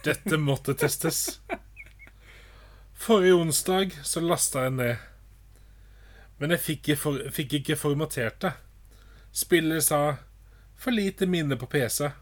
Dette 0.05 0.37
måtte 0.41 0.75
testes. 0.75 1.41
Forrige 3.01 3.37
onsdag 3.41 3.97
så 4.05 4.21
lasta 4.25 4.67
jeg 4.67 4.77
ned. 4.77 5.07
Men 6.41 6.55
jeg 6.57 6.65
fikk 6.65 6.81
ikke, 6.81 6.97
for, 7.01 7.31
fikk 7.37 7.59
ikke 7.61 7.77
formatert 7.77 8.41
det. 8.41 8.53
Spiller 9.33 9.81
sa 9.81 10.17
'for 10.77 10.91
lite 10.91 11.27
minne 11.27 11.57
på 11.57 11.67
PC'. 11.67 12.13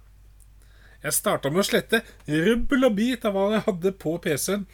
Jeg 1.03 1.13
starta 1.15 1.51
med 1.51 1.61
å 1.63 1.69
slette 1.69 2.03
rubbel 2.27 2.85
og 2.85 2.97
bit 2.97 3.25
av 3.25 3.35
hva 3.35 3.53
jeg 3.53 3.67
hadde 3.67 3.93
på 3.93 4.19
PC-en. 4.19 4.67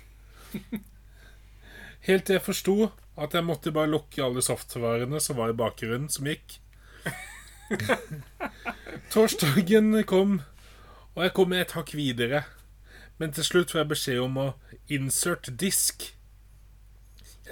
Helt 2.09 2.25
til 2.25 2.37
jeg 2.39 2.45
forsto 2.45 2.93
at 3.15 3.35
jeg 3.35 3.47
måtte 3.47 3.73
bare 3.75 3.91
lukke 3.93 4.25
alle 4.25 4.43
softwarene 4.43 5.21
som 5.23 5.39
var 5.39 5.53
i 5.53 5.59
bakgrunnen, 5.59 6.09
som 6.11 6.27
gikk. 6.27 6.59
Torsdagen 9.15 9.95
kom, 10.09 10.41
og 11.15 11.23
jeg 11.23 11.35
kom 11.37 11.55
et 11.55 11.77
hakk 11.79 11.95
videre. 11.95 12.43
Men 13.19 13.35
til 13.35 13.47
slutt 13.47 13.71
får 13.71 13.85
jeg 13.85 13.91
beskjed 13.93 14.21
om 14.25 14.41
å 14.43 14.49
insert 14.91 15.53
disk. 15.61 16.09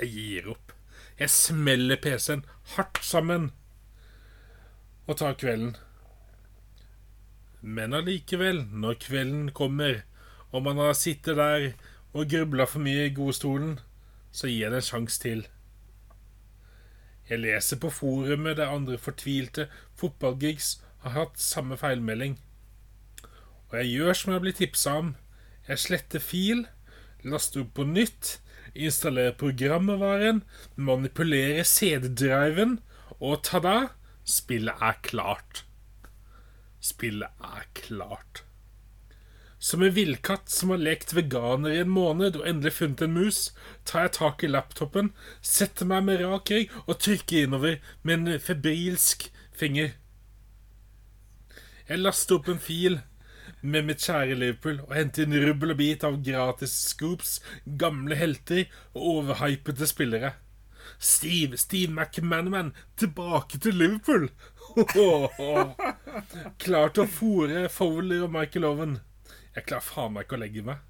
Jeg 0.00 0.10
gir 0.10 0.50
opp. 0.56 0.74
Jeg 1.20 1.30
smeller 1.30 2.00
PC-en 2.02 2.42
hardt 2.74 3.04
sammen 3.06 3.52
og 5.06 5.18
tar 5.20 5.36
kvelden. 5.38 5.76
Men 7.62 7.94
allikevel, 7.94 8.64
når 8.72 8.98
kvelden 9.04 9.50
kommer, 9.54 10.02
og 10.50 10.64
man 10.66 10.80
har 10.82 10.96
sittet 10.98 11.38
der 11.38 11.68
og 12.12 12.26
grubla 12.30 12.66
for 12.66 12.82
mye 12.82 13.06
i 13.06 13.14
godstolen, 13.14 13.76
så 14.32 14.48
jeg 14.50 14.72
det 14.72 14.80
en 14.80 14.88
sjanse 14.88 15.20
til. 15.22 15.44
Jeg 17.28 17.42
leser 17.44 17.78
på 17.80 17.90
forumet 17.92 18.58
der 18.58 18.72
andre 18.72 18.98
fortvilte 18.98 19.68
fotballgigs 19.96 20.80
har 21.04 21.14
hatt 21.16 21.40
samme 21.40 21.78
feilmelding. 21.78 22.38
Og 23.70 23.78
jeg 23.80 23.92
gjør 23.94 24.18
som 24.18 24.32
jeg 24.34 24.44
blir 24.44 24.56
tipsa 24.58 24.96
om. 25.00 25.14
Jeg 25.68 25.80
sletter 25.80 26.22
fil, 26.22 26.66
laster 27.24 27.62
opp 27.62 27.74
på 27.78 27.86
nytt, 27.88 28.38
installerer 28.74 29.36
programvaren, 29.38 30.42
manipulerer 30.76 31.64
CD-driven, 31.68 32.80
og 33.20 33.42
ta-da! 33.46 33.92
Spillet 34.22 34.78
er 34.78 34.98
klart. 35.02 35.64
Spillet 36.82 37.42
er 37.42 37.64
klart. 37.74 38.44
Som 39.62 39.82
en 39.82 39.92
villkatt 39.94 40.50
som 40.50 40.72
har 40.74 40.80
lekt 40.82 41.12
veganer 41.14 41.70
i 41.70 41.82
en 41.84 41.90
måned 41.94 42.34
og 42.34 42.46
endelig 42.50 42.72
funnet 42.80 43.04
en 43.04 43.12
mus, 43.14 43.52
tar 43.86 44.08
jeg 44.08 44.14
tak 44.16 44.42
i 44.42 44.48
laptopen, 44.50 45.12
setter 45.38 45.86
meg 45.86 46.02
med 46.08 46.18
rak 46.24 46.50
rygg 46.50 46.72
og 46.82 46.98
trykker 46.98 47.44
innover 47.46 47.76
med 48.02 48.16
en 48.16 48.40
febrilsk 48.42 49.28
finger. 49.54 49.92
Jeg 51.86 52.02
laster 52.02 52.40
opp 52.40 52.50
en 52.50 52.58
fil 52.62 52.98
med 53.62 53.86
mitt 53.86 54.02
kjære 54.02 54.40
Liverpool 54.40 54.80
og 54.82 54.96
henter 54.98 55.28
inn 55.28 55.38
rubbel 55.44 55.76
og 55.76 55.78
bit 55.78 56.08
av 56.10 56.18
gratis 56.26 56.74
scoops, 56.88 57.36
gamle 57.64 58.18
helter 58.18 58.64
og 58.96 59.06
overhypede 59.12 59.86
spillere. 59.86 60.32
Steve, 60.98 61.54
Steve 61.54 61.94
McManaman, 61.94 62.74
tilbake 62.98 63.62
til 63.62 63.78
Liverpool! 63.78 64.26
Klar 66.66 66.90
til 66.90 67.06
å 67.06 67.10
fòre 67.20 67.66
Fowler 67.70 68.26
og 68.26 68.34
Michael 68.34 68.70
Owen. 68.72 68.98
Jeg 69.56 69.66
klarer 69.68 69.84
faen 69.84 70.14
meg 70.14 70.26
ikke 70.26 70.38
å 70.38 70.42
legge 70.42 70.64
meg. 70.66 70.80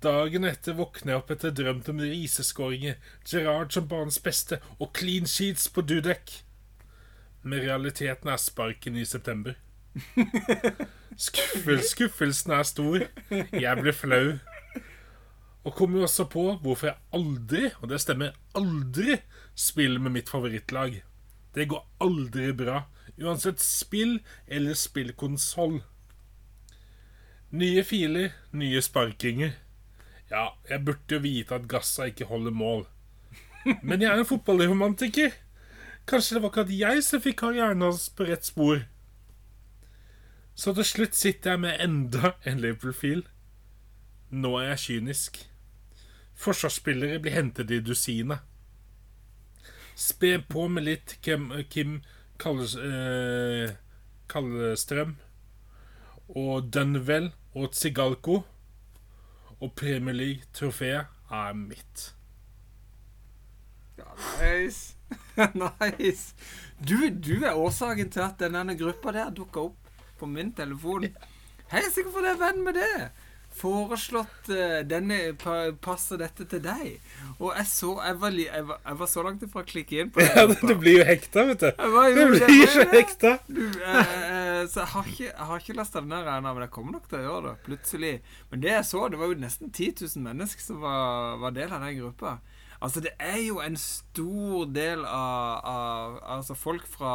Dagen 0.00 0.46
etter 0.48 0.76
våkner 0.78 1.12
jeg 1.12 1.20
opp 1.20 1.32
etter 1.34 1.52
drømt 1.52 1.88
om 1.92 1.98
riseskåringer, 2.00 2.96
Gerard 3.28 3.74
som 3.74 3.88
banens 3.88 4.20
beste 4.24 4.60
og 4.78 4.94
clean 4.96 5.28
sheets 5.28 5.66
på 5.68 5.84
Dudek. 5.84 6.38
Men 7.42 7.60
realiteten 7.64 8.30
er 8.32 8.40
sparken 8.40 8.96
i 8.96 9.04
september. 9.08 9.58
Skuffel, 11.26 11.82
skuffelsen 11.84 12.54
er 12.56 12.64
stor. 12.68 13.04
Jeg 13.52 13.76
blir 13.80 13.96
flau. 13.96 14.38
Og 15.68 15.74
kommer 15.76 16.06
også 16.06 16.24
på 16.32 16.46
hvorfor 16.62 16.88
jeg 16.88 17.00
aldri, 17.12 17.68
og 17.82 17.90
det 17.92 18.00
stemmer 18.00 18.36
aldri, 18.56 19.18
spiller 19.52 20.00
med 20.00 20.16
mitt 20.16 20.32
favorittlag. 20.32 21.02
Det 21.52 21.68
går 21.68 21.84
aldri 22.00 22.52
bra, 22.56 22.86
uansett 23.20 23.60
spill 23.60 24.20
eller 24.48 24.78
spillkonsoll. 24.78 25.82
Nye 27.50 27.82
filer, 27.82 28.30
nye 28.54 28.78
sparkinger. 28.82 29.56
Ja, 30.30 30.52
jeg 30.70 30.84
burde 30.86 31.16
jo 31.16 31.22
vite 31.24 31.56
at 31.56 31.66
Gassa 31.70 32.06
ikke 32.06 32.28
holder 32.30 32.54
mål. 32.54 32.84
Men 33.82 34.00
jeg 34.02 34.12
er 34.12 34.22
en 34.22 34.28
fotballromantiker. 34.28 35.34
Kanskje 36.06 36.36
det 36.36 36.42
var 36.42 36.52
ikke 36.52 36.66
at 36.68 36.76
jeg 36.78 37.02
som 37.04 37.22
fikk 37.24 37.40
karrieren 37.42 37.82
hans 37.82 38.06
på 38.14 38.28
rett 38.28 38.46
spor. 38.46 38.84
Så 40.54 40.74
til 40.76 40.86
slutt 40.86 41.18
sitter 41.18 41.56
jeg 41.56 41.62
med 41.64 41.82
enda 41.82 42.34
en 42.46 42.62
Liverpool-fil. 42.62 43.24
Nå 44.30 44.54
er 44.60 44.70
jeg 44.70 44.82
kynisk. 44.84 45.42
Forsvarsspillere 46.38 47.18
blir 47.18 47.34
hentet 47.34 47.74
i 47.74 47.80
dusinet. 47.82 48.46
Spe 49.98 50.36
på 50.48 50.68
med 50.70 50.86
litt 50.86 51.16
Kim, 51.20 51.50
Kim 51.68 51.98
eh, 52.38 53.74
Kallestrøm 54.30 55.18
og 56.30 56.70
Dunwell 56.72 57.32
og 57.54 57.72
Tsigalko. 57.72 58.40
Og 59.60 59.72
Premier 59.76 60.16
League-trofeet 60.16 61.06
er 61.30 61.52
mitt. 61.52 62.14
Ja, 63.98 64.08
nice. 64.40 64.96
nice. 65.98 66.34
Du, 66.88 66.96
du 67.08 67.44
er 67.44 67.54
årsaken 67.54 68.10
til 68.10 68.24
at 68.24 68.40
denne 68.40 68.76
gruppa 68.78 69.12
der 69.12 69.34
dukka 69.36 69.66
opp 69.68 69.90
på 70.18 70.26
min 70.26 70.52
telefon. 70.56 71.10
Hei, 71.70 71.82
sikkert 71.82 71.94
sikker 71.94 72.14
på 72.14 72.24
jeg 72.24 72.32
er 72.32 72.40
venn 72.40 72.64
med 72.64 72.80
det. 72.80 73.10
Foreslått 73.60 74.48
uh, 74.54 74.80
denne 74.86 75.16
pa, 75.38 75.72
Passer 75.82 76.20
dette 76.22 76.46
til 76.48 76.60
deg? 76.62 77.00
Og 77.40 77.50
jeg 77.56 77.66
så 77.66 77.96
Jeg 78.06 78.18
var, 78.22 78.36
jeg 78.38 78.66
var, 78.68 78.78
jeg 78.84 78.98
var 79.00 79.08
så 79.10 79.24
langt 79.26 79.42
ifra 79.42 79.64
å 79.64 79.66
klikke 79.66 79.98
inn 80.00 80.12
på 80.14 80.22
det. 80.22 80.30
Ja, 80.38 80.46
du 80.46 80.74
blir 80.78 81.00
jo 81.00 81.06
hekta, 81.08 81.44
vet 81.50 81.64
du. 81.64 81.68
Jeg 81.70 81.94
var 81.96 82.08
jo 82.08 82.14
Du 82.14 82.36
det, 82.36 82.46
blir 82.46 82.76
jo 82.78 82.86
hekta. 82.94 83.32
Du, 83.50 83.64
uh, 83.66 83.98
eh, 83.98 84.49
så 84.68 84.82
jeg 84.82 84.90
har 84.92 85.08
ikke, 85.08 85.28
jeg 85.28 85.46
har 85.48 85.62
ikke 85.62 85.76
lasta 85.78 86.00
den 86.02 86.12
ned 86.12 86.28
men 86.44 86.62
jeg 86.64 86.72
kommer 86.74 86.96
nok 86.96 87.08
til 87.08 87.20
å 87.20 87.26
gjøre 87.26 87.44
det. 87.46 87.54
Plutselig. 87.68 88.12
Men 88.50 88.64
det 88.64 88.72
jeg 88.72 88.88
så, 88.88 89.06
det 89.08 89.20
var 89.20 89.32
jo 89.32 89.38
nesten 89.40 89.70
10 89.70 89.94
000 90.16 90.26
mennesker 90.26 90.64
som 90.64 90.82
var, 90.84 91.38
var 91.42 91.56
del 91.56 91.72
av 91.72 91.86
den 91.86 91.98
gruppa. 92.00 92.38
Altså, 92.80 93.02
det 93.04 93.12
er 93.20 93.40
jo 93.44 93.60
en 93.60 93.76
stor 93.76 94.70
del 94.72 95.02
av, 95.04 95.58
av 95.68 96.14
Altså 96.38 96.54
folk 96.56 96.86
fra 96.88 97.14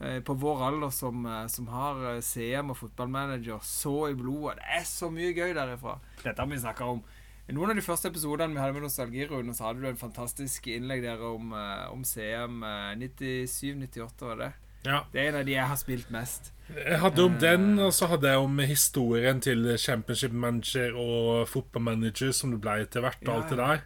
eh, 0.00 0.22
på 0.24 0.36
vår 0.40 0.62
alder 0.70 0.94
som, 0.94 1.26
eh, 1.28 1.44
som 1.52 1.68
har 1.68 2.00
eh, 2.14 2.22
CM 2.24 2.72
og 2.72 2.80
fotballmanager 2.80 3.60
så 3.64 4.08
i 4.08 4.16
blodet. 4.16 4.56
Det 4.62 4.80
er 4.80 4.88
så 4.88 5.10
mye 5.12 5.34
gøy 5.36 5.52
derifra. 5.56 5.98
Dette 6.22 6.40
har 6.40 6.48
vi 6.48 6.62
snakka 6.64 6.88
om. 6.96 7.04
I 7.44 7.52
noen 7.52 7.74
av 7.74 7.76
de 7.76 7.84
første 7.84 8.08
episodene 8.08 8.56
vi 8.56 8.60
hadde 8.62 8.72
med 8.72 8.86
Nostalgirunden, 8.86 9.52
så 9.52 9.66
hadde 9.66 9.82
du 9.82 9.90
en 9.90 10.00
fantastisk 10.00 10.64
innlegg 10.72 11.02
der 11.04 11.20
om, 11.28 11.50
eh, 11.52 11.90
om 11.92 12.04
CM 12.08 12.62
eh, 12.64 12.94
97-98, 12.96 14.24
var 14.24 14.38
det? 14.40 14.52
Ja. 14.84 15.04
Det 15.12 15.20
er 15.22 15.30
en 15.30 15.40
av 15.40 15.46
de 15.48 15.54
jeg 15.56 15.68
har 15.70 15.80
spilt 15.80 16.10
mest. 16.12 16.50
Jeg 16.74 16.98
hadde 17.02 17.24
om 17.24 17.36
den, 17.40 17.78
og 17.82 17.92
så 17.92 18.08
hadde 18.08 18.30
jeg 18.30 18.40
om 18.40 18.58
historien 18.64 19.40
til 19.44 19.66
Championship 19.80 20.32
Manager 20.32 20.96
og 20.96 21.48
Football 21.48 21.84
Manager, 21.90 22.32
som 22.32 22.54
det 22.54 22.60
ble 22.64 22.78
etter 22.84 23.04
hvert, 23.04 23.20
og 23.26 23.30
Ja, 23.32 23.36
alt 23.40 23.52
det 23.52 23.58
der. 23.60 23.84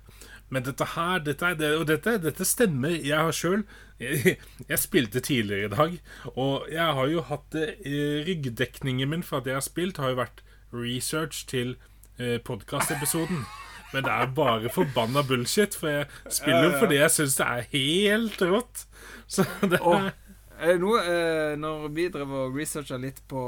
Men 0.49 0.65
dette 0.65 0.87
her, 0.95 1.19
dette, 1.21 1.51
det, 1.61 1.73
og 1.77 1.87
dette, 1.91 2.15
dette 2.23 2.45
stemmer. 2.49 2.95
Jeg 3.05 3.19
har 3.19 3.35
sjøl 3.37 3.67
jeg, 4.01 4.37
jeg 4.71 4.79
spilte 4.81 5.21
tidligere 5.21 5.69
i 5.69 5.75
dag, 5.75 5.97
og 6.35 6.69
jeg 6.73 6.95
har 6.99 7.11
jo 7.13 7.25
hatt 7.29 7.49
det 7.53 7.67
eh, 7.85 8.23
Ryggdekningen 8.29 9.11
min 9.11 9.27
for 9.27 9.43
at 9.43 9.51
jeg 9.51 9.59
har 9.59 9.67
spilt, 9.67 9.99
har 9.99 10.15
jo 10.15 10.21
vært 10.23 10.45
research 10.73 11.45
til 11.51 11.75
eh, 12.19 12.39
podkastepisoden. 12.45 13.43
Men 13.93 14.05
det 14.05 14.13
er 14.13 14.33
bare 14.37 14.71
forbanna 14.73 15.23
bullshit, 15.25 15.75
for 15.75 15.89
jeg 15.89 16.07
spiller 16.31 16.69
jo 16.69 16.73
fordi 16.79 16.99
jeg 17.01 17.13
syns 17.15 17.37
det 17.41 17.47
er 17.47 17.69
helt 17.73 18.43
rått. 18.45 18.85
Så 19.29 19.45
det 19.65 19.81
er 19.81 20.11
det 20.59 20.79
noe 20.83 20.99
eh, 21.03 21.53
Når 21.61 21.85
vi 21.95 22.09
drev 22.13 22.33
og 22.35 22.57
researcha 22.59 22.97
litt 23.01 23.21
på, 23.31 23.43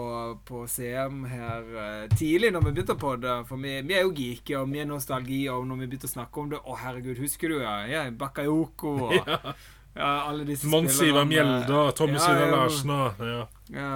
på 0.46 0.62
CM 0.70 1.24
her 1.30 1.66
eh, 1.84 2.06
tidlig, 2.14 2.52
når 2.54 2.64
vi 2.68 2.72
begynte 2.76 2.96
på 3.00 3.16
det 3.22 3.34
For 3.48 3.60
vi, 3.62 3.74
vi 3.88 3.96
er 3.98 4.06
jo 4.06 4.14
geeker, 4.14 4.60
og 4.62 4.70
vi 4.72 4.82
er 4.84 4.88
nostalgi, 4.90 5.42
og 5.52 5.66
når 5.68 5.82
vi 5.82 5.90
begynte 5.90 6.10
å 6.10 6.14
snakke 6.14 6.40
om 6.44 6.50
det 6.54 6.62
Å, 6.62 6.78
herregud, 6.84 7.18
husker 7.22 7.54
du 7.54 7.60
ja? 7.62 7.74
ja 7.90 8.06
Bakayoko 8.10 8.94
og 9.08 9.16
ja. 9.98 10.10
alle 10.30 10.46
disse 10.46 10.70
Mons 10.70 11.00
Ivar. 11.02 11.26
Mjelde 11.26 11.74
og 11.74 11.94
Tommy 11.98 12.18
Ja, 12.18 12.24
Syver. 12.26 12.52
Larsen 12.54 12.92
og 12.94 13.24
ja. 13.26 13.40
Ja, 13.74 13.94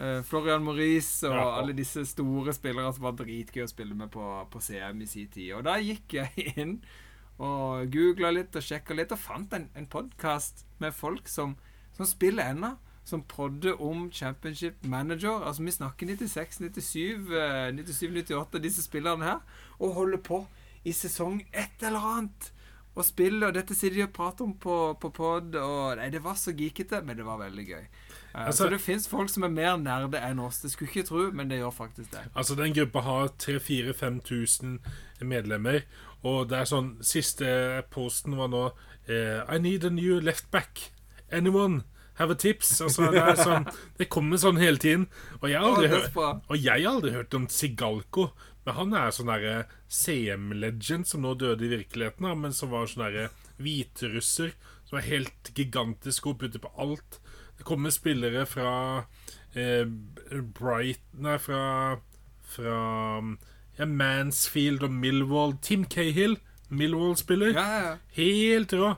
eh, 0.00 0.20
Florian 0.28 0.64
Maurice 0.64 1.28
og 1.28 1.36
Ja. 1.36 1.48
alle 1.60 1.76
disse 1.76 2.04
store 2.08 2.52
spillere 2.56 2.92
som 2.96 3.04
var 3.08 3.16
dritgøy 3.20 3.64
å 3.64 3.70
spille 3.70 3.96
med 3.96 4.10
på, 4.12 4.24
på 4.52 4.60
CM 4.64 5.00
i 5.04 5.08
sin 5.08 5.28
tid. 5.32 5.52
Og 5.58 5.64
da 5.68 5.76
gikk 5.80 6.18
jeg 6.22 6.48
inn 6.60 6.78
og 7.36 7.90
googla 7.92 8.30
litt 8.32 8.56
og 8.56 8.64
sjekka 8.64 8.94
litt, 8.96 9.12
og 9.12 9.20
fant 9.20 9.52
en, 9.56 9.66
en 9.76 9.88
podkast 9.92 10.64
med 10.80 10.94
folk 10.96 11.28
som, 11.28 11.52
som 11.96 12.06
spiller 12.06 12.50
ennå. 12.52 12.74
Som 13.06 13.22
podde 13.22 13.74
om 13.78 14.08
Championship 14.10 14.82
Manager. 14.82 15.44
Altså 15.46 15.62
Vi 15.62 15.70
snakker 15.70 16.06
96, 16.06 16.58
97, 16.58 17.30
eh, 17.30 17.72
97, 17.72 18.10
98, 18.26 18.58
disse 18.64 18.82
spillerne 18.82 19.24
her. 19.24 19.38
Og 19.78 19.94
holder 19.94 20.18
på 20.18 20.40
i 20.84 20.92
sesong 20.92 21.40
et 21.54 21.82
eller 21.86 22.02
annet. 22.02 22.50
Og 22.96 23.04
spiller, 23.04 23.46
og 23.50 23.54
dette 23.54 23.74
sitter 23.76 23.96
de 23.98 24.02
og 24.06 24.12
prater 24.16 24.44
om 24.46 24.54
på, 24.58 24.96
på 25.00 25.10
pod. 25.12 25.54
Og 25.54 25.96
nei, 26.00 26.08
Det 26.10 26.22
var 26.24 26.34
så 26.34 26.52
geekete, 26.56 27.02
men 27.04 27.16
det 27.16 27.24
var 27.26 27.38
veldig 27.38 27.66
gøy. 27.68 27.84
Eh, 28.34 28.46
Altså- 28.46 28.64
så 28.64 28.70
det 28.70 28.80
fins 28.80 29.06
folk 29.08 29.30
som 29.30 29.44
er 29.44 29.48
mer 29.48 29.76
nerde 29.76 30.18
enn 30.20 30.40
oss. 30.40 30.60
Det 30.60 30.70
skulle 30.72 30.90
ikke 30.90 31.06
tro, 31.06 31.30
men 31.32 31.48
det 31.48 31.58
gjør 31.60 31.72
faktisk 31.72 32.10
det. 32.10 32.24
Altså, 32.34 32.54
den 32.56 32.74
gruppa 32.74 33.00
har 33.00 33.28
3000-5000 33.38 34.78
medlemmer. 35.20 35.82
Og 36.24 36.48
det 36.48 36.58
er 36.58 36.64
sånn 36.68 36.96
Siste 37.04 37.84
posten 37.90 38.34
var 38.36 38.48
nå 38.48 38.64
eh, 39.08 39.44
I 39.54 39.58
need 39.58 39.84
a 39.84 39.90
new 39.90 40.18
left 40.20 40.50
back. 40.50 40.90
Anyone 41.32 41.84
have 42.16 42.32
a 42.32 42.38
tips? 42.38 42.80
Altså, 42.84 43.10
det 43.12 43.22
sånn 43.40 43.66
Det 43.98 44.08
kommer 44.12 44.40
sånn 44.40 44.60
hele 44.60 44.80
tiden. 44.82 45.08
Og 45.40 45.48
jeg 45.50 45.60
har 45.60 45.70
aldri, 45.70 45.90
hørt, 45.92 46.16
og 46.16 46.56
jeg 46.56 46.84
har 46.84 46.92
aldri 46.92 47.14
hørt 47.16 47.36
om 47.38 47.48
Sigalko. 47.52 48.30
Men 48.66 48.78
han 48.80 48.94
er 48.98 49.12
sånn 49.14 49.30
derre 49.30 49.56
CM-legend 49.86 51.06
som 51.06 51.22
nå 51.22 51.36
døde 51.38 51.68
i 51.68 51.70
virkeligheten, 51.70 52.26
men 52.40 52.54
som 52.56 52.72
var 52.72 52.88
sånn 52.90 53.04
derre 53.06 53.28
hviterusser. 53.62 54.56
Som 54.86 54.98
er 55.00 55.06
helt 55.06 55.52
gigantisk 55.54 56.26
og 56.30 56.40
putter 56.42 56.62
på 56.62 56.72
alt. 56.82 57.20
Det 57.56 57.66
kommer 57.66 57.94
spillere 57.94 58.42
fra 58.48 58.72
eh, 59.54 59.86
Bright 60.58 61.02
Nei, 61.16 61.38
fra 61.40 61.62
Fra 62.46 62.80
ja, 63.76 63.84
Mansfield 63.84 64.84
og 64.86 64.92
Millwall. 64.94 65.56
Tim 65.62 65.84
Cahill, 65.84 66.38
Millwall-spiller. 66.68 67.52
Ja, 67.52 67.66
ja. 67.84 67.94
Helt 68.16 68.72
rå. 68.72 68.94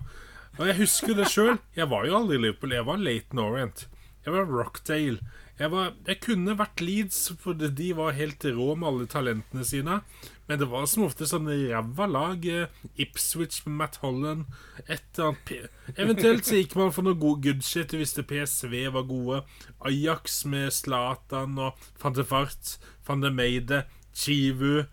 Og 0.59 0.67
jeg 0.67 0.81
husker 0.81 1.15
det 1.15 1.29
sjøl. 1.31 1.59
Jeg 1.79 1.87
var 1.91 2.07
jo 2.09 2.17
aldri 2.19 2.39
i 2.39 2.43
Liverpool. 2.49 2.73
Jeg 2.75 2.87
var 2.89 2.99
Laton 2.99 3.43
Orient. 3.45 3.85
Jeg 4.27 4.35
var 4.35 4.49
Rockdale. 4.51 5.21
Jeg, 5.59 5.71
var, 5.73 5.93
jeg 6.07 6.21
kunne 6.23 6.55
vært 6.59 6.83
Leeds, 6.83 7.21
for 7.43 7.57
de 7.59 7.87
var 7.99 8.15
helt 8.15 8.45
rå 8.55 8.67
med 8.79 8.89
alle 8.91 9.07
talentene 9.11 9.65
sine. 9.67 10.01
Men 10.47 10.61
det 10.61 10.69
var 10.71 10.87
som 10.91 11.07
ofte 11.07 11.27
sånne 11.31 11.57
ræva 11.71 12.07
lag. 12.11 12.45
eh, 12.47 12.69
Ipswich 13.01 13.65
med 13.67 13.77
Matt 13.81 13.99
Holland. 14.03 14.47
Et 14.87 15.03
eller 15.19 15.33
annet 15.33 15.99
Eventuelt 15.99 16.47
så 16.47 16.61
gikk 16.61 16.77
man 16.79 16.95
for 16.95 17.07
noe 17.07 17.19
god 17.19 17.43
good 17.47 17.63
shit 17.67 17.95
hvis 17.95 18.15
det 18.19 18.27
PSV 18.31 18.77
var 18.95 19.07
gode. 19.11 19.43
Ajax 19.87 20.45
med 20.47 20.71
Zlatan 20.75 21.59
og 21.59 21.91
van 22.03 22.15
de 22.19 22.25
Fart, 22.27 22.79
van 23.07 23.23
de 23.23 23.31
Meide, 23.35 23.85
Chivu 24.15 24.87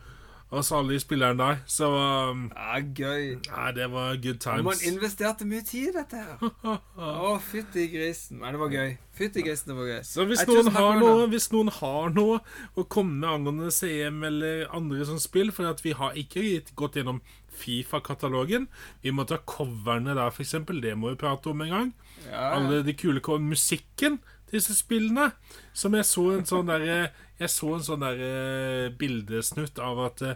og 0.54 0.66
salig 0.66 1.00
spillerne 1.02 1.40
der. 1.40 1.62
Så 1.66 1.88
um, 1.90 2.46
ja 2.56 2.80
gøy. 2.80 3.24
Nei, 3.50 3.72
det 3.76 3.88
var 3.92 4.20
good 4.22 4.40
times. 4.44 4.64
man 4.64 4.84
investerte 4.94 5.48
mye 5.48 5.64
tid 5.66 5.90
i 5.90 5.94
dette 5.96 6.22
her. 6.22 6.52
Å, 7.30 7.38
fytti 7.42 7.88
grisen. 7.92 8.40
Nei, 8.44 8.54
det 8.54 8.62
var 8.62 8.76
gøy. 8.76 8.94
Fytti 9.16 9.46
grisen, 9.46 9.72
det 9.72 9.78
var 9.80 9.90
gøy. 9.90 10.04
Så 10.06 10.28
hvis 10.30 10.44
noen, 10.50 10.70
har 10.76 11.00
noe, 11.02 11.26
hvis 11.32 11.50
noen 11.54 11.72
har 11.80 12.14
noe 12.14 12.40
å 12.76 12.86
komme 12.86 13.18
med 13.24 13.30
angående 13.32 13.72
CM 13.74 14.22
eller 14.28 14.68
andre 14.76 15.08
som 15.08 15.20
spill 15.24 15.54
For 15.56 15.68
at 15.70 15.82
vi 15.86 15.96
har 15.98 16.18
ikke 16.20 16.46
gått 16.78 17.00
gjennom 17.00 17.24
Fifa-katalogen. 17.56 18.68
Vi 19.02 19.14
må 19.16 19.24
ta 19.28 19.40
coverne 19.48 20.16
der, 20.18 20.28
f.eks. 20.28 20.58
Det 20.84 20.96
må 21.00 21.14
vi 21.14 21.22
prate 21.22 21.52
om 21.52 21.62
en 21.64 21.72
gang. 21.72 21.92
Ja, 22.28 22.50
Alle 22.58 22.82
de 22.84 22.96
kule 22.98 23.22
Musikken 23.40 24.20
disse 24.52 24.76
spillene. 24.78 25.32
Som 25.74 25.98
jeg 25.98 26.08
så 26.10 26.30
en 26.36 26.46
sånn 26.48 26.70
der 26.72 26.86
Jeg 26.86 27.52
så 27.52 27.74
en 27.76 27.84
sånn 27.84 28.04
der 28.06 28.22
eh, 28.24 28.92
bildesnutt 28.96 29.80
av 29.84 30.00
at 30.06 30.22
eh, 30.24 30.36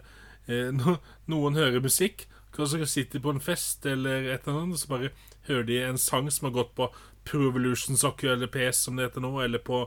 noen 1.31 1.55
hører 1.55 1.79
musikk, 1.83 2.25
så 2.55 2.67
sitter 2.83 3.21
på 3.23 3.31
en 3.31 3.39
fest 3.39 3.85
eller 3.87 4.25
et 4.33 4.47
eller 4.47 4.65
annet, 4.65 4.75
og 4.75 4.81
så 4.81 4.89
bare 4.89 5.11
hører 5.47 5.67
de 5.69 5.77
en 5.85 6.01
sang 6.01 6.27
som 6.27 6.49
har 6.49 6.57
gått 6.57 6.73
på 6.75 6.89
Provolution 7.29 7.95
Soccer 7.95 8.33
eller 8.33 8.51
PS, 8.51 8.83
som 8.83 8.97
det 8.97 9.07
heter 9.07 9.23
nå, 9.23 9.31
eller 9.45 9.61
på, 9.63 9.85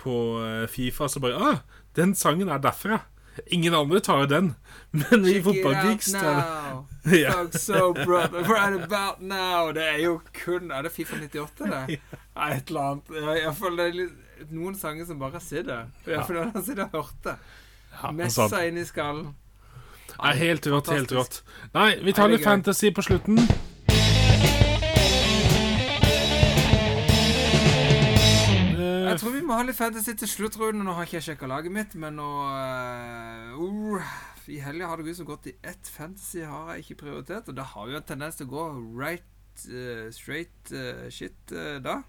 på 0.00 0.14
eh, 0.40 0.64
Fifa, 0.70 1.10
så 1.12 1.20
bare 1.20 1.36
Ah, 1.36 1.60
den 1.98 2.14
sangen 2.16 2.48
er 2.48 2.62
derfra. 2.62 3.02
Ingen 3.52 3.74
andre 3.74 4.00
tar 4.00 4.22
jo 4.24 4.26
den, 4.30 4.46
men 4.96 5.24
vi 5.24 5.40
fotballgeeks 5.44 6.12
tar 6.12 6.36
det. 6.40 6.46
Ja. 7.20 7.32
So 7.54 7.92
right 7.94 8.32
about 8.82 9.20
now. 9.20 9.72
Det 9.72 9.84
er 9.84 9.98
jo 10.02 10.16
kun 10.34 10.72
Er 10.74 10.82
det 10.82 10.90
Fifa 10.92 11.16
98, 11.16 11.68
det? 11.70 11.98
Ja. 12.36 12.48
et 12.50 12.68
eller 12.68 12.80
annet. 12.80 13.12
Jeg, 13.14 13.42
jeg 13.44 13.54
føler 13.60 13.76
det 13.76 13.86
er 13.86 13.98
litt, 14.00 14.50
noen 14.50 14.74
sanger 14.74 15.06
som 15.06 15.20
bare 15.22 15.40
sitter. 15.40 15.86
Jeg 16.06 16.24
føler 16.26 16.50
han 16.52 16.64
sitter 16.66 16.88
og 16.90 16.96
hørte. 17.04 17.36
Ja, 18.02 18.10
Messa 18.12 18.64
inn 18.66 18.80
i 18.82 18.84
skallen. 18.84 19.30
Nei, 20.16 20.32
helt 20.40 20.66
rått, 20.72 20.90
helt 20.92 21.12
rått. 21.12 21.42
Nei, 21.74 21.90
vi 22.02 22.12
tar 22.16 22.28
litt 22.32 22.44
fantasy 22.44 22.90
på 22.96 23.04
slutten. 23.04 23.38
Vi 29.46 29.52
må 29.52 29.60
ha 29.60 29.62
litt 29.62 29.78
fantasy 29.78 30.10
til 30.18 30.26
sluttrunden. 30.26 30.82
Nå 30.82 30.96
har 30.96 31.06
ikke 31.06 31.20
jeg 31.20 31.24
sjekka 31.28 31.46
laget 31.46 31.70
mitt, 31.70 31.92
men 32.02 32.16
nå 32.18 32.30
uh, 32.50 33.52
uh, 33.54 34.14
I 34.50 34.56
helga 34.58 34.88
har 34.90 34.98
det 34.98 35.06
gått 35.06 35.20
så 35.20 35.26
godt 35.28 35.46
i 35.46 35.52
ett 35.62 35.86
fantasy, 35.86 36.40
har 36.42 36.72
jeg 36.72 36.82
ikke 36.82 37.04
prioritert. 37.04 37.46
Og 37.46 37.54
det 37.54 37.68
har 37.70 37.92
jo 37.92 37.94
en 37.94 38.08
tendens 38.08 38.40
til 38.40 38.48
å 38.48 38.50
gå 38.56 38.64
right 38.98 39.62
uh, 39.70 40.08
straight 40.10 40.72
eh, 40.74 41.06
shit 41.14 41.54
da. 41.84 42.00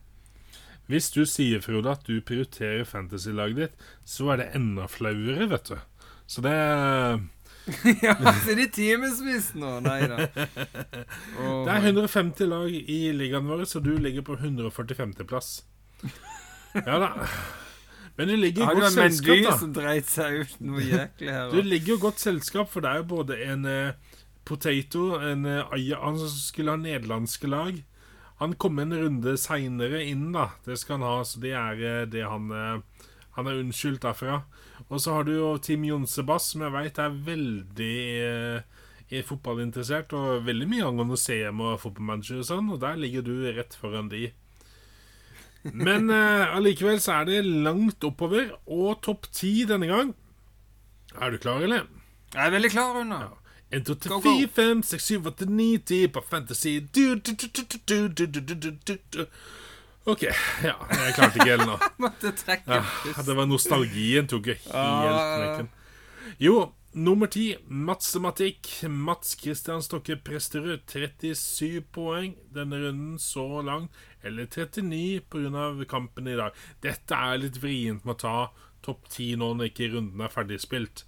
Hvis 0.89 1.11
du 1.13 1.27
sier, 1.29 1.61
Frode, 1.61 1.93
at 1.93 2.09
du 2.09 2.15
prioriterer 2.25 2.89
fantasy-laget 2.89 3.59
ditt, 3.61 3.87
så 4.01 4.31
er 4.33 4.41
det 4.41 4.51
enda 4.57 4.87
flauere, 4.89 5.45
vet 5.53 5.69
du. 5.69 5.77
Så 6.25 6.41
det 6.41 6.57
ja, 8.01 8.17
så 8.17 8.55
er 8.55 8.63
det 8.63 8.71
timevis 8.73 9.51
nå. 9.59 9.75
Nei 9.85 9.99
da. 10.09 10.25
Det 11.67 11.69
er 11.69 11.85
150 11.85 12.49
lag 12.49 12.73
i 12.73 13.01
ligaen 13.13 13.45
vår, 13.45 13.67
så 13.69 13.83
du 13.83 13.93
ligger 14.01 14.25
på 14.25 14.39
145.-plass. 14.41 15.59
Ja 16.85 16.99
da. 17.01 17.09
Men 18.17 18.27
du 18.31 18.35
ligger 18.37 18.63
i 18.63 18.65
Har 18.65 18.75
du 18.75 18.81
godt 18.81 18.91
en 18.91 18.99
Mendy 18.99 19.15
selskap, 19.17 19.43
da. 19.45 19.57
som 19.61 19.73
dreit 19.75 20.07
seg 20.09 20.39
ut 20.41 20.53
noe 20.65 20.81
jæklig 20.85 21.33
her? 21.33 21.51
Du 21.53 21.59
ligger 21.61 21.93
jo 21.95 21.99
godt 22.07 22.21
selskap, 22.23 22.71
for 22.73 22.81
det 22.85 22.89
er 22.91 23.01
jo 23.03 23.09
både 23.11 23.37
en 23.45 23.67
uh, 23.69 24.15
Potato 24.47 25.11
en, 25.21 25.45
uh, 25.45 25.67
Aya- 25.75 25.99
Han 26.01 26.17
som 26.21 26.31
skulle 26.33 26.73
ha 26.73 26.81
nederlandske 26.81 27.49
lag. 27.51 27.77
Han 28.41 28.53
kom 28.61 28.79
en 28.81 28.93
runde 28.97 29.35
seinere 29.41 30.01
inn, 30.05 30.31
da. 30.33 30.47
Det 30.65 30.77
skal 30.81 30.97
han 30.99 31.05
ha, 31.09 31.19
så 31.25 31.41
det 31.43 31.53
er 31.57 31.77
uh, 31.83 32.07
det 32.09 32.25
han 32.25 32.49
uh, 32.49 33.05
Han 33.37 33.51
er 33.51 33.61
unnskyldt 33.61 34.01
derfra. 34.07 34.39
Og 34.89 34.97
så 35.01 35.13
har 35.13 35.27
du 35.27 35.35
jo 35.35 35.51
Team 35.61 35.85
Jonsebass, 35.85 36.51
som 36.55 36.65
jeg 36.65 36.73
veit 36.73 36.97
er 37.01 37.13
veldig 37.27 37.93
er 39.13 39.23
fotballinteressert, 39.25 40.11
og 40.17 40.41
veldig 40.45 40.67
mye 40.69 40.85
angående 40.89 41.17
CM 41.21 41.61
og 41.63 41.77
fotballmanager 41.83 42.41
og 42.41 42.47
sånn, 42.49 42.71
og 42.73 42.81
der 42.81 42.97
ligger 42.99 43.23
du 43.25 43.35
rett 43.55 43.77
foran 43.77 44.09
de. 44.11 44.31
Men 45.63 46.11
allikevel 46.11 46.99
uh, 46.99 47.03
så 47.03 47.19
er 47.19 47.29
det 47.29 47.41
langt 47.45 48.03
oppover, 48.07 48.53
og 48.65 49.01
topp 49.05 49.27
ti 49.35 49.65
denne 49.67 49.89
gang. 49.89 50.13
Er 51.17 51.33
du 51.33 51.37
klar, 51.41 51.63
eller? 51.65 51.87
Jeg 52.33 52.45
er 52.45 52.53
veldig 52.53 52.71
klar, 52.71 52.93
Rune. 52.95 53.19
Ja. 53.25 53.35
1, 53.69 53.83
2, 53.85 53.95
3, 53.95 54.21
4, 54.23 54.47
5, 54.55 54.83
6, 54.83 55.03
7, 55.03 55.25
8, 55.27 55.45
9, 55.45 55.77
10 55.77 56.07
på 56.07 56.21
Fantasy 56.29 56.79
du, 56.95 57.15
du, 57.15 57.31
du, 57.35 59.25
OK. 60.07 60.23
Ja, 60.63 60.75
jeg 60.87 61.15
klarte 61.17 61.35
ikke 61.35 61.49
helt 61.51 61.67
nå. 61.67 61.75
Måtte 61.99 62.31
trekke 62.31 62.77
ja, 62.79 63.23
Det 63.27 63.35
var 63.35 63.49
nostalgien 63.49 64.29
tok 64.31 64.53
jeg 64.53 64.61
helt 64.71 65.33
knekken. 65.33 65.67
Jo, 66.39 66.53
nummer 66.95 67.27
ti, 67.31 67.49
matematikk. 67.67 68.69
Mats 68.87 69.35
Christian 69.41 69.83
Stokke 69.83 70.15
Presterud, 70.15 70.87
37 70.87 71.83
poeng 71.91 72.37
denne 72.55 72.79
runden 72.85 73.19
så 73.19 73.59
langt. 73.67 73.91
Eller 74.27 74.47
39 74.51 75.21
pga. 75.31 75.67
kampen 75.89 76.27
i 76.27 76.37
dag. 76.39 76.55
Dette 76.83 77.15
er 77.15 77.41
litt 77.41 77.61
vrient 77.63 78.05
med 78.05 78.17
å 78.17 78.23
ta 78.23 78.37
topp 78.85 79.07
10 79.09 79.39
nå 79.41 79.53
når 79.57 79.71
ikke 79.71 79.91
runden 79.95 80.23
er 80.23 80.33
ferdigspilt. 80.33 81.05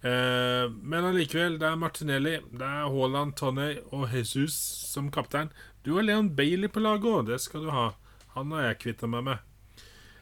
Eh, 0.00 0.66
men 0.70 1.04
allikevel, 1.04 1.58
det 1.60 1.68
er 1.68 1.80
Martinelli, 1.80 2.38
det 2.56 2.64
er 2.66 2.88
Haaland, 2.88 3.34
Tony 3.36 3.74
og 3.92 4.08
Jesus 4.14 4.56
som 4.88 5.10
kaptein. 5.12 5.52
Du 5.84 5.94
har 5.96 6.06
Leon 6.06 6.32
Bailey 6.36 6.72
på 6.72 6.80
laget 6.80 7.10
òg, 7.10 7.28
det 7.28 7.40
skal 7.44 7.66
du 7.66 7.72
ha. 7.74 7.90
Han 8.36 8.52
har 8.56 8.70
jeg 8.70 8.82
kvitta 8.86 9.10
meg 9.10 9.26
med. 9.26 9.46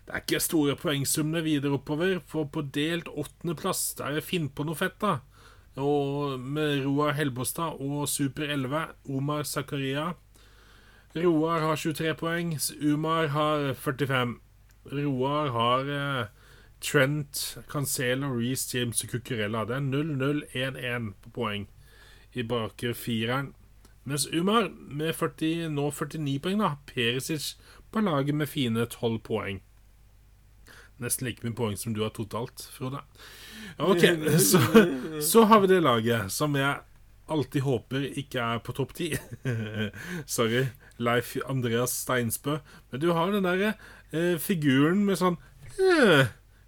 Det 0.09 0.15
er 0.17 0.25
ikke 0.25 0.41
store 0.41 0.75
poengsummene 0.81 1.45
videre 1.45 1.77
oppover, 1.77 2.19
for 2.25 2.49
på 2.51 2.65
delt 2.75 3.11
åttendeplass 3.13 3.99
er 4.07 4.23
Finn 4.25 4.49
på 4.49 4.65
noe 4.67 4.79
fett, 4.79 4.97
da. 5.03 5.19
Og 5.79 6.41
med 6.41 6.81
Roar 6.87 7.13
Helbostad 7.15 7.79
og 7.85 8.09
Super 8.11 8.49
11, 8.51 8.97
Omar 9.15 9.45
Zakaria. 9.47 10.15
Roar 11.25 11.61
har 11.61 11.77
23 11.77 12.15
poeng, 12.15 12.59
Umar 12.81 13.27
har 13.27 13.75
45. 13.75 14.41
Roar 14.93 15.49
har 15.55 15.91
eh, 15.93 16.27
Trent, 16.81 17.59
Cancelo, 17.69 18.33
Reece 18.39 18.79
James 18.79 19.05
og 19.05 19.11
Cucurella. 19.11 19.65
Det 19.65 19.77
er 19.77 19.81
0-0-1-1 19.81 21.13
på 21.23 21.31
poeng 21.31 21.69
i 22.35 22.43
bakre 22.43 22.95
fireren. 22.95 23.55
Mens 24.05 24.27
Umar 24.33 24.71
med 24.73 25.15
40, 25.15 25.69
nå 25.69 25.91
49 25.91 26.39
poeng, 26.39 26.61
da. 26.63 26.77
Perisic 26.87 27.57
på 27.93 28.01
laget 28.01 28.35
med 28.35 28.49
fine 28.49 28.87
12 28.87 29.19
poeng. 29.25 29.63
Nesten 30.99 31.29
like 31.29 31.45
mye 31.47 31.55
poeng 31.55 31.77
som 31.79 31.95
du 31.95 32.03
har 32.03 32.11
totalt, 32.11 32.65
Frode. 32.75 33.03
Ok, 33.79 34.03
så, 34.51 34.59
så 35.23 35.45
har 35.45 35.61
vi 35.61 35.71
det 35.71 35.83
laget 35.83 36.33
som 36.33 36.57
jeg 36.59 36.81
alltid 37.33 37.63
håper 37.67 38.05
ikke 38.21 38.41
er 38.43 38.59
på 38.65 38.75
topp 38.77 38.95
ti. 38.99 39.11
Sorry, 40.27 40.67
Leif 40.99 41.37
Andreas 41.49 41.95
Steinsbø. 42.05 42.59
Men 42.91 43.01
du 43.03 43.11
har 43.17 43.33
den 43.35 43.47
derre 43.47 43.75
eh, 44.13 44.37
figuren 44.43 45.05
med 45.07 45.21
sånn 45.21 45.39
eh, 45.79 46.27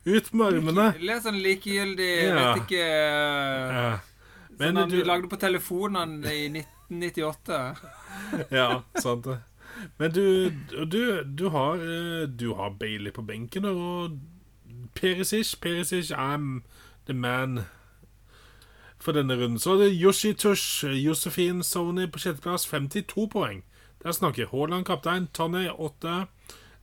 Ut 0.09 0.31
med 0.33 0.47
armene. 0.47 0.87
Litt 1.03 1.27
sånn 1.27 1.41
likegyldig, 1.45 2.11
Ja. 2.25 2.37
vet 2.39 2.63
ikke 2.65 2.85
eh, 2.87 3.77
Ja. 3.77 3.91
Sånn 4.61 4.77
han 4.77 4.91
du, 4.93 4.99
lagde 5.09 5.29
på 5.33 5.39
telefonen 5.41 6.19
i 6.29 6.41
1998. 6.49 7.61
Ja, 8.61 8.83
sant 9.01 9.25
det. 9.27 9.39
Men 9.97 10.13
du, 10.13 10.51
du, 10.93 11.03
du 11.25 11.47
har 11.55 11.81
eh, 11.81 12.27
Du 12.29 12.51
har 12.59 12.75
Bailey 12.77 13.13
på 13.17 13.23
benken, 13.25 13.65
og 13.65 14.19
Perisic 14.95 15.55
Perisic 15.63 16.11
er 16.13 16.41
the 17.07 17.15
man 17.17 17.63
for 19.01 19.17
denne 19.17 19.37
runden. 19.41 19.59
Så 19.59 19.75
er 19.75 19.87
det 19.87 19.97
Yoshi 19.97 20.33
Tush, 20.37 20.85
Josefin 20.85 21.63
Sony 21.65 22.07
på 22.11 22.21
sjetteplass, 22.21 22.69
52 22.69 23.27
poeng. 23.33 23.63
Der 24.03 24.13
snakker 24.13 24.49
Haaland 24.53 24.85
kaptein, 24.89 25.29
Tonny 25.33 25.69
8, 25.69 26.27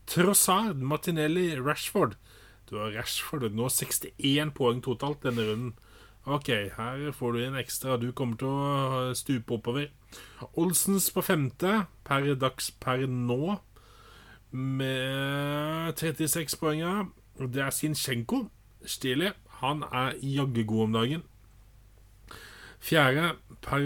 Trossard, 0.08 0.82
Martinelli, 0.82 1.56
Rashford. 1.60 2.18
Du 2.70 2.78
har 2.78 2.94
Rashford 2.98 3.52
nå 3.54 3.70
61 3.70 4.54
poeng 4.58 4.82
totalt 4.84 5.24
denne 5.24 5.46
runden. 5.48 5.76
Ok, 6.28 6.50
her 6.76 7.12
får 7.16 7.32
du 7.32 7.40
en 7.46 7.56
ekstra. 7.56 7.96
Du 7.98 8.12
kommer 8.12 8.36
til 8.36 8.52
å 8.52 9.14
stupe 9.16 9.56
oppover. 9.56 9.88
Olsens 10.60 11.08
på 11.16 11.24
femte 11.24 11.86
per 12.04 12.28
dags 12.36 12.68
per 12.84 13.06
nå 13.08 13.56
med 14.52 15.96
36 15.96 16.60
poeng. 16.60 17.14
Det 17.40 17.64
er 17.64 17.72
Sinchenko. 17.72 18.50
Stilig. 18.84 19.32
Han 19.62 19.86
er 19.88 20.20
jaggu 20.22 20.66
god 20.68 20.84
om 20.90 21.00
dagen. 21.00 21.24
Fjerde 22.80 23.36
per 23.62 23.82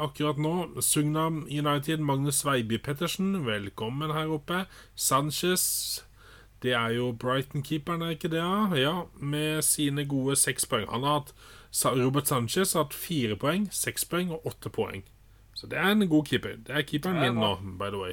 akkurat 0.00 0.38
nå. 0.38 0.54
Sugnam 0.80 1.42
United, 1.50 2.00
Magnus 2.00 2.44
Veiby 2.46 2.78
Pettersen. 2.78 3.46
Velkommen 3.46 4.14
her 4.14 4.30
oppe. 4.30 4.64
Sanchez. 4.94 6.04
Det 6.62 6.72
er 6.72 6.92
jo 6.92 7.12
Brighton-keeperen, 7.12 8.02
er 8.02 8.16
ikke 8.16 8.28
det? 8.28 8.42
Ja, 8.42 8.68
ja 8.76 8.94
med 9.16 9.62
sine 9.64 10.04
gode 10.04 10.36
seks 10.36 10.66
poeng. 10.68 10.86
Han 10.92 11.06
har 11.06 11.22
hatt 11.22 11.34
Robert 11.96 12.28
Sanchez 12.28 12.74
har 12.74 12.84
hatt 12.84 12.94
fire 12.94 13.36
poeng, 13.40 13.68
seks 13.72 14.04
poeng 14.04 14.32
og 14.34 14.46
åtte 14.46 14.72
poeng. 14.72 15.04
Så 15.54 15.66
det 15.70 15.78
er 15.78 15.94
en 15.94 16.08
god 16.08 16.26
keeper. 16.28 16.58
Det 16.66 16.74
er 16.76 16.84
keeperen 16.86 17.16
er 17.16 17.30
min 17.30 17.40
nå, 17.40 17.54
by 17.80 17.88
the 17.92 18.00
way. 18.00 18.12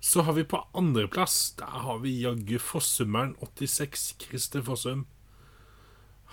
Så 0.00 0.22
har 0.22 0.34
vi 0.36 0.44
på 0.44 0.60
andreplass 0.76 1.54
Der 1.56 1.78
har 1.80 1.98
vi 1.98 2.20
jaggu 2.20 2.58
Fossumeren 2.58 3.36
86, 3.40 4.16
Christer 4.20 4.62
Fossum. 4.62 5.06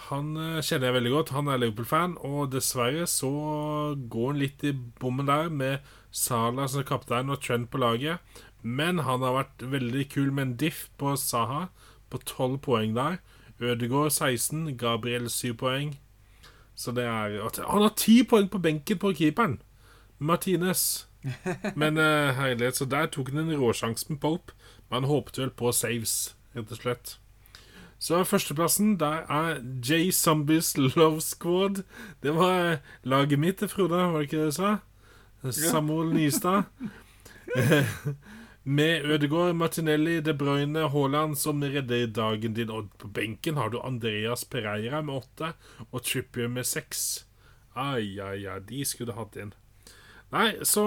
Han 0.10 0.36
eh, 0.40 0.62
kjenner 0.66 0.90
jeg 0.90 0.98
veldig 0.98 1.12
godt. 1.14 1.34
Han 1.36 1.50
er 1.52 1.60
Liverpool-fan, 1.62 2.16
og 2.26 2.52
dessverre 2.54 3.06
så 3.10 3.32
går 4.12 4.32
han 4.32 4.42
litt 4.42 4.66
i 4.66 4.74
bommen 4.74 5.30
der 5.30 5.52
med 5.54 5.92
Salah 6.12 6.70
som 6.72 6.86
kaptein 6.88 7.32
og 7.32 7.42
Trent 7.44 7.70
på 7.72 7.82
laget. 7.82 8.20
Men 8.62 9.02
han 9.08 9.24
har 9.26 9.38
vært 9.38 9.66
veldig 9.74 10.08
kul 10.12 10.32
med 10.32 10.46
en 10.46 10.58
diff 10.62 10.88
på 11.02 11.16
Saha 11.18 11.68
på 12.12 12.22
12 12.26 12.60
poeng 12.66 12.96
der. 12.98 13.22
Ødegaard 13.62 14.12
16, 14.12 14.78
Gabriel 14.78 15.30
7 15.30 15.54
poeng. 15.54 15.96
Så 16.76 16.92
det 16.92 17.06
er 17.06 17.42
Han 17.70 17.82
har 17.82 17.94
10 17.96 18.24
poeng 18.24 18.50
på 18.50 18.58
benken 18.58 18.98
på 18.98 19.14
keeperen! 19.14 19.62
Martinez. 20.20 21.08
Men 21.76 21.98
uh, 21.98 22.34
herlighet, 22.34 22.78
så 22.78 22.86
der 22.86 23.06
tok 23.06 23.30
han 23.30 23.38
en 23.38 23.58
råsjanse 23.58 24.06
med 24.10 24.20
Polp. 24.20 24.52
Men 24.90 25.04
han 25.04 25.10
håpet 25.10 25.38
vel 25.38 25.50
på 25.50 25.72
saves, 25.72 26.36
rett 26.56 26.72
og 26.72 26.78
slett. 26.78 27.21
Så 28.02 28.24
førsteplassen, 28.26 28.96
der 29.00 29.28
er 29.30 29.60
J. 29.86 30.10
Zombies 30.12 30.74
Love 30.78 31.22
Squad. 31.22 31.84
Det 32.24 32.34
var 32.34 32.80
laget 33.04 33.40
mitt, 33.40 33.60
det, 33.62 33.70
Frode, 33.70 33.94
var 33.94 34.18
det 34.18 34.22
ikke 34.32 34.38
det 34.38 34.46
du 34.46 34.58
sa? 34.58 34.76
Samuel 35.52 36.10
Nystad. 36.14 36.64
Med 38.64 39.06
Ødegaard, 39.06 39.56
Martinelli, 39.56 40.20
De 40.20 40.34
Bruyne, 40.34 40.90
Haaland 40.90 41.36
som 41.38 41.62
redder 41.62 42.08
dagen 42.08 42.54
din. 42.54 42.70
Og 42.70 42.90
på 42.98 43.08
benken 43.08 43.58
har 43.58 43.70
du 43.70 43.80
Andreas 43.82 44.46
Pereira 44.46 45.02
med 45.02 45.22
åtte 45.22 45.54
og 45.92 46.02
Trippier 46.02 46.50
med 46.50 46.66
seks. 46.66 47.26
Ai, 47.76 48.18
ai, 48.20 48.48
ai, 48.50 48.60
de 48.66 48.86
skulle 48.86 49.14
hatt 49.14 49.38
inn. 49.38 49.54
Nei, 50.32 50.56
så 50.64 50.84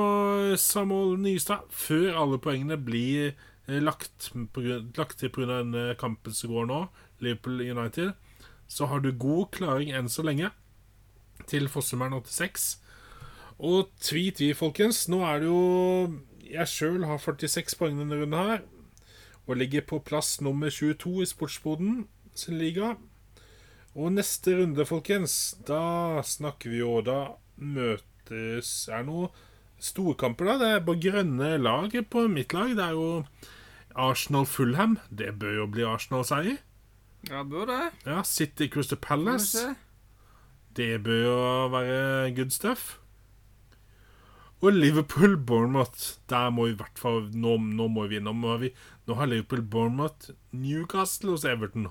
Samuel 0.59 1.19
Nystad, 1.20 1.66
før 1.70 2.15
alle 2.24 2.39
poengene 2.43 2.78
blir 2.81 3.35
lagt, 3.66 4.31
på 4.53 4.61
grunn- 4.61 4.91
lagt 4.97 5.19
til 5.19 5.31
pga. 5.31 5.47
den 5.62 5.74
eh, 5.74 5.95
kampen 5.97 6.32
som 6.32 6.51
går 6.51 6.66
nå, 6.66 6.89
Liverpool 7.20 7.61
United, 7.61 8.12
så 8.69 8.86
har 8.86 9.01
du 9.01 9.12
god 9.12 9.51
klaring 9.53 9.93
enn 9.93 10.09
så 10.09 10.23
lenge 10.24 10.51
til 11.47 11.69
Fossumeren 11.69 12.12
86. 12.12 12.78
Og 13.59 13.91
tvi, 14.01 14.31
tvi, 14.31 14.53
folkens. 14.55 15.09
Nå 15.09 15.23
er 15.24 15.41
det 15.41 15.47
jo 15.49 16.20
Jeg 16.45 16.69
sjøl 16.69 17.05
har 17.09 17.19
46 17.19 17.77
poeng 17.78 17.99
denne 17.99 18.19
runden 18.20 18.36
her. 18.39 18.62
Og 19.47 19.57
ligger 19.57 19.81
på 19.81 19.99
plass 20.05 20.41
nummer 20.41 20.69
22 20.70 21.23
i 21.23 21.27
Sportsboden 21.27 22.07
sin 22.35 22.59
liga. 22.59 22.97
Og 23.95 24.12
neste 24.12 24.57
runde, 24.59 24.85
folkens, 24.85 25.55
da 25.66 26.20
snakker 26.23 26.70
vi 26.70 26.78
jo 26.82 27.01
Da 27.01 27.36
møtes 27.57 28.89
Er 28.89 29.05
det 29.05 29.07
noe 29.07 29.31
storkamper, 29.83 30.45
da? 30.53 30.59
Det 30.61 30.71
er 30.75 30.85
på 30.87 30.97
grønne 31.01 31.55
lag 31.63 31.95
på 32.11 32.27
mitt 32.33 32.55
lag. 32.57 32.75
Det 32.77 32.85
er 32.85 32.97
jo 32.97 33.25
Arsenal-Fulham. 33.95 34.99
Det 35.11 35.35
bør 35.39 35.61
jo 35.63 35.67
bli 35.71 35.87
Arsenal-seier. 35.89 36.59
Ja, 37.31 37.43
bør 37.43 37.67
det. 37.71 37.81
Ja, 38.07 38.23
City 38.23 38.69
Crystal 38.69 38.99
Palace. 39.01 39.75
Det 40.77 41.03
bør 41.05 41.23
jo 41.25 41.69
være 41.73 42.35
good 42.37 42.51
stuff. 42.51 42.99
Og 44.65 44.73
Liverpool-Bournemouth. 44.73 46.19
Der 46.29 46.51
må 46.51 46.65
vi 46.67 46.73
i 46.73 46.79
hvert 46.81 46.99
fall 46.99 47.29
Nå, 47.37 47.57
nå 47.57 47.89
må 47.93 48.07
vi 48.09 48.17
innom. 48.17 48.41
Nå 48.41 48.59
nå 49.07 49.15
har 49.19 49.27
Liverpool-Bournemouth 49.29 50.31
Newcastle 50.57 51.31
hos 51.37 51.45
Everton. 51.45 51.87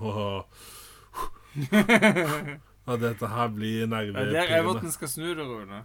ja, 2.84 2.96
dette 2.98 3.28
her 3.30 3.48
blir 3.54 3.86
Ja, 3.86 4.02
der. 4.12 4.58
Everton 4.58 4.92
skal 4.92 5.08
snu 5.08 5.28
det, 5.34 5.46
Rune. 5.46 5.84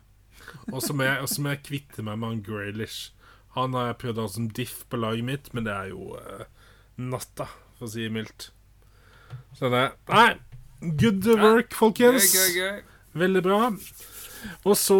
Og 0.71 0.81
så 0.83 0.93
må 0.95 1.07
jeg, 1.07 1.63
kvitte 1.65 2.03
meg 2.05 2.19
med 2.21 2.29
han 2.33 2.43
Graylish. 2.45 3.11
Han 3.55 3.73
har 3.73 3.89
jeg 3.91 3.99
prøvd 4.03 4.19
å 4.21 4.27
ha 4.27 4.31
som 4.35 4.47
diff 4.53 4.83
på 4.89 4.99
laget 5.01 5.25
mitt, 5.25 5.49
men 5.53 5.65
det 5.65 5.73
er 5.73 5.89
jo 5.91 6.13
uh, 6.15 6.45
natta, 7.01 7.47
for 7.77 7.87
å 7.87 7.91
si 7.91 8.05
det 8.05 8.13
mildt. 8.13 8.49
Så 9.57 9.69
det 9.73 9.83
Nei, 10.09 10.29
good 11.01 11.25
work, 11.39 11.73
Gøy, 11.73 11.77
folkens. 11.79 12.29
gøy, 12.35 12.59
gøy. 12.61 12.81
Veldig 13.19 13.41
bra. 13.45 13.59
Og 14.63 14.75
så 14.79 14.99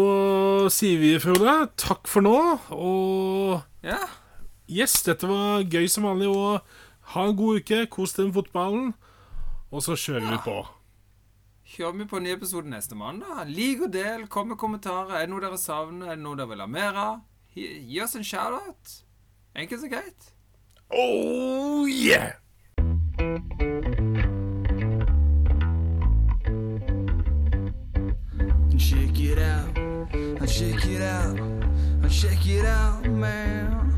sier 0.72 0.98
vi, 1.00 1.12
Frode, 1.22 1.54
takk 1.80 2.10
for 2.10 2.26
nå. 2.26 2.36
Og 2.74 3.62
Ja. 3.86 4.00
yes, 4.68 4.98
dette 5.06 5.28
var 5.30 5.62
gøy 5.64 5.88
som 5.88 6.04
vanlig. 6.04 6.28
Og 6.28 6.60
ha 7.14 7.24
en 7.26 7.36
god 7.38 7.62
uke. 7.62 7.86
Kos 7.90 8.12
deg 8.18 8.28
med 8.28 8.36
fotballen. 8.36 8.90
Og 9.70 9.82
så 9.86 9.96
kjører 9.96 10.26
vi 10.34 10.40
på. 10.44 10.58
Kjører 11.70 11.92
vi 12.00 12.04
på 12.10 12.18
en 12.18 12.24
ny 12.26 12.32
episode 12.34 12.66
neste 12.66 12.96
mandag. 12.98 13.44
Lik 13.46 13.84
og 13.86 13.92
del, 13.94 14.24
kom 14.26 14.48
med 14.50 14.58
kommentarer. 14.58 15.12
Er 15.14 15.28
det 15.28 15.30
noe 15.30 15.42
dere 15.44 15.58
savner? 15.58 16.08
Er 16.10 16.16
det 16.18 16.24
noe 16.24 16.34
dere 16.34 16.50
vil 16.50 16.64
ha 16.64 16.66
mer 16.66 16.98
av? 16.98 17.20
Gi, 17.54 17.68
gi 17.86 18.00
oss 18.02 18.16
en 18.18 18.26
shout-out. 18.26 18.96
Enkelt 19.54 19.86
og 19.86 19.94
greit. 19.94 20.32
Oh 20.90 21.86
yeah! 21.86 22.34
Check 28.80 29.20
it 29.20 29.38
out, 29.38 30.48
check 30.48 30.84
it 30.86 31.02
out, 31.02 31.38
check 32.10 32.46
it 32.46 32.66
out, 32.66 33.06
man. 33.06 33.89